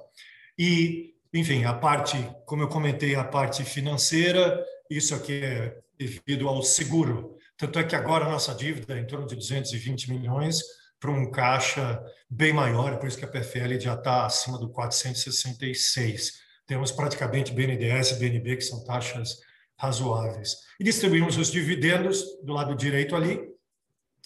E, 0.59 1.15
enfim, 1.33 1.65
a 1.65 1.75
parte, 1.75 2.17
como 2.47 2.63
eu 2.63 2.69
comentei, 2.69 3.15
a 3.15 3.25
parte 3.25 3.65
financeira, 3.65 4.65
isso 4.91 5.15
aqui 5.15 5.45
é 5.45 5.77
devido 5.99 6.49
ao 6.49 6.63
seguro. 6.63 7.37
Tanto 7.57 7.79
é 7.79 7.85
que 7.85 7.97
agora 7.97 8.27
a 8.27 8.31
nossa 8.31 8.55
dívida 8.55 8.97
é 8.97 9.01
em 9.01 9.07
torno 9.07 9.27
de 9.27 9.35
220 9.35 10.11
milhões 10.11 10.61
para 11.01 11.11
um 11.11 11.31
caixa 11.31 12.03
bem 12.29 12.53
maior, 12.53 12.99
por 12.99 13.09
isso 13.09 13.19
que 13.19 13.25
a 13.25 13.29
PFL 13.29 13.79
já 13.79 13.95
está 13.95 14.27
acima 14.27 14.59
do 14.59 14.71
466. 14.71 16.41
Temos 16.67 16.91
praticamente 16.91 17.53
BNDES 17.53 18.13
e 18.13 18.15
BNB, 18.17 18.57
que 18.57 18.63
são 18.63 18.85
taxas 18.85 19.39
razoáveis. 19.79 20.57
E 20.81 20.85
distribuímos 20.85 21.37
os 21.37 21.51
dividendos 21.51 22.25
do 22.43 22.53
lado 22.53 22.75
direito 22.75 23.15
ali, 23.15 23.41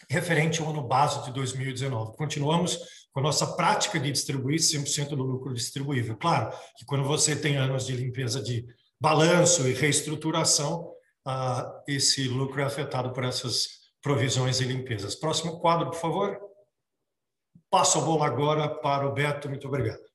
referente 0.08 0.60
ao 0.60 0.70
ano 0.70 0.82
base 0.82 1.24
de 1.24 1.32
2019. 1.32 2.16
Continuamos 2.16 2.78
com 3.12 3.20
a 3.20 3.22
nossa 3.22 3.46
prática 3.56 3.98
de 3.98 4.10
distribuir 4.10 4.58
100% 4.60 5.10
do 5.10 5.22
lucro 5.22 5.52
distribuível. 5.52 6.16
Claro 6.16 6.50
que 6.76 6.84
quando 6.84 7.04
você 7.04 7.34
tem 7.34 7.56
anos 7.56 7.86
de 7.86 7.96
limpeza 7.96 8.42
de 8.42 8.64
balanço 9.00 9.68
e 9.68 9.72
reestruturação, 9.72 10.92
ah, 11.26 11.82
esse 11.86 12.28
lucro 12.28 12.60
é 12.60 12.64
afetado 12.64 13.12
por 13.12 13.24
essas 13.24 13.80
provisões 14.02 14.60
e 14.60 14.64
limpezas. 14.64 15.14
Próximo 15.14 15.60
quadro, 15.60 15.90
por 15.90 15.98
favor. 15.98 16.38
Passo 17.70 17.98
a 17.98 18.02
bola 18.02 18.26
agora 18.26 18.68
para 18.68 19.06
o 19.06 19.12
Beto. 19.12 19.48
Muito 19.48 19.68
obrigado. 19.68 20.09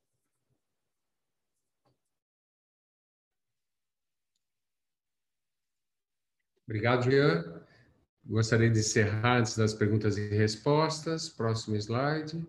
Obrigado, 6.68 7.10
Jean. 7.10 7.62
Gostaria 8.26 8.70
de 8.70 8.80
encerrar 8.80 9.38
antes 9.38 9.56
das 9.56 9.74
perguntas 9.74 10.18
e 10.18 10.28
respostas. 10.30 11.30
Próximo 11.30 11.76
slide. 11.76 12.44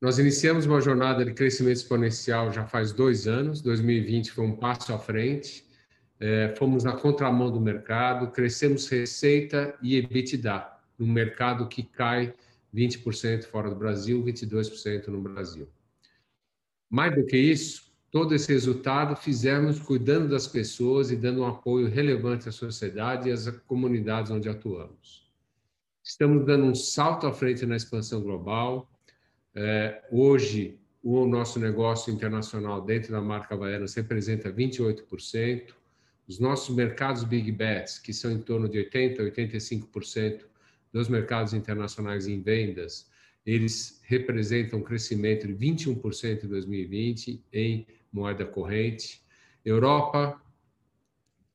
Nós 0.00 0.18
iniciamos 0.18 0.66
uma 0.66 0.80
jornada 0.80 1.24
de 1.24 1.34
crescimento 1.34 1.76
exponencial 1.76 2.52
já 2.52 2.66
faz 2.66 2.92
dois 2.92 3.26
anos. 3.26 3.60
2020 3.60 4.30
foi 4.32 4.44
um 4.44 4.56
passo 4.56 4.92
à 4.94 4.98
frente. 4.98 5.66
É, 6.18 6.54
fomos 6.56 6.82
na 6.82 6.96
contramão 6.96 7.50
do 7.50 7.60
mercado, 7.60 8.30
crescemos 8.30 8.88
receita 8.88 9.76
e 9.82 9.96
EBITDA, 9.96 10.66
num 10.98 11.12
mercado 11.12 11.68
que 11.68 11.82
cai 11.82 12.34
20% 12.74 13.44
fora 13.44 13.68
do 13.68 13.76
Brasil, 13.76 14.22
22% 14.24 15.08
no 15.08 15.20
Brasil. 15.20 15.68
Mais 16.88 17.14
do 17.14 17.26
que 17.26 17.36
isso, 17.36 17.85
todo 18.16 18.34
esse 18.34 18.50
resultado 18.50 19.14
fizemos 19.14 19.78
cuidando 19.78 20.30
das 20.30 20.46
pessoas 20.46 21.10
e 21.10 21.16
dando 21.16 21.42
um 21.42 21.46
apoio 21.46 21.86
relevante 21.86 22.48
à 22.48 22.52
sociedade 22.52 23.28
e 23.28 23.32
às 23.32 23.46
comunidades 23.66 24.30
onde 24.30 24.48
atuamos. 24.48 25.30
Estamos 26.02 26.46
dando 26.46 26.64
um 26.64 26.74
salto 26.74 27.26
à 27.26 27.32
frente 27.34 27.66
na 27.66 27.76
expansão 27.76 28.22
global. 28.22 28.90
É, 29.54 30.02
hoje, 30.10 30.78
o 31.02 31.26
nosso 31.26 31.60
negócio 31.60 32.10
internacional 32.10 32.80
dentro 32.80 33.12
da 33.12 33.20
marca 33.20 33.54
Havaianas 33.54 33.92
representa 33.92 34.50
28%. 34.50 35.74
Os 36.26 36.38
nossos 36.38 36.74
mercados 36.74 37.22
Big 37.22 37.52
Bets, 37.52 37.98
que 37.98 38.14
são 38.14 38.32
em 38.32 38.38
torno 38.38 38.66
de 38.66 38.78
80% 38.78 39.20
a 39.20 39.24
85% 39.24 40.40
dos 40.90 41.10
mercados 41.10 41.52
internacionais 41.52 42.26
em 42.26 42.40
vendas, 42.40 43.10
eles 43.44 44.00
representam 44.04 44.78
um 44.78 44.82
crescimento 44.82 45.46
de 45.46 45.52
21% 45.52 46.44
em 46.44 46.48
2020 46.48 47.44
em 47.52 47.86
moeda 48.16 48.46
corrente. 48.46 49.22
Europa, 49.62 50.40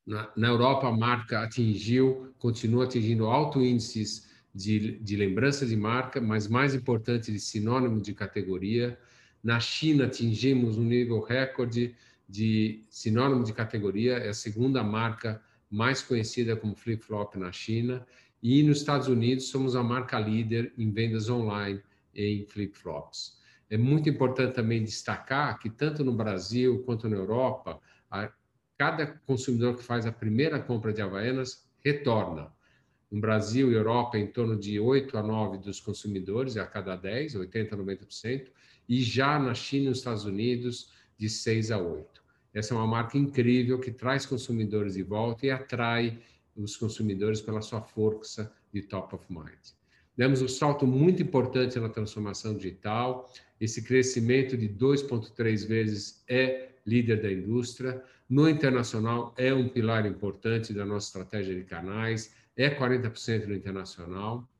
na, 0.06 0.30
na, 0.36 0.48
Europa 0.48 0.86
a 0.86 0.92
marca 0.92 1.42
atingiu, 1.42 2.32
continua 2.38 2.84
atingindo 2.84 3.26
alto 3.26 3.60
índices 3.60 4.30
de, 4.54 4.98
de 5.00 5.16
lembrança 5.16 5.66
de 5.66 5.76
marca, 5.76 6.20
mas 6.20 6.46
mais 6.46 6.72
importante 6.72 7.32
de 7.32 7.40
sinônimo 7.40 8.00
de 8.00 8.14
categoria. 8.14 8.96
Na 9.42 9.58
China 9.58 10.04
atingimos 10.04 10.78
um 10.78 10.84
nível 10.84 11.20
recorde 11.20 11.96
de 12.28 12.84
sinônimo 12.88 13.42
de 13.42 13.52
categoria, 13.52 14.18
é 14.18 14.28
a 14.28 14.34
segunda 14.34 14.84
marca 14.84 15.42
mais 15.68 16.00
conhecida 16.00 16.54
como 16.54 16.76
flip-flop 16.76 17.36
na 17.36 17.50
China. 17.50 18.06
E 18.40 18.62
nos 18.62 18.78
Estados 18.78 19.08
Unidos 19.08 19.48
somos 19.48 19.74
a 19.74 19.82
marca 19.82 20.18
líder 20.18 20.72
em 20.78 20.90
vendas 20.92 21.28
online 21.28 21.82
em 22.14 22.46
flip-flops. 22.46 23.41
É 23.72 23.78
muito 23.78 24.06
importante 24.06 24.52
também 24.52 24.84
destacar 24.84 25.58
que, 25.58 25.70
tanto 25.70 26.04
no 26.04 26.12
Brasil 26.12 26.82
quanto 26.84 27.08
na 27.08 27.16
Europa, 27.16 27.80
a, 28.10 28.30
cada 28.76 29.06
consumidor 29.26 29.78
que 29.78 29.82
faz 29.82 30.04
a 30.04 30.12
primeira 30.12 30.60
compra 30.60 30.92
de 30.92 31.00
Havaianas 31.00 31.66
retorna. 31.82 32.52
No 33.10 33.18
Brasil 33.18 33.72
e 33.72 33.74
Europa, 33.74 34.18
em 34.18 34.26
torno 34.26 34.58
de 34.58 34.78
8 34.78 35.16
a 35.16 35.22
9 35.22 35.56
dos 35.56 35.80
consumidores, 35.80 36.58
a 36.58 36.66
cada 36.66 36.96
10, 36.96 37.36
80 37.36 37.74
a 37.74 37.78
90%, 37.78 38.48
e 38.86 39.00
já 39.00 39.38
na 39.38 39.54
China 39.54 39.86
e 39.86 39.88
nos 39.88 39.98
Estados 40.00 40.26
Unidos, 40.26 40.92
de 41.16 41.30
6 41.30 41.70
a 41.70 41.78
8. 41.78 42.22
Essa 42.52 42.74
é 42.74 42.76
uma 42.76 42.86
marca 42.86 43.16
incrível 43.16 43.80
que 43.80 43.90
traz 43.90 44.26
consumidores 44.26 44.92
de 44.92 45.02
volta 45.02 45.46
e 45.46 45.50
atrai 45.50 46.20
os 46.54 46.76
consumidores 46.76 47.40
pela 47.40 47.62
sua 47.62 47.80
força 47.80 48.52
de 48.70 48.82
top 48.82 49.14
of 49.14 49.24
mind. 49.30 49.72
Demos 50.16 50.42
um 50.42 50.48
salto 50.48 50.86
muito 50.86 51.22
importante 51.22 51.80
na 51.80 51.88
transformação 51.88 52.54
digital. 52.54 53.32
Esse 53.62 53.80
crescimento 53.80 54.56
de 54.56 54.68
2,3 54.68 55.68
vezes 55.68 56.24
é 56.28 56.70
líder 56.84 57.22
da 57.22 57.30
indústria. 57.30 58.02
No 58.28 58.48
internacional, 58.48 59.32
é 59.38 59.54
um 59.54 59.68
pilar 59.68 60.04
importante 60.04 60.74
da 60.74 60.84
nossa 60.84 61.06
estratégia 61.06 61.54
de 61.54 61.62
canais, 61.62 62.34
é 62.56 62.68
40% 62.68 63.46
no 63.46 63.54
internacional. 63.54 64.50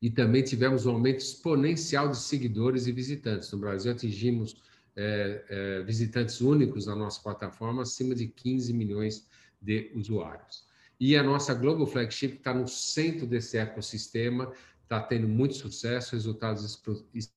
E 0.00 0.10
também 0.10 0.44
tivemos 0.44 0.86
um 0.86 0.92
aumento 0.92 1.18
exponencial 1.18 2.08
de 2.08 2.16
seguidores 2.16 2.86
e 2.86 2.92
visitantes. 2.92 3.50
No 3.50 3.58
Brasil, 3.58 3.90
atingimos 3.90 4.62
é, 4.94 5.44
é, 5.48 5.82
visitantes 5.82 6.40
únicos 6.40 6.86
na 6.86 6.94
nossa 6.94 7.20
plataforma, 7.20 7.82
acima 7.82 8.14
de 8.14 8.28
15 8.28 8.72
milhões 8.74 9.26
de 9.60 9.90
usuários. 9.92 10.64
E 11.00 11.16
a 11.16 11.22
nossa 11.24 11.52
Global 11.52 11.84
Flagship 11.84 12.36
está 12.36 12.54
no 12.54 12.68
centro 12.68 13.26
desse 13.26 13.58
ecossistema, 13.58 14.52
está 14.84 15.00
tendo 15.00 15.26
muito 15.26 15.54
sucesso, 15.54 16.12
resultados 16.12 16.80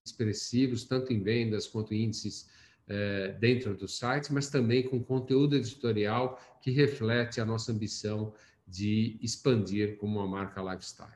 expressivos, 0.06 0.84
tanto 0.84 1.12
em 1.12 1.24
vendas 1.24 1.66
quanto 1.66 1.93
em 1.93 2.04
índices 2.04 2.50
eh, 2.88 3.36
dentro 3.39 3.76
do 3.76 3.88
site, 3.88 4.32
mas 4.32 4.50
também 4.50 4.84
com 4.84 5.04
conteúdo 5.04 5.56
editorial 5.56 6.39
que 6.62 6.72
reflete 6.72 7.41
a 7.41 7.45
nossa 7.45 7.72
ambição 7.72 8.34
de 8.68 9.18
expandir 9.22 9.98
como 9.98 10.20
uma 10.20 10.28
marca 10.28 10.62
lifestyle. 10.62 11.12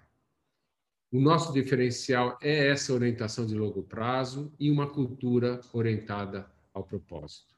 O 1.11 1.19
nosso 1.19 1.51
diferencial 1.51 2.37
é 2.41 2.69
essa 2.69 2.93
orientação 2.93 3.45
de 3.45 3.53
longo 3.53 3.83
prazo 3.83 4.53
e 4.57 4.71
uma 4.71 4.89
cultura 4.89 5.59
orientada 5.73 6.49
ao 6.73 6.85
propósito. 6.85 7.53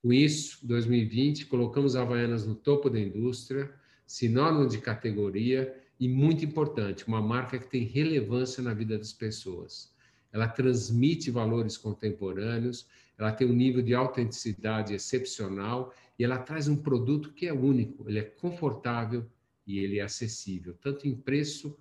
Com 0.00 0.12
isso, 0.12 0.64
2020, 0.64 1.46
colocamos 1.46 1.96
a 1.96 2.02
Havaianas 2.02 2.46
no 2.46 2.54
topo 2.54 2.88
da 2.88 3.00
indústria, 3.00 3.74
sinônimo 4.06 4.68
de 4.68 4.78
categoria 4.78 5.74
e, 5.98 6.08
muito 6.08 6.44
importante, 6.44 7.06
uma 7.06 7.20
marca 7.20 7.58
que 7.58 7.66
tem 7.66 7.84
relevância 7.84 8.62
na 8.62 8.72
vida 8.72 8.96
das 8.96 9.12
pessoas. 9.12 9.92
Ela 10.32 10.46
transmite 10.46 11.30
valores 11.30 11.76
contemporâneos, 11.76 12.86
ela 13.16 13.32
tem 13.32 13.46
um 13.46 13.52
nível 13.52 13.82
de 13.82 13.94
autenticidade 13.94 14.94
excepcional 14.94 15.92
e 16.18 16.24
ela 16.24 16.38
traz 16.38 16.68
um 16.68 16.76
produto 16.76 17.32
que 17.32 17.46
é 17.46 17.52
único, 17.52 18.08
ele 18.08 18.20
é 18.20 18.22
confortável 18.22 19.26
e 19.66 19.78
ele 19.78 19.98
é 19.98 20.02
acessível, 20.02 20.74
tanto 20.80 21.08
em 21.08 21.14
preço 21.14 21.76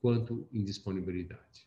quanto 0.00 0.46
em 0.52 0.62
disponibilidade. 0.62 1.66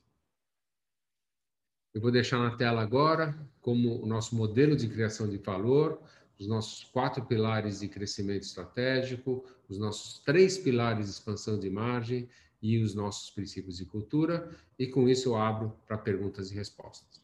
Eu 1.94 2.02
vou 2.02 2.12
deixar 2.12 2.38
na 2.38 2.56
tela 2.56 2.82
agora 2.82 3.38
como 3.60 4.02
o 4.02 4.06
nosso 4.06 4.36
modelo 4.36 4.76
de 4.76 4.88
criação 4.88 5.28
de 5.28 5.38
valor, 5.38 6.02
os 6.40 6.48
nossos 6.48 6.86
quatro 6.86 7.26
pilares 7.26 7.82
de 7.82 7.90
crescimento 7.90 8.44
estratégico, 8.44 9.44
os 9.68 9.78
nossos 9.78 10.20
três 10.20 10.58
pilares 10.58 11.06
de 11.06 11.12
expansão 11.12 11.60
de 11.60 11.70
margem 11.70 12.30
e 12.62 12.82
os 12.82 12.96
nossos 12.96 13.30
princípios 13.30 13.78
de 13.78 13.86
cultura. 13.86 14.50
E 14.78 14.88
com 14.88 15.08
isso 15.10 15.30
eu 15.30 15.36
abro 15.36 15.76
para 15.86 15.98
perguntas 15.98 16.50
e 16.52 16.56
respostas. 16.56 17.20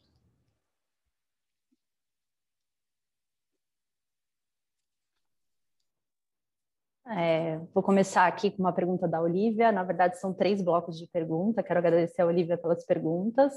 É, 7.08 7.58
vou 7.72 7.84
começar 7.84 8.26
aqui 8.26 8.50
com 8.50 8.58
uma 8.58 8.72
pergunta 8.72 9.06
da 9.06 9.20
Olivia. 9.22 9.70
Na 9.70 9.84
verdade, 9.84 10.18
são 10.18 10.34
três 10.34 10.60
blocos 10.60 10.98
de 10.98 11.06
pergunta. 11.06 11.62
Quero 11.62 11.78
agradecer 11.78 12.20
a 12.20 12.26
Olivia 12.26 12.58
pelas 12.58 12.84
perguntas. 12.84 13.54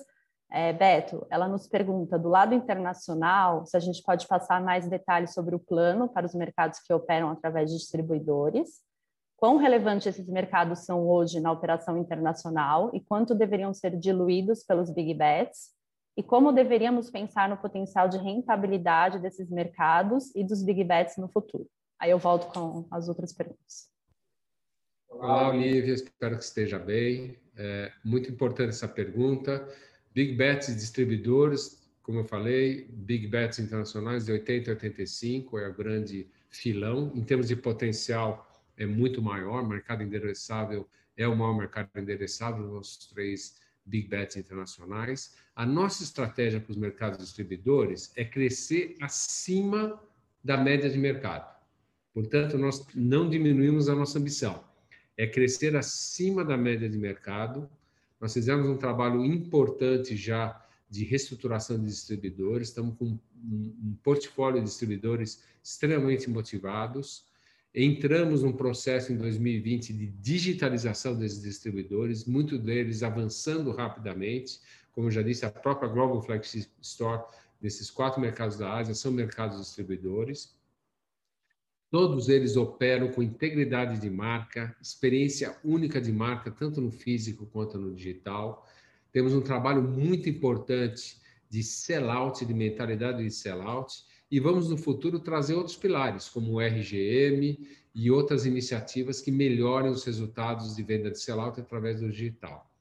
É, 0.52 0.74
Beto, 0.74 1.28
ela 1.30 1.48
nos 1.48 1.68
pergunta 1.68 2.18
do 2.18 2.28
lado 2.28 2.56
internacional 2.56 3.66
se 3.66 3.78
a 3.78 3.80
gente 3.80 4.02
pode 4.02 4.28
passar 4.28 4.62
mais 4.62 4.88
detalhes 4.88 5.34
sobre 5.34 5.54
o 5.54 5.60
plano 5.60 6.10
para 6.10 6.26
os 6.26 6.34
mercados 6.34 6.80
que 6.80 6.92
operam 6.92 7.30
através 7.30 7.70
de 7.70 7.78
distribuidores, 7.78 8.82
quão 9.38 9.58
relevantes 9.58 10.08
esses 10.08 10.28
mercados 10.28 10.80
são 10.80 11.08
hoje 11.08 11.40
na 11.40 11.52
operação 11.52 11.98
internacional 11.98 12.90
e 12.94 13.00
quanto 13.00 13.36
deveriam 13.36 13.74
ser 13.74 13.96
diluídos 13.96 14.64
pelos 14.64 14.90
big 14.90 15.14
bets, 15.14 15.70
e 16.18 16.24
como 16.24 16.52
deveríamos 16.52 17.10
pensar 17.10 17.48
no 17.48 17.56
potencial 17.56 18.10
de 18.10 18.18
rentabilidade 18.18 19.20
desses 19.20 19.50
mercados 19.50 20.36
e 20.36 20.44
dos 20.44 20.62
big 20.64 20.84
bets 20.84 21.16
no 21.16 21.30
futuro. 21.30 21.66
Aí 21.98 22.12
eu 22.12 22.18
volto 22.18 22.52
com 22.52 22.86
as 22.92 23.08
outras 23.08 23.32
perguntas. 23.32 23.88
Olá, 25.08 25.50
Olivia, 25.50 25.94
espero 25.94 26.38
que 26.38 26.44
esteja 26.44 26.78
bem. 26.78 27.38
É 27.56 27.92
muito 28.04 28.30
importante 28.32 28.70
essa 28.70 28.88
pergunta. 28.88 29.66
Big 30.14 30.34
Bets 30.34 30.76
distribuidores, 30.76 31.88
como 32.02 32.20
eu 32.20 32.26
falei, 32.26 32.88
Big 32.92 33.28
Bets 33.28 33.60
internacionais 33.60 34.26
de 34.26 34.32
80 34.32 34.72
a 34.72 34.74
85 34.74 35.60
é 35.60 35.68
o 35.68 35.74
grande 35.74 36.28
filão. 36.50 37.12
Em 37.16 37.24
termos 37.24 37.48
de 37.48 37.56
potencial, 37.56 38.50
é 38.76 38.86
muito 38.86 39.22
maior. 39.22 39.68
Mercado 39.68 40.02
endereçável 40.02 40.88
é 41.16 41.28
o 41.28 41.36
maior 41.36 41.58
mercado 41.58 41.90
endereçável 41.96 42.64
dos 42.64 42.74
nossos 42.74 43.08
três 43.08 43.60
Big 43.86 44.08
Bets 44.08 44.38
internacionais. 44.38 45.36
A 45.56 45.66
nossa 45.66 46.04
estratégia 46.04 46.60
para 46.60 46.72
os 46.72 46.78
mercados 46.78 47.20
distribuidores 47.20 48.12
é 48.16 48.24
crescer 48.24 48.96
acima 49.02 50.02
da 50.44 50.56
média 50.58 50.90
de 50.90 50.98
mercado. 50.98 51.54
Portanto, 52.14 52.58
nós 52.58 52.86
não 52.96 53.30
diminuímos 53.30 53.90
a 53.90 53.96
nossa 53.96 54.18
ambição. 54.18 54.64
é 55.18 55.28
crescer 55.28 55.76
acima 55.76 56.46
da 56.46 56.56
média 56.56 56.88
de 56.90 56.98
mercado. 56.98 57.70
Nós 58.20 58.34
fizemos 58.34 58.68
um 58.68 58.78
trabalho 58.78 59.24
importante 59.24 60.16
já 60.16 60.62
de 60.90 61.04
reestruturação 61.06 61.78
de 61.78 61.86
distribuidores, 61.86 62.70
estamos 62.70 62.96
com 62.98 63.18
um, 63.44 63.96
portfólio 64.04 64.60
de 64.60 64.66
distribuidores 64.66 65.44
extremamente 65.64 66.30
motivados. 66.30 67.26
Entramos 67.74 68.42
num 68.42 68.52
processo 68.52 69.14
em 69.14 69.18
2020 69.18 69.94
de 69.94 70.08
digitalização 70.08 71.16
desses 71.16 71.42
distribuidores, 71.42 72.26
muitos 72.26 72.60
deles 72.60 73.04
avançando 73.04 73.72
rapidamente. 73.72 74.60
Como 74.92 75.08
eu 75.08 75.12
já 75.12 75.22
disse, 75.22 75.46
a 75.46 75.52
própria 75.52 75.88
Global 75.88 76.22
Flagship 76.22 76.68
Store 76.82 77.24
desses 77.62 77.92
quatro 77.92 78.20
mercados 78.20 78.58
da 78.58 78.74
Ásia 78.74 78.96
são 78.96 79.12
mercados 79.12 79.60
distribuidores. 79.60 80.58
Todos 81.92 82.30
eles 82.30 82.56
operam 82.56 83.12
com 83.12 83.24
integridade 83.24 84.00
de 84.00 84.12
marca, 84.12 84.76
experiência 84.80 85.58
única 85.64 86.00
de 86.00 86.12
marca, 86.12 86.52
tanto 86.52 86.80
no 86.80 86.92
físico 86.92 87.48
quanto 87.48 87.80
no 87.80 87.96
digital. 87.96 88.68
Temos 89.12 89.34
um 89.34 89.42
trabalho 89.42 89.82
muito 89.82 90.30
importante 90.30 91.20
de 91.50 91.64
sellout, 91.64 92.46
de 92.46 92.54
mentalidade 92.54 93.24
de 93.24 93.32
sellout, 93.32 94.04
e 94.30 94.40
vamos 94.40 94.70
no 94.70 94.78
futuro 94.78 95.20
trazer 95.20 95.56
outros 95.56 95.76
pilares, 95.76 96.30
como 96.30 96.54
o 96.54 96.62
RGM 96.62 97.58
e 97.96 98.12
outras 98.12 98.46
iniciativas 98.46 99.20
que 99.20 99.32
melhorem 99.32 99.90
os 99.90 100.04
resultados 100.04 100.76
de 100.76 100.84
venda 100.84 101.10
de 101.10 101.20
sellout 101.20 101.60
através 101.60 102.02
do 102.02 102.12
digital. 102.12 102.72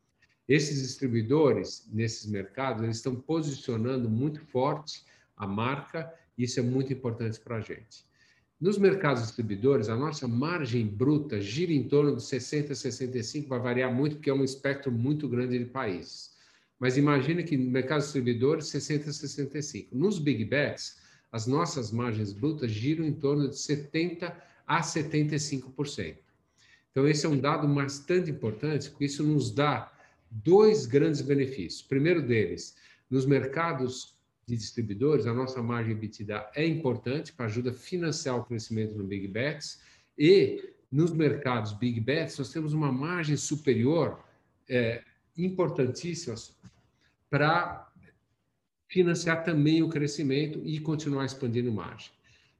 Esses 0.46 0.82
distribuidores, 0.82 1.88
nesses 1.90 2.26
mercados, 2.30 2.82
eles 2.82 2.96
estão 2.96 3.16
posicionando 3.16 4.08
muito 4.08 4.40
forte 4.40 5.02
a 5.34 5.46
marca, 5.46 6.12
e 6.36 6.44
isso 6.44 6.60
é 6.60 6.62
muito 6.62 6.92
importante 6.92 7.40
para 7.40 7.56
a 7.56 7.60
gente. 7.60 8.07
Nos 8.60 8.76
mercados 8.76 9.22
distribuidores, 9.22 9.88
a 9.88 9.94
nossa 9.94 10.26
margem 10.26 10.84
bruta 10.84 11.40
gira 11.40 11.72
em 11.72 11.86
torno 11.86 12.16
de 12.16 12.24
60 12.24 12.72
a 12.72 12.76
65, 12.76 13.48
vai 13.48 13.60
variar 13.60 13.94
muito, 13.94 14.16
porque 14.16 14.30
é 14.30 14.34
um 14.34 14.42
espectro 14.42 14.90
muito 14.90 15.28
grande 15.28 15.56
de 15.56 15.64
países. 15.64 16.36
Mas 16.76 16.96
imagine 16.96 17.44
que 17.44 17.56
no 17.56 17.70
mercado 17.70 18.00
distribuidores, 18.00 18.66
60 18.66 19.10
a 19.10 19.12
65. 19.12 19.96
Nos 19.96 20.18
big 20.18 20.44
bets, 20.44 20.98
as 21.30 21.46
nossas 21.46 21.92
margens 21.92 22.32
brutas 22.32 22.72
giram 22.72 23.04
em 23.04 23.12
torno 23.12 23.48
de 23.48 23.56
70 23.56 24.36
a 24.66 24.80
75%. 24.80 26.16
Então, 26.90 27.06
esse 27.06 27.26
é 27.26 27.28
um 27.28 27.38
dado 27.38 27.68
bastante 27.68 28.28
importante, 28.28 28.90
porque 28.90 29.04
isso 29.04 29.22
nos 29.22 29.52
dá 29.52 29.92
dois 30.28 30.84
grandes 30.84 31.20
benefícios. 31.20 31.80
Primeiro 31.80 32.20
deles, 32.22 32.76
nos 33.08 33.24
mercados 33.24 34.17
de 34.48 34.56
distribuidores, 34.56 35.26
a 35.26 35.34
nossa 35.34 35.62
margem 35.62 35.92
EBITDA 35.92 36.50
é 36.54 36.66
importante 36.66 37.34
para 37.34 37.44
ajuda 37.44 37.70
financiar 37.70 38.38
o 38.38 38.44
crescimento 38.44 38.96
no 38.96 39.04
Big 39.04 39.28
Bets 39.28 39.78
e 40.16 40.72
nos 40.90 41.12
mercados 41.12 41.72
Big 41.72 42.00
Bets 42.00 42.38
nós 42.38 42.50
temos 42.50 42.72
uma 42.72 42.90
margem 42.90 43.36
superior 43.36 44.24
é, 44.66 45.02
importantíssima 45.36 46.34
para 47.28 47.92
financiar 48.88 49.44
também 49.44 49.82
o 49.82 49.90
crescimento 49.90 50.62
e 50.64 50.80
continuar 50.80 51.26
expandindo 51.26 51.70
margem. 51.70 52.10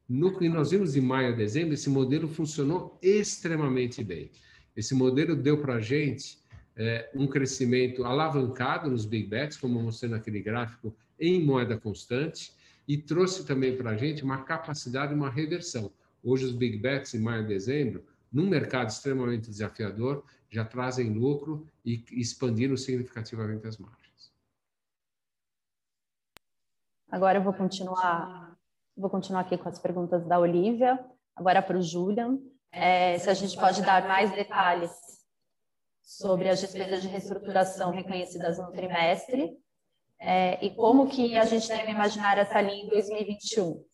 No 0.07 0.39
que 0.39 0.47
nós 0.47 0.71
vimos 0.73 0.95
em 0.95 1.01
maio 1.01 1.33
a 1.33 1.37
dezembro, 1.37 1.73
esse 1.73 1.89
modelo 1.89 2.29
funcionou 2.29 2.99
extremamente 3.01 4.05
bem. 4.05 4.31
Esse 4.77 4.95
modelo 4.95 5.35
deu 5.35 5.59
para 5.63 5.77
a 5.77 5.81
gente 5.81 6.39
é, 6.77 7.11
um 7.15 7.27
crescimento 7.27 8.05
alavancado 8.05 8.91
nos 8.91 9.07
big 9.07 9.27
bets, 9.27 9.57
como 9.57 9.83
mostrei 9.83 10.11
naquele 10.11 10.43
gráfico, 10.43 10.95
em 11.19 11.45
moeda 11.45 11.79
constante, 11.79 12.53
e 12.87 12.97
trouxe 12.97 13.45
também 13.45 13.77
para 13.77 13.91
a 13.91 13.97
gente 13.97 14.25
uma 14.25 14.43
capacidade, 14.45 15.13
uma 15.13 15.29
reversão. 15.29 15.93
Hoje, 16.23 16.47
os 16.47 16.53
big 16.53 16.79
bets, 16.79 17.15
em 17.15 17.21
maio 17.21 17.45
e 17.45 17.47
dezembro, 17.47 18.05
num 18.33 18.49
mercado 18.49 18.89
extremamente 18.89 19.51
desafiador, 19.51 20.25
já 20.51 20.65
trazem 20.65 21.13
lucro 21.13 21.67
e 21.85 22.03
expandiram 22.13 22.77
significativamente 22.77 23.67
as 23.67 23.77
margens. 23.77 24.33
Agora 27.11 27.39
eu 27.39 27.43
vou 27.43 27.53
continuar, 27.53 28.57
vou 28.97 29.11
continuar 29.11 29.41
aqui 29.41 29.57
com 29.57 29.69
as 29.69 29.79
perguntas 29.79 30.27
da 30.27 30.39
Olivia, 30.39 30.99
agora 31.37 31.63
para 31.63 31.79
o 31.79 31.83
Julian. 31.83 32.39
É, 32.71 33.19
se 33.19 33.31
a 33.31 33.35
gente 33.35 33.57
pode 33.57 33.83
dar 33.83 34.07
mais 34.07 34.31
detalhes 34.31 34.93
sobre 36.03 36.49
as 36.49 36.61
despesas 36.61 37.03
de 37.03 37.09
reestruturação 37.09 37.91
reconhecidas 37.91 38.59
no 38.59 38.71
trimestre 38.73 39.59
é, 40.21 40.65
e 40.65 40.71
como 40.71 41.09
que 41.09 41.37
a 41.37 41.45
gente 41.45 41.69
deve 41.69 41.91
imaginar 41.91 42.39
essa 42.39 42.61
linha 42.61 42.85
em 42.85 42.89
2021. 42.89 43.85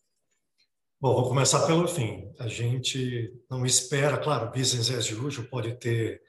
Bom, 0.99 1.13
vou 1.13 1.27
começar 1.27 1.65
pelo 1.67 1.87
fim. 1.87 2.31
A 2.39 2.47
gente 2.47 3.31
não 3.49 3.65
espera, 3.65 4.17
claro, 4.17 4.51
business 4.51 4.89
as 4.89 5.11
usual 5.11 5.47
pode 5.47 5.73
ter 5.75 6.21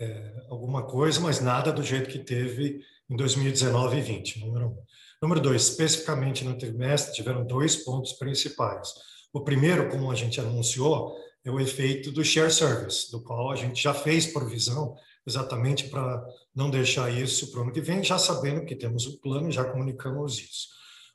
é, 0.00 0.32
alguma 0.48 0.84
coisa, 0.84 1.20
mas 1.20 1.40
nada 1.40 1.72
do 1.72 1.82
jeito 1.82 2.10
que 2.10 2.18
teve 2.18 2.80
em 3.08 3.16
2019 3.16 3.98
e 3.98 4.00
20, 4.00 4.40
número 4.40 4.66
um. 4.68 4.76
Número 5.22 5.40
dois, 5.40 5.68
especificamente 5.68 6.44
no 6.44 6.58
trimestre, 6.58 7.14
tiveram 7.14 7.46
dois 7.46 7.76
pontos 7.76 8.12
principais. 8.14 8.92
O 9.32 9.42
primeiro, 9.42 9.88
como 9.88 10.10
a 10.10 10.14
gente 10.14 10.40
anunciou, 10.40 11.16
é 11.44 11.50
o 11.50 11.60
efeito 11.60 12.10
do 12.10 12.24
share 12.24 12.50
service, 12.50 13.10
do 13.10 13.22
qual 13.22 13.50
a 13.50 13.56
gente 13.56 13.80
já 13.80 13.94
fez 13.94 14.26
provisão 14.26 14.96
exatamente 15.26 15.88
para 15.88 16.24
não 16.56 16.70
deixar 16.70 17.10
isso 17.12 17.50
para 17.52 17.60
o 17.60 17.62
ano 17.64 17.72
que 17.72 17.82
vem, 17.82 18.02
já 18.02 18.18
sabendo 18.18 18.64
que 18.64 18.74
temos 18.74 19.06
o 19.06 19.20
plano, 19.20 19.52
já 19.52 19.62
comunicamos 19.62 20.38
isso. 20.38 20.68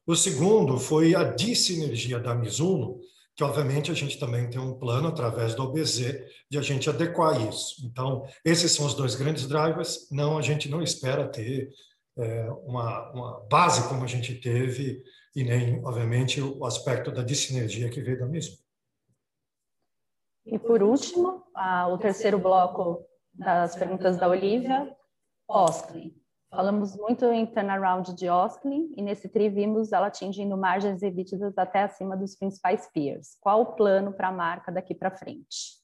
O 0.06 0.16
segundo 0.16 0.78
foi 0.78 1.16
a 1.16 1.24
dissinergia 1.24 2.20
da 2.20 2.36
Mizuno, 2.36 3.00
que 3.36 3.44
obviamente 3.44 3.90
a 3.90 3.94
gente 3.96 4.20
também 4.20 4.48
tem 4.50 4.62
um 4.62 4.78
plano 4.78 5.08
através 5.08 5.56
do 5.56 5.64
OBZ 5.64 6.26
de 6.50 6.58
a 6.60 6.62
gente 6.62 6.90
adequar 6.90 7.42
isso. 7.50 7.84
Então, 7.86 8.24
esses 8.46 8.72
são 8.72 8.86
os 8.86 8.94
dois 8.94 9.16
grandes 9.16 9.48
drivers. 9.48 10.08
Não, 10.12 10.38
a 10.38 10.42
gente 10.44 10.70
não 10.70 10.82
espera 10.82 11.28
ter 11.28 11.72
é, 12.18 12.50
uma, 12.64 13.12
uma 13.12 13.40
base 13.50 13.88
como 13.88 14.04
a 14.04 14.08
gente 14.08 14.36
teve 14.36 15.02
e 15.36 15.44
nem, 15.44 15.84
obviamente, 15.84 16.40
o 16.40 16.66
aspecto 16.66 17.12
da 17.12 17.24
dissinergia 17.24 17.90
que 17.90 18.02
veio 18.02 18.20
da 18.20 18.28
Mizuno. 18.28 18.58
E 20.46 20.60
por 20.60 20.84
último, 20.84 21.44
a, 21.56 21.88
o 21.88 21.98
terceiro 21.98 22.38
bloco 22.38 23.06
das 23.34 23.76
perguntas 23.76 24.18
da 24.18 24.28
Olivia, 24.28 24.92
Osklin. 25.52 26.16
Falamos 26.50 26.96
muito 26.98 27.26
em 27.26 27.46
turnaround 27.46 28.14
de 28.14 28.30
Osklin 28.30 28.94
e 28.98 29.02
nesse 29.02 29.30
tri 29.30 29.50
vimos 29.50 29.92
ela 29.92 30.08
atingindo 30.08 30.58
margens 30.58 31.02
EBITDA 31.02 31.54
até 31.56 31.84
acima 31.84 32.18
dos 32.18 32.36
principais 32.36 32.90
peers. 32.94 33.38
Qual 33.40 33.62
o 33.62 33.66
plano 33.74 34.12
para 34.12 34.30
a 34.30 34.34
marca 34.34 34.72
daqui 34.72 34.94
para 34.96 35.12
frente? 35.12 35.80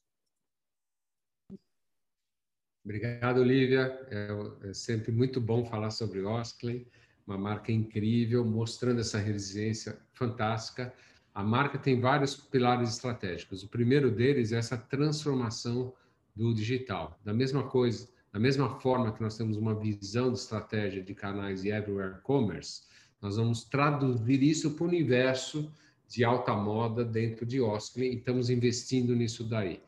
Obrigado, 2.84 3.40
Olivia. 3.40 3.98
É, 4.10 4.68
é, 4.68 4.74
sempre 4.74 5.12
muito 5.12 5.40
bom 5.40 5.64
falar 5.64 5.90
sobre 5.90 6.22
Osklin, 6.22 6.86
uma 7.26 7.36
marca 7.36 7.70
incrível, 7.70 8.44
mostrando 8.44 9.00
essa 9.00 9.18
resiliência 9.18 9.98
fantástica. 10.12 10.94
A 11.34 11.42
marca 11.42 11.78
tem 11.78 12.00
vários 12.00 12.34
pilares 12.34 12.90
estratégicos. 12.90 13.62
O 13.62 13.68
primeiro 13.68 14.10
deles 14.10 14.52
é 14.52 14.56
essa 14.56 14.76
transformação 14.76 15.94
do 16.34 16.54
digital. 16.54 17.18
Da 17.24 17.34
mesma 17.34 17.68
coisa, 17.68 18.08
da 18.32 18.38
mesma 18.38 18.80
forma 18.80 19.12
que 19.12 19.22
nós 19.22 19.36
temos 19.36 19.56
uma 19.56 19.74
visão 19.74 20.32
de 20.32 20.38
estratégia 20.38 21.02
de 21.02 21.14
canais 21.14 21.62
de 21.62 21.70
everywhere 21.70 22.20
commerce, 22.22 22.82
nós 23.20 23.36
vamos 23.36 23.64
traduzir 23.64 24.42
isso 24.42 24.72
para 24.72 24.84
o 24.84 24.88
universo 24.88 25.72
de 26.08 26.24
alta 26.24 26.54
moda 26.54 27.04
dentro 27.04 27.44
de 27.44 27.60
Osklin 27.60 28.06
e 28.06 28.16
estamos 28.16 28.48
investindo 28.50 29.14
nisso 29.14 29.44
daí. 29.44 29.80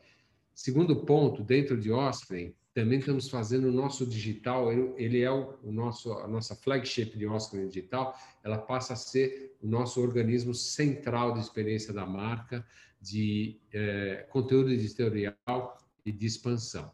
Segundo 0.53 0.95
ponto, 1.05 1.43
dentro 1.43 1.79
de 1.79 1.91
Osklin, 1.91 2.53
também 2.73 2.99
estamos 2.99 3.29
fazendo 3.29 3.67
o 3.67 3.71
nosso 3.71 4.05
digital, 4.05 4.71
ele 4.71 5.21
é 5.21 5.31
o, 5.31 5.55
o 5.63 5.71
nosso, 5.71 6.13
a 6.13 6.27
nossa 6.27 6.55
flagship 6.55 7.17
de 7.17 7.25
Osklin 7.25 7.67
Digital, 7.67 8.17
ela 8.43 8.57
passa 8.57 8.93
a 8.93 8.95
ser 8.95 9.57
o 9.61 9.67
nosso 9.67 10.01
organismo 10.01 10.53
central 10.53 11.33
de 11.33 11.39
experiência 11.39 11.93
da 11.93 12.05
marca, 12.05 12.65
de 13.01 13.59
eh, 13.73 14.25
conteúdo 14.29 14.69
editorial 14.69 15.77
e 16.05 16.11
de 16.11 16.25
expansão. 16.25 16.91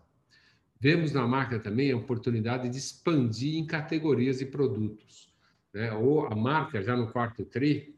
Vemos 0.79 1.11
na 1.11 1.27
marca 1.27 1.59
também 1.59 1.91
a 1.91 1.97
oportunidade 1.97 2.69
de 2.69 2.77
expandir 2.77 3.55
em 3.55 3.65
categorias 3.65 4.39
de 4.39 4.45
produtos. 4.45 5.27
Né? 5.73 5.91
Ou 5.93 6.27
a 6.27 6.35
marca, 6.35 6.81
já 6.81 6.95
no 6.95 7.11
quarto 7.11 7.43
TRI, 7.43 7.95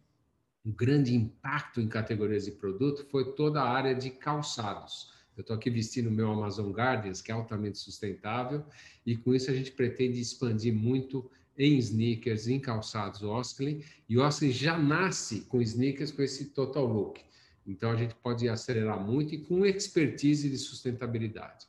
um 0.66 0.72
grande 0.72 1.16
impacto 1.16 1.82
em 1.82 1.88
categorias 1.88 2.46
de 2.46 2.52
produto 2.52 3.06
foi 3.10 3.34
toda 3.34 3.62
a 3.62 3.70
área 3.70 3.96
de 3.96 4.10
calçados. 4.10 5.12
Eu 5.36 5.42
estou 5.42 5.56
aqui 5.56 5.70
vestindo 5.70 6.08
o 6.08 6.12
meu 6.12 6.30
Amazon 6.32 6.72
Gardens, 6.72 7.22
que 7.22 7.32
é 7.32 7.34
altamente 7.34 7.78
sustentável, 7.78 8.66
e 9.06 9.16
com 9.16 9.34
isso 9.34 9.50
a 9.50 9.54
gente 9.54 9.72
pretende 9.72 10.20
expandir 10.20 10.74
muito 10.74 11.30
em 11.58 11.78
sneakers, 11.78 12.48
em 12.48 12.60
calçados 12.60 13.24
Osklin, 13.24 13.82
e 14.08 14.18
o 14.18 14.22
Osklin 14.22 14.52
já 14.52 14.78
nasce 14.78 15.42
com 15.42 15.62
sneakers 15.62 16.12
com 16.12 16.22
esse 16.22 16.46
total 16.46 16.86
look. 16.86 17.22
Então, 17.66 17.92
a 17.92 17.96
gente 17.96 18.16
pode 18.16 18.50
acelerar 18.50 19.00
muito 19.00 19.34
e 19.36 19.38
com 19.38 19.66
expertise 19.66 20.50
de 20.50 20.58
sustentabilidade. 20.58 21.68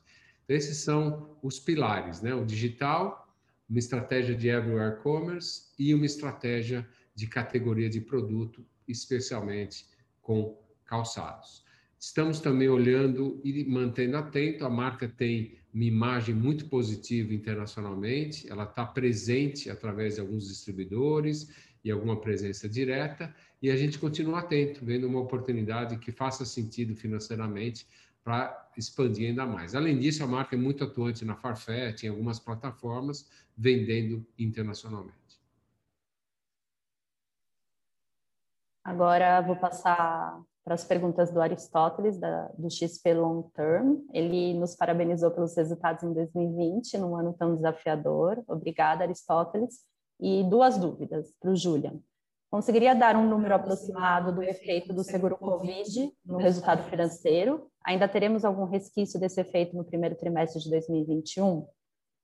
Esses 0.51 0.77
são 0.77 1.37
os 1.41 1.59
pilares, 1.59 2.21
né? 2.21 2.33
O 2.33 2.45
digital, 2.45 3.33
uma 3.69 3.79
estratégia 3.79 4.35
de 4.35 4.49
everywhere 4.49 5.01
commerce 5.01 5.71
e 5.79 5.93
uma 5.93 6.05
estratégia 6.05 6.87
de 7.15 7.27
categoria 7.27 7.89
de 7.89 8.01
produto, 8.01 8.65
especialmente 8.87 9.85
com 10.21 10.57
calçados. 10.85 11.63
Estamos 11.97 12.39
também 12.39 12.67
olhando 12.67 13.39
e 13.45 13.63
mantendo 13.63 14.17
atento. 14.17 14.65
A 14.65 14.69
marca 14.69 15.07
tem 15.07 15.57
uma 15.73 15.85
imagem 15.85 16.35
muito 16.35 16.65
positiva 16.65 17.33
internacionalmente, 17.33 18.49
ela 18.51 18.65
está 18.65 18.85
presente 18.85 19.69
através 19.69 20.15
de 20.15 20.21
alguns 20.21 20.47
distribuidores 20.47 21.49
e 21.83 21.89
alguma 21.89 22.19
presença 22.19 22.67
direta, 22.67 23.33
e 23.61 23.71
a 23.71 23.75
gente 23.75 23.97
continua 23.97 24.39
atento, 24.39 24.83
vendo 24.83 25.07
uma 25.07 25.19
oportunidade 25.19 25.97
que 25.97 26.11
faça 26.11 26.43
sentido 26.45 26.95
financeiramente 26.95 27.87
para 28.23 28.69
expandir 28.77 29.29
ainda 29.29 29.45
mais. 29.45 29.75
Além 29.75 29.99
disso, 29.99 30.23
a 30.23 30.27
marca 30.27 30.55
é 30.55 30.59
muito 30.59 30.83
atuante 30.83 31.25
na 31.25 31.35
Farfetch, 31.35 32.03
em 32.03 32.09
algumas 32.09 32.39
plataformas, 32.39 33.29
vendendo 33.57 34.25
internacionalmente. 34.37 35.19
Agora 38.83 39.41
vou 39.41 39.55
passar 39.55 40.41
para 40.63 40.75
as 40.75 40.83
perguntas 40.83 41.31
do 41.31 41.41
Aristóteles, 41.41 42.19
da, 42.19 42.47
do 42.57 42.69
XP 42.69 43.13
Long 43.13 43.43
Term. 43.53 43.97
Ele 44.13 44.53
nos 44.53 44.75
parabenizou 44.75 45.31
pelos 45.31 45.55
resultados 45.55 46.03
em 46.03 46.13
2020, 46.13 46.97
num 46.97 47.15
ano 47.15 47.33
tão 47.33 47.55
desafiador. 47.55 48.43
Obrigada, 48.47 49.03
Aristóteles. 49.03 49.81
E 50.19 50.43
duas 50.43 50.77
dúvidas 50.77 51.33
para 51.39 51.51
o 51.51 51.55
Julian. 51.55 51.99
Conseguiria 52.51 52.93
dar 52.93 53.15
um 53.15 53.29
número 53.29 53.55
aproximado 53.55 54.35
do 54.35 54.43
efeito 54.43 54.93
do 54.93 55.05
seguro 55.05 55.37
Covid 55.37 56.11
no 56.25 56.37
resultado 56.37 56.83
financeiro? 56.89 57.71
Ainda 57.85 58.09
teremos 58.09 58.43
algum 58.43 58.65
resquício 58.65 59.17
desse 59.17 59.39
efeito 59.39 59.73
no 59.73 59.85
primeiro 59.85 60.17
trimestre 60.17 60.61
de 60.61 60.69
2021? 60.69 61.65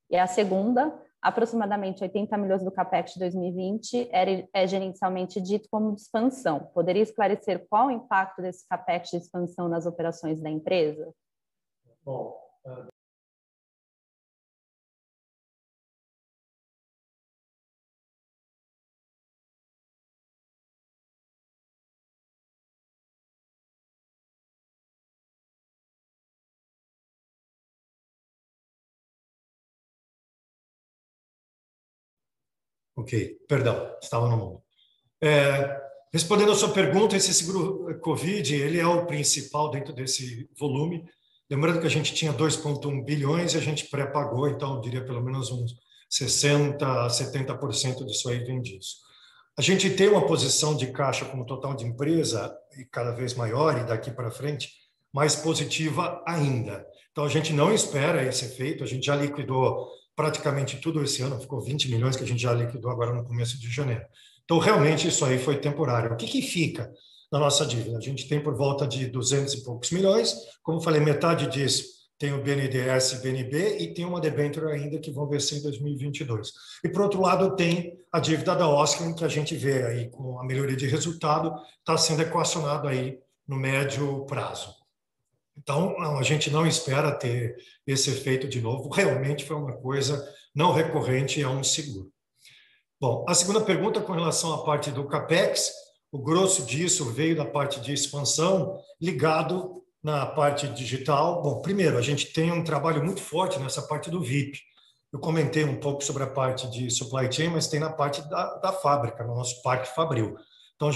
E 0.09 0.17
a 0.17 0.27
segunda, 0.27 0.93
aproximadamente 1.21 2.03
80 2.03 2.37
milhões 2.37 2.61
do 2.61 2.71
CAPEX 2.71 3.13
de 3.13 3.19
2020 3.19 4.09
é, 4.53 4.67
gerencialmente 4.67 5.39
dito 5.39 5.69
como 5.71 5.93
expansão. 5.93 6.71
Poderia 6.73 7.03
esclarecer 7.03 7.65
qual 7.69 7.87
o 7.87 7.91
impacto 7.91 8.41
desse 8.41 8.67
CAPEX 8.67 9.11
de 9.11 9.17
expansão 9.17 9.69
nas 9.69 9.85
operações 9.85 10.41
da 10.41 10.49
empresa? 10.49 11.09
Bom, 12.03 12.37
Ok, 32.97 33.37
perdão, 33.47 33.95
estava 34.01 34.27
no 34.27 34.35
mundo. 34.35 34.63
É, 35.21 35.79
respondendo 36.11 36.51
a 36.51 36.55
sua 36.55 36.69
pergunta, 36.69 37.15
esse 37.15 37.31
seguro 37.31 37.95
Covid, 37.99 38.55
ele 38.55 38.79
é 38.79 38.87
o 38.87 39.05
principal 39.05 39.69
dentro 39.69 39.93
desse 39.93 40.49
volume. 40.57 41.05
Lembrando 41.47 41.79
que 41.79 41.85
a 41.85 41.91
gente 41.91 42.11
tinha 42.15 42.33
2,1 42.33 43.05
bilhões 43.05 43.53
e 43.53 43.57
a 43.57 43.61
gente 43.61 43.85
pré-pagou, 43.85 44.47
então, 44.49 44.81
diria 44.81 45.05
pelo 45.05 45.21
menos 45.21 45.51
uns 45.51 45.75
60% 46.11 46.81
a 46.81 47.07
70% 47.07 48.03
disso 48.03 48.29
aí 48.29 48.39
vem 48.39 48.63
disso. 48.63 48.95
A 49.55 49.61
gente 49.61 49.91
tem 49.91 50.07
uma 50.07 50.25
posição 50.25 50.75
de 50.75 50.87
caixa 50.87 51.23
como 51.25 51.45
total 51.45 51.75
de 51.75 51.85
empresa, 51.85 52.51
e 52.79 52.85
cada 52.85 53.11
vez 53.11 53.35
maior, 53.35 53.77
e 53.77 53.85
daqui 53.85 54.09
para 54.09 54.31
frente, 54.31 54.71
mais 55.13 55.35
positiva 55.35 56.23
ainda. 56.25 56.83
Então, 57.11 57.23
a 57.25 57.29
gente 57.29 57.53
não 57.53 57.71
espera 57.71 58.23
esse 58.23 58.45
efeito, 58.45 58.83
a 58.83 58.87
gente 58.87 59.05
já 59.05 59.15
liquidou 59.15 59.87
praticamente 60.17 60.77
tudo 60.77 61.03
esse 61.03 61.21
ano, 61.21 61.39
ficou 61.39 61.61
20 61.61 61.91
milhões 61.91 62.15
que 62.15 62.23
a 62.23 62.27
gente 62.27 62.41
já 62.41 62.51
liquidou 62.51 62.89
agora 62.89 63.13
no 63.13 63.23
começo 63.23 63.59
de 63.59 63.69
janeiro. 63.69 64.03
Então, 64.43 64.57
realmente, 64.57 65.07
isso 65.07 65.23
aí 65.23 65.37
foi 65.37 65.57
temporário. 65.57 66.11
O 66.11 66.17
que, 66.17 66.25
que 66.25 66.41
fica 66.41 66.91
na 67.31 67.37
nossa 67.37 67.63
dívida? 67.67 67.99
A 67.99 68.01
gente 68.01 68.27
tem 68.27 68.41
por 68.41 68.55
volta 68.55 68.87
de 68.87 69.05
200 69.05 69.53
e 69.53 69.63
poucos 69.63 69.91
milhões. 69.91 70.35
Como 70.63 70.81
falei, 70.81 70.99
metade 70.99 71.45
disso 71.47 71.95
tem 72.17 72.33
o 72.33 72.41
BNDES 72.41 73.21
BNB 73.21 73.77
e 73.77 73.93
tem 73.93 74.03
uma 74.03 74.19
debênture 74.19 74.71
ainda 74.71 74.97
que 74.97 75.11
vão 75.11 75.29
vencer 75.29 75.59
em 75.59 75.61
2022. 75.61 76.51
E, 76.83 76.89
por 76.89 77.03
outro 77.03 77.21
lado, 77.21 77.55
tem 77.55 77.93
a 78.11 78.19
dívida 78.19 78.55
da 78.55 78.67
Oscar, 78.67 79.13
que 79.13 79.23
a 79.23 79.27
gente 79.27 79.55
vê 79.55 79.83
aí 79.83 80.09
com 80.09 80.39
a 80.39 80.43
melhoria 80.43 80.75
de 80.75 80.87
resultado, 80.87 81.53
está 81.77 81.95
sendo 81.95 82.23
equacionado 82.23 82.87
aí 82.87 83.19
no 83.47 83.55
médio 83.55 84.25
prazo. 84.25 84.73
Então, 85.57 85.99
a 85.99 86.23
gente 86.23 86.51
não 86.51 86.67
espera 86.67 87.11
ter 87.11 87.55
esse 87.85 88.11
efeito 88.11 88.47
de 88.47 88.61
novo. 88.61 88.89
Realmente 88.89 89.45
foi 89.45 89.55
uma 89.55 89.73
coisa 89.73 90.23
não 90.53 90.71
recorrente, 90.71 91.41
é 91.41 91.47
um 91.47 91.63
seguro. 91.63 92.11
Bom, 92.99 93.25
a 93.27 93.33
segunda 93.33 93.61
pergunta 93.61 94.01
com 94.01 94.13
relação 94.13 94.53
à 94.53 94.63
parte 94.63 94.91
do 94.91 95.07
CAPEX, 95.07 95.71
o 96.11 96.19
grosso 96.19 96.63
disso 96.63 97.05
veio 97.11 97.35
da 97.35 97.45
parte 97.45 97.79
de 97.79 97.93
expansão, 97.93 98.79
ligado 98.99 99.83
na 100.01 100.25
parte 100.25 100.67
digital. 100.69 101.41
Bom, 101.41 101.61
primeiro, 101.61 101.97
a 101.97 102.01
gente 102.01 102.33
tem 102.33 102.51
um 102.51 102.63
trabalho 102.63 103.03
muito 103.03 103.21
forte 103.21 103.59
nessa 103.59 103.81
parte 103.81 104.09
do 104.09 104.21
VIP. 104.21 104.59
Eu 105.11 105.19
comentei 105.19 105.63
um 105.63 105.79
pouco 105.79 106.03
sobre 106.03 106.23
a 106.23 106.27
parte 106.27 106.69
de 106.69 106.89
supply 106.89 107.31
chain, 107.31 107.49
mas 107.49 107.67
tem 107.67 107.79
na 107.79 107.91
parte 107.91 108.21
da, 108.29 108.55
da 108.55 108.71
fábrica, 108.71 109.23
no 109.23 109.35
nosso 109.35 109.61
parque 109.61 109.93
Fabril. 109.93 110.35
Então, 110.75 110.91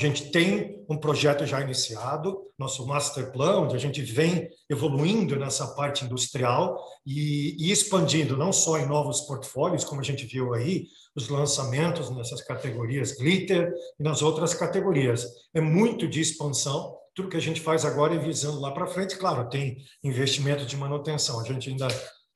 a 0.00 0.06
gente 0.06 0.30
tem 0.30 0.84
um 0.88 0.96
projeto 0.96 1.44
já 1.44 1.60
iniciado, 1.60 2.38
nosso 2.56 2.86
master 2.86 3.32
plan, 3.32 3.62
onde 3.62 3.74
a 3.74 3.78
gente 3.78 4.00
vem 4.00 4.48
evoluindo 4.70 5.34
nessa 5.36 5.66
parte 5.74 6.04
industrial 6.04 6.78
e, 7.04 7.56
e, 7.58 7.72
expandindo 7.72 8.36
não 8.36 8.52
só 8.52 8.78
em 8.78 8.86
novos 8.86 9.22
portfólios, 9.22 9.84
como 9.84 10.00
a 10.00 10.04
gente 10.04 10.24
viu 10.24 10.54
aí, 10.54 10.86
os 11.16 11.28
lançamentos 11.28 12.14
nessas 12.14 12.40
categorias 12.42 13.10
glitter 13.16 13.72
e 13.98 14.02
nas 14.04 14.22
outras 14.22 14.54
categorias. 14.54 15.26
É 15.52 15.60
muito 15.60 16.06
de 16.06 16.20
expansão. 16.20 16.96
Tudo 17.12 17.28
que 17.28 17.36
a 17.36 17.40
gente 17.40 17.60
faz 17.60 17.84
agora 17.84 18.14
é 18.14 18.18
visando 18.18 18.60
lá 18.60 18.70
para 18.70 18.86
frente. 18.86 19.16
Claro, 19.16 19.48
tem 19.48 19.78
investimento 20.04 20.64
de 20.64 20.76
manutenção. 20.76 21.40
A 21.40 21.44
gente 21.44 21.70
ainda 21.70 21.88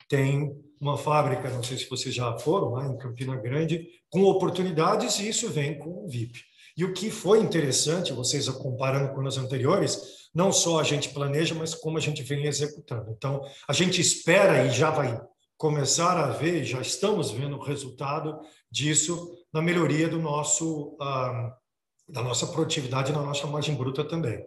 tem 0.08 0.52
uma 0.80 0.98
fábrica, 0.98 1.48
não 1.48 1.62
sei 1.62 1.78
se 1.78 1.88
vocês 1.88 2.12
já 2.12 2.36
foram 2.38 2.70
lá 2.70 2.88
em 2.88 2.98
Campina 2.98 3.36
Grande, 3.36 3.86
com 4.10 4.24
oportunidades 4.24 5.20
e 5.20 5.28
isso 5.28 5.48
vem 5.48 5.78
com 5.78 6.04
o 6.04 6.08
VIP. 6.08 6.40
E 6.76 6.84
o 6.84 6.92
que 6.92 7.10
foi 7.10 7.40
interessante, 7.40 8.12
vocês 8.12 8.48
comparando 8.48 9.14
com 9.14 9.22
os 9.24 9.36
anteriores, 9.36 10.30
não 10.34 10.50
só 10.50 10.80
a 10.80 10.82
gente 10.82 11.10
planeja, 11.10 11.54
mas 11.54 11.74
como 11.74 11.98
a 11.98 12.00
gente 12.00 12.22
vem 12.22 12.46
executando. 12.46 13.10
Então, 13.10 13.42
a 13.68 13.72
gente 13.72 14.00
espera 14.00 14.64
e 14.64 14.70
já 14.70 14.90
vai 14.90 15.20
começar 15.56 16.16
a 16.16 16.30
ver, 16.30 16.64
já 16.64 16.80
estamos 16.80 17.30
vendo 17.30 17.56
o 17.56 17.62
resultado 17.62 18.40
disso 18.70 19.30
na 19.52 19.60
melhoria 19.60 20.08
do 20.08 20.18
nosso, 20.18 20.96
ah, 21.00 21.56
da 22.08 22.22
nossa 22.22 22.46
produtividade, 22.46 23.12
na 23.12 23.22
nossa 23.22 23.46
margem 23.46 23.74
bruta 23.74 24.02
também. 24.02 24.44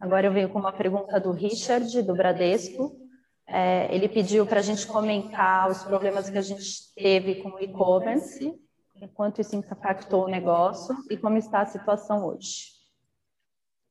Agora 0.00 0.28
eu 0.28 0.32
venho 0.32 0.48
com 0.48 0.60
uma 0.60 0.72
pergunta 0.72 1.18
do 1.20 1.32
Richard, 1.32 2.02
do 2.02 2.14
Bradesco. 2.14 3.07
É, 3.50 3.94
ele 3.94 4.08
pediu 4.08 4.46
para 4.46 4.60
a 4.60 4.62
gente 4.62 4.86
comentar 4.86 5.70
os 5.70 5.82
problemas 5.82 6.28
que 6.28 6.36
a 6.36 6.42
gente 6.42 6.92
teve 6.94 7.36
com 7.36 7.48
o 7.48 7.58
e-commerce, 7.58 8.54
enquanto 8.94 9.40
isso 9.40 9.56
impactou 9.56 10.26
o 10.26 10.28
negócio 10.28 10.94
e 11.10 11.16
como 11.16 11.38
está 11.38 11.62
a 11.62 11.66
situação 11.66 12.26
hoje. 12.26 12.72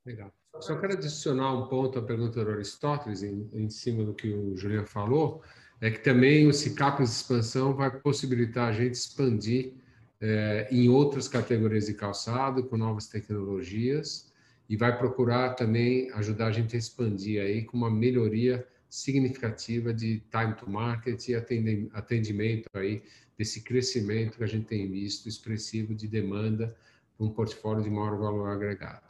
Legal. 0.05 0.31
Só 0.59 0.75
quero 0.79 0.93
adicionar 0.93 1.53
um 1.53 1.67
ponto 1.67 1.97
à 1.97 2.01
pergunta 2.01 2.43
do 2.43 2.51
Aristóteles, 2.51 3.23
em, 3.23 3.49
em 3.51 3.69
cima 3.69 4.03
do 4.03 4.13
que 4.13 4.31
o 4.31 4.55
Julian 4.55 4.85
falou, 4.85 5.41
é 5.81 5.89
que 5.89 5.99
também 5.99 6.47
o 6.47 6.53
CICAP 6.53 7.03
de 7.03 7.09
expansão 7.09 7.75
vai 7.75 7.91
possibilitar 7.91 8.69
a 8.69 8.71
gente 8.71 8.93
expandir 8.93 9.73
é, 10.21 10.67
em 10.71 10.89
outras 10.89 11.27
categorias 11.27 11.85
de 11.85 11.93
calçado, 11.93 12.63
com 12.63 12.77
novas 12.77 13.07
tecnologias, 13.07 14.31
e 14.69 14.75
vai 14.75 14.97
procurar 14.97 15.53
também 15.53 16.11
ajudar 16.11 16.47
a 16.47 16.51
gente 16.51 16.75
a 16.75 16.79
expandir 16.79 17.41
aí 17.41 17.63
com 17.63 17.77
uma 17.77 17.89
melhoria 17.89 18.67
significativa 18.89 19.93
de 19.93 20.21
time 20.31 20.55
to 20.55 20.69
market 20.69 21.27
e 21.27 21.35
atendimento 21.35 22.69
aí 22.73 23.03
desse 23.37 23.61
crescimento 23.61 24.37
que 24.37 24.43
a 24.43 24.47
gente 24.47 24.65
tem 24.65 24.89
visto 24.89 25.27
expressivo 25.27 25.93
de 25.93 26.07
demanda 26.07 26.75
um 27.19 27.29
portfólio 27.29 27.83
de 27.83 27.89
maior 27.89 28.17
valor 28.17 28.49
agregado. 28.49 29.07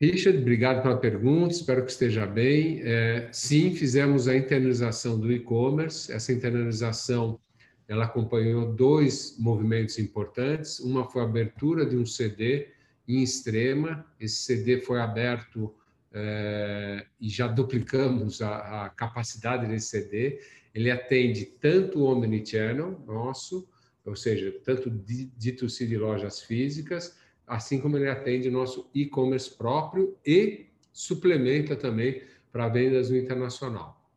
Richard, 0.00 0.38
obrigado 0.38 0.82
pela 0.82 0.98
pergunta, 0.98 1.54
espero 1.54 1.82
que 1.84 1.90
esteja 1.90 2.26
bem. 2.26 2.80
É, 2.82 3.30
sim, 3.32 3.74
fizemos 3.74 4.28
a 4.28 4.36
internalização 4.36 5.18
do 5.18 5.32
e-commerce. 5.32 6.12
Essa 6.12 6.32
internalização 6.32 7.40
ela 7.88 8.04
acompanhou 8.04 8.74
dois 8.74 9.36
movimentos 9.38 9.98
importantes. 9.98 10.80
Uma 10.80 11.08
foi 11.08 11.22
a 11.22 11.24
abertura 11.24 11.86
de 11.86 11.96
um 11.96 12.04
CD 12.04 12.68
em 13.08 13.22
Extrema. 13.22 14.04
Esse 14.20 14.36
CD 14.36 14.80
foi 14.80 15.00
aberto 15.00 15.74
é, 16.12 17.06
e 17.20 17.28
já 17.28 17.46
duplicamos 17.46 18.40
a, 18.40 18.86
a, 18.86 18.90
capacidade 18.90 19.66
desse 19.66 19.88
CD. 19.88 20.40
Ele 20.74 20.90
atende 20.90 21.44
tanto 21.44 22.00
o 22.00 22.04
Omnichannel 22.04 23.02
nosso, 23.06 23.68
ou 24.04 24.16
seja, 24.16 24.54
tanto 24.64 24.90
D2C 24.90 25.86
de 25.86 25.96
lojas 25.96 26.40
físicas, 26.40 27.16
assim 27.46 27.80
como 27.80 27.96
ele 27.96 28.08
atende 28.08 28.48
o 28.48 28.52
nosso 28.52 28.90
e-commerce 28.94 29.50
próprio 29.56 30.16
e 30.24 30.66
suplementa 30.92 31.76
também 31.76 32.22
para 32.50 32.68
vendas 32.68 33.10
no 33.10 33.16
internacional. 33.16 34.10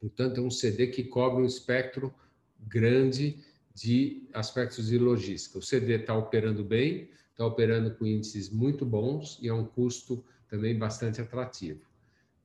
Portanto, 0.00 0.40
é 0.40 0.42
um 0.42 0.50
CD 0.50 0.88
que 0.88 1.04
cobre 1.04 1.42
um 1.42 1.46
espectro 1.46 2.14
grande 2.58 3.38
de 3.74 4.28
aspectos 4.32 4.88
de 4.88 4.98
logística. 4.98 5.58
O 5.58 5.62
CD 5.62 5.96
está 5.96 6.16
operando 6.16 6.62
bem, 6.64 7.10
está 7.30 7.44
operando 7.44 7.94
com 7.94 8.06
índices 8.06 8.48
muito 8.48 8.86
bons 8.86 9.38
e 9.42 9.48
a 9.48 9.54
um 9.54 9.64
custo 9.64 10.24
também 10.54 10.78
bastante 10.78 11.20
atrativo. 11.20 11.80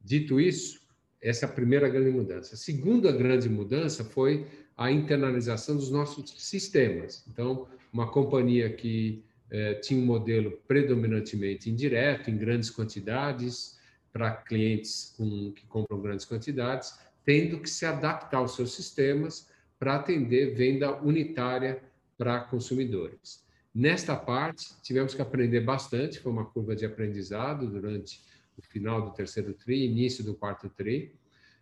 Dito 0.04 0.40
isso, 0.40 0.82
essa 1.22 1.46
é 1.46 1.50
a 1.50 1.52
primeira 1.52 1.88
grande 1.88 2.10
mudança. 2.10 2.56
A 2.56 2.58
segunda 2.58 3.12
grande 3.12 3.48
mudança 3.48 4.04
foi 4.04 4.48
a 4.76 4.92
internalização 4.92 5.76
dos 5.76 5.92
nossos 5.92 6.34
sistemas. 6.38 7.24
Então, 7.28 7.68
uma 7.94 8.10
companhia 8.10 8.72
que 8.74 9.24
eh, 9.52 9.76
tinha 9.76 10.02
um 10.02 10.06
modelo 10.06 10.52
predominantemente 10.68 11.70
indireto, 11.70 12.32
em 12.32 12.38
grandes 12.38 12.72
quantidades, 12.72 13.78
para 14.12 14.32
clientes 14.32 15.14
com, 15.16 15.52
que 15.52 15.68
compram 15.68 16.02
grandes 16.02 16.26
quantidades, 16.26 16.98
tendo 17.24 17.60
que 17.60 17.70
se 17.70 17.86
adaptar 17.86 18.38
aos 18.38 18.56
seus 18.56 18.74
sistemas 18.74 19.48
para 19.78 19.98
atender 19.98 20.56
venda 20.56 21.00
unitária 21.02 21.80
para 22.18 22.40
consumidores. 22.40 23.44
Nesta 23.74 24.16
parte, 24.16 24.68
tivemos 24.82 25.14
que 25.14 25.22
aprender 25.22 25.62
bastante, 25.62 26.20
foi 26.20 26.32
uma 26.32 26.46
curva 26.46 26.76
de 26.76 26.86
aprendizado 26.86 27.68
durante 27.68 28.22
o 28.58 28.62
final 28.62 29.02
do 29.02 29.14
terceiro 29.14 29.54
TRI, 29.54 29.86
início 29.86 30.24
do 30.24 30.34
quarto 30.34 30.70
TRI. 30.70 31.14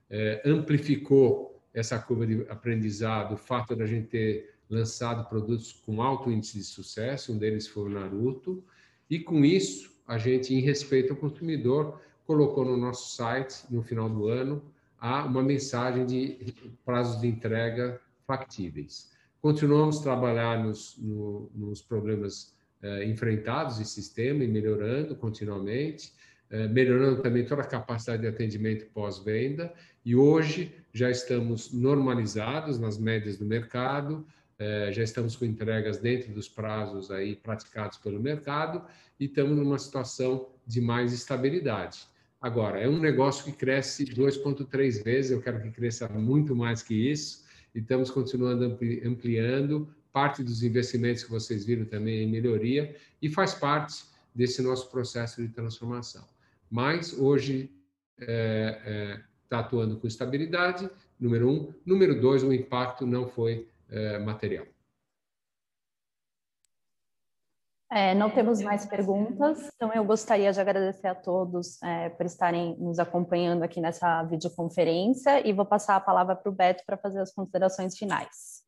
É, 0.10 0.42
amplificou 0.46 1.62
essa 1.74 2.00
curva 2.00 2.26
de 2.26 2.46
aprendizado 2.50 3.34
o 3.34 3.38
fato 3.38 3.76
da 3.76 3.86
gente 3.86 4.08
ter 4.08 4.56
lançado 4.70 5.28
produtos 5.28 5.74
com 5.74 6.02
alto 6.02 6.32
índice 6.32 6.58
de 6.58 6.64
sucesso, 6.64 7.34
um 7.34 7.38
deles 7.38 7.68
foi 7.68 7.84
o 7.84 7.90
Naruto, 7.90 8.64
e 9.10 9.20
com 9.20 9.46
isso, 9.46 9.96
a 10.06 10.18
gente, 10.18 10.54
em 10.54 10.60
respeito 10.60 11.14
ao 11.14 11.20
consumidor, 11.20 12.02
colocou 12.26 12.66
no 12.66 12.76
nosso 12.76 13.16
site, 13.16 13.64
no 13.70 13.82
final 13.82 14.10
do 14.10 14.28
ano, 14.28 14.62
uma 15.02 15.44
mensagem 15.44 16.06
de 16.06 16.54
prazos 16.84 17.22
de 17.22 17.28
entrega 17.28 18.02
factíveis. 18.26 19.12
Continuamos 19.48 20.00
a 20.00 20.04
trabalhar 20.04 20.62
nos, 20.62 20.98
no, 20.98 21.50
nos 21.56 21.82
problemas 21.82 22.54
eh, 22.82 23.06
enfrentados 23.06 23.80
em 23.80 23.86
sistema 23.86 24.44
e 24.44 24.48
melhorando 24.48 25.16
continuamente, 25.16 26.12
eh, 26.50 26.68
melhorando 26.68 27.22
também 27.22 27.46
toda 27.46 27.62
a 27.62 27.66
capacidade 27.66 28.24
de 28.24 28.28
atendimento 28.28 28.88
pós-venda, 28.88 29.74
e 30.04 30.18
hoje 30.18 30.76
já 30.92 31.10
estamos 31.10 31.72
normalizados 31.72 32.78
nas 32.78 32.98
médias 32.98 33.38
do 33.38 33.46
mercado, 33.46 34.28
eh, 34.60 34.92
já 34.92 35.02
estamos 35.02 35.38
com 35.38 35.46
entregas 35.46 35.98
dentro 35.98 36.34
dos 36.34 36.50
prazos 36.50 37.10
aí 37.10 37.34
praticados 37.38 37.98
pelo 38.00 38.20
mercado 38.20 38.84
e 39.18 39.28
estamos 39.28 39.56
numa 39.56 39.80
situação 39.80 40.50
de 40.66 40.82
mais 40.82 41.14
estabilidade. 41.14 42.00
Agora, 42.42 42.82
é 42.82 42.90
um 42.90 43.00
negócio 43.00 43.46
que 43.46 43.54
cresce 43.54 44.04
2,3 44.04 45.02
vezes, 45.02 45.32
eu 45.32 45.42
quero 45.42 45.62
que 45.62 45.72
cresça 45.72 46.10
muito 46.10 46.54
mais 46.54 46.84
que 46.84 46.94
isso, 46.94 47.47
e 47.74 47.80
estamos 47.80 48.10
continuando 48.10 48.78
ampliando 49.06 49.88
parte 50.12 50.44
dos 50.44 50.64
investimentos 50.64 51.24
que 51.24 51.30
vocês 51.30 51.64
viram 51.64 51.86
também 51.86 52.24
em 52.24 52.28
melhoria, 52.28 52.96
e 53.22 53.30
faz 53.30 53.54
parte 53.54 54.04
desse 54.34 54.62
nosso 54.64 54.90
processo 54.90 55.42
de 55.42 55.50
transformação. 55.50 56.26
Mas 56.72 57.14
hoje 57.14 57.72
está 58.20 58.32
é, 58.32 58.82
é, 58.86 59.20
tá 59.48 59.60
atuando 59.60 59.98
com 59.98 60.08
estabilidade, 60.08 60.90
número 61.20 61.50
um. 61.50 61.74
Número 61.86 62.20
dois, 62.20 62.44
o 62.44 62.52
impacto 62.52 63.06
não 63.06 63.28
foi 63.28 63.68
é, 63.90 64.18
material. 64.18 64.66
É, 67.90 68.14
não 68.14 68.30
temos 68.30 68.62
mais 68.62 68.86
perguntas, 68.86 69.70
então 69.76 69.94
eu 69.94 70.04
gostaria 70.04 70.52
de 70.52 70.60
agradecer 70.60 71.08
a 71.08 71.16
todos 71.16 71.82
é, 71.82 72.10
por 72.10 72.26
estarem 72.26 72.76
nos 72.78 73.00
acompanhando 73.00 73.64
aqui 73.64 73.80
nessa 73.80 74.24
videoconferência 74.24 75.48
e 75.48 75.54
vou 75.54 75.66
passar 75.66 75.96
a 75.96 76.02
palavra 76.02 76.36
para 76.36 76.50
o 76.50 76.54
Beto 76.54 76.84
para 76.86 76.98
fazer 76.98 77.22
as 77.22 77.34
considerações 77.34 77.98
finais. 77.98 78.62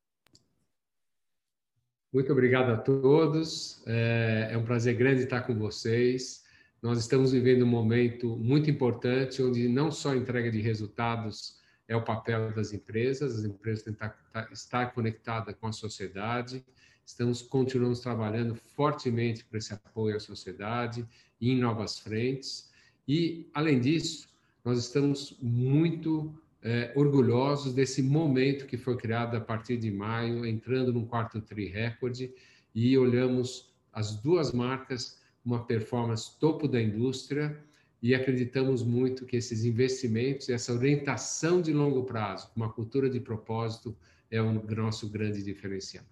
Muito 2.13 2.32
obrigado 2.32 2.72
a 2.72 2.78
todos, 2.78 3.84
é, 3.86 4.49
é 4.51 4.57
um 4.57 4.63
prazer 4.63 4.95
grande 4.95 5.24
estar 5.24 5.41
com 5.41 5.53
vocês. 5.53 6.45
Nós 6.82 6.97
estamos 6.97 7.34
vivendo 7.34 7.63
um 7.63 7.67
momento 7.67 8.38
muito 8.38 8.72
importante, 8.72 9.43
onde 9.43 9.67
não 9.67 9.91
só 9.91 10.11
a 10.11 10.15
entrega 10.15 10.49
de 10.49 10.61
resultados 10.61 11.59
é 11.89 11.95
o 11.95 12.03
papel 12.03 12.53
das 12.53 12.72
empresas, 12.72 13.39
as 13.39 13.43
empresas 13.43 13.84
têm 13.84 13.93
que 13.93 14.53
estar 14.53 14.93
conectadas 14.93 15.53
com 15.59 15.67
a 15.67 15.74
sociedade, 15.74 16.63
Estamos 17.10 17.41
continuamos 17.41 18.01
trabalhando 18.01 18.53
fortemente 18.53 19.43
para 19.43 19.57
esse 19.57 19.74
apoio 19.74 20.16
à 20.16 20.20
sociedade 20.20 21.03
em 21.41 21.57
novas 21.57 21.97
frentes. 21.97 22.70
E 23.07 23.49
além 23.51 23.80
disso, 23.80 24.30
nós 24.64 24.78
estamos 24.78 25.36
muito 25.41 26.32
é, 26.62 26.93
orgulhosos 26.95 27.74
desse 27.74 28.03
momento 28.03 28.68
que 28.68 28.78
foi 28.78 28.95
criado 28.95 29.36
a 29.36 29.41
partir 29.41 29.78
de 29.78 29.89
maio, 29.89 30.45
entrando 30.45 30.93
num 30.93 31.03
quarto 31.03 31.41
tri 31.41 31.66
recorde 31.66 32.32
e 32.76 32.95
olhamos 32.95 33.74
as 33.91 34.16
duas 34.22 34.51
marcas 34.51 35.20
uma 35.43 35.66
performance 35.66 36.38
topo 36.39 36.68
da 36.68 36.80
indústria 36.80 37.60
e 38.03 38.14
acreditamos 38.14 38.84
muito 38.84 39.26
que 39.26 39.36
esses 39.36 39.66
investimentos, 39.66 40.47
essa 40.47 40.72
orientação 40.72 41.60
de 41.60 41.74
longo 41.74 42.03
prazo, 42.03 42.51
uma 42.55 42.72
cultura 42.72 43.10
de 43.10 43.20
propósito 43.20 43.97
é 44.30 44.39
o 44.39 44.53
nosso 44.53 45.10
grande 45.10 45.41
diferencial. 45.41 46.05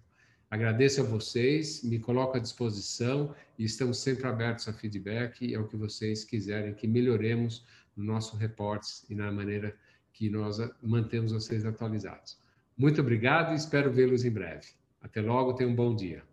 Agradeço 0.50 1.02
a 1.02 1.04
vocês, 1.04 1.82
me 1.82 1.98
coloco 1.98 2.36
à 2.36 2.40
disposição 2.40 3.34
e 3.58 3.64
estamos 3.64 3.98
sempre 3.98 4.26
abertos 4.26 4.66
a 4.66 4.72
feedback 4.72 5.46
e 5.46 5.54
ao 5.54 5.68
que 5.68 5.76
vocês 5.76 6.24
quiserem 6.24 6.72
que 6.72 6.86
melhoremos 6.86 7.66
no 7.94 8.02
nosso 8.04 8.34
reportes 8.36 9.04
e 9.10 9.14
na 9.14 9.30
maneira 9.30 9.76
que 10.12 10.30
nós 10.30 10.58
mantemos 10.82 11.32
vocês 11.32 11.66
atualizados. 11.66 12.38
Muito 12.78 13.00
obrigado 13.00 13.52
e 13.52 13.56
espero 13.56 13.92
vê-los 13.92 14.24
em 14.24 14.30
breve. 14.30 14.68
Até 15.02 15.20
logo, 15.20 15.52
tenham 15.52 15.72
um 15.72 15.76
bom 15.76 15.94
dia. 15.94 16.24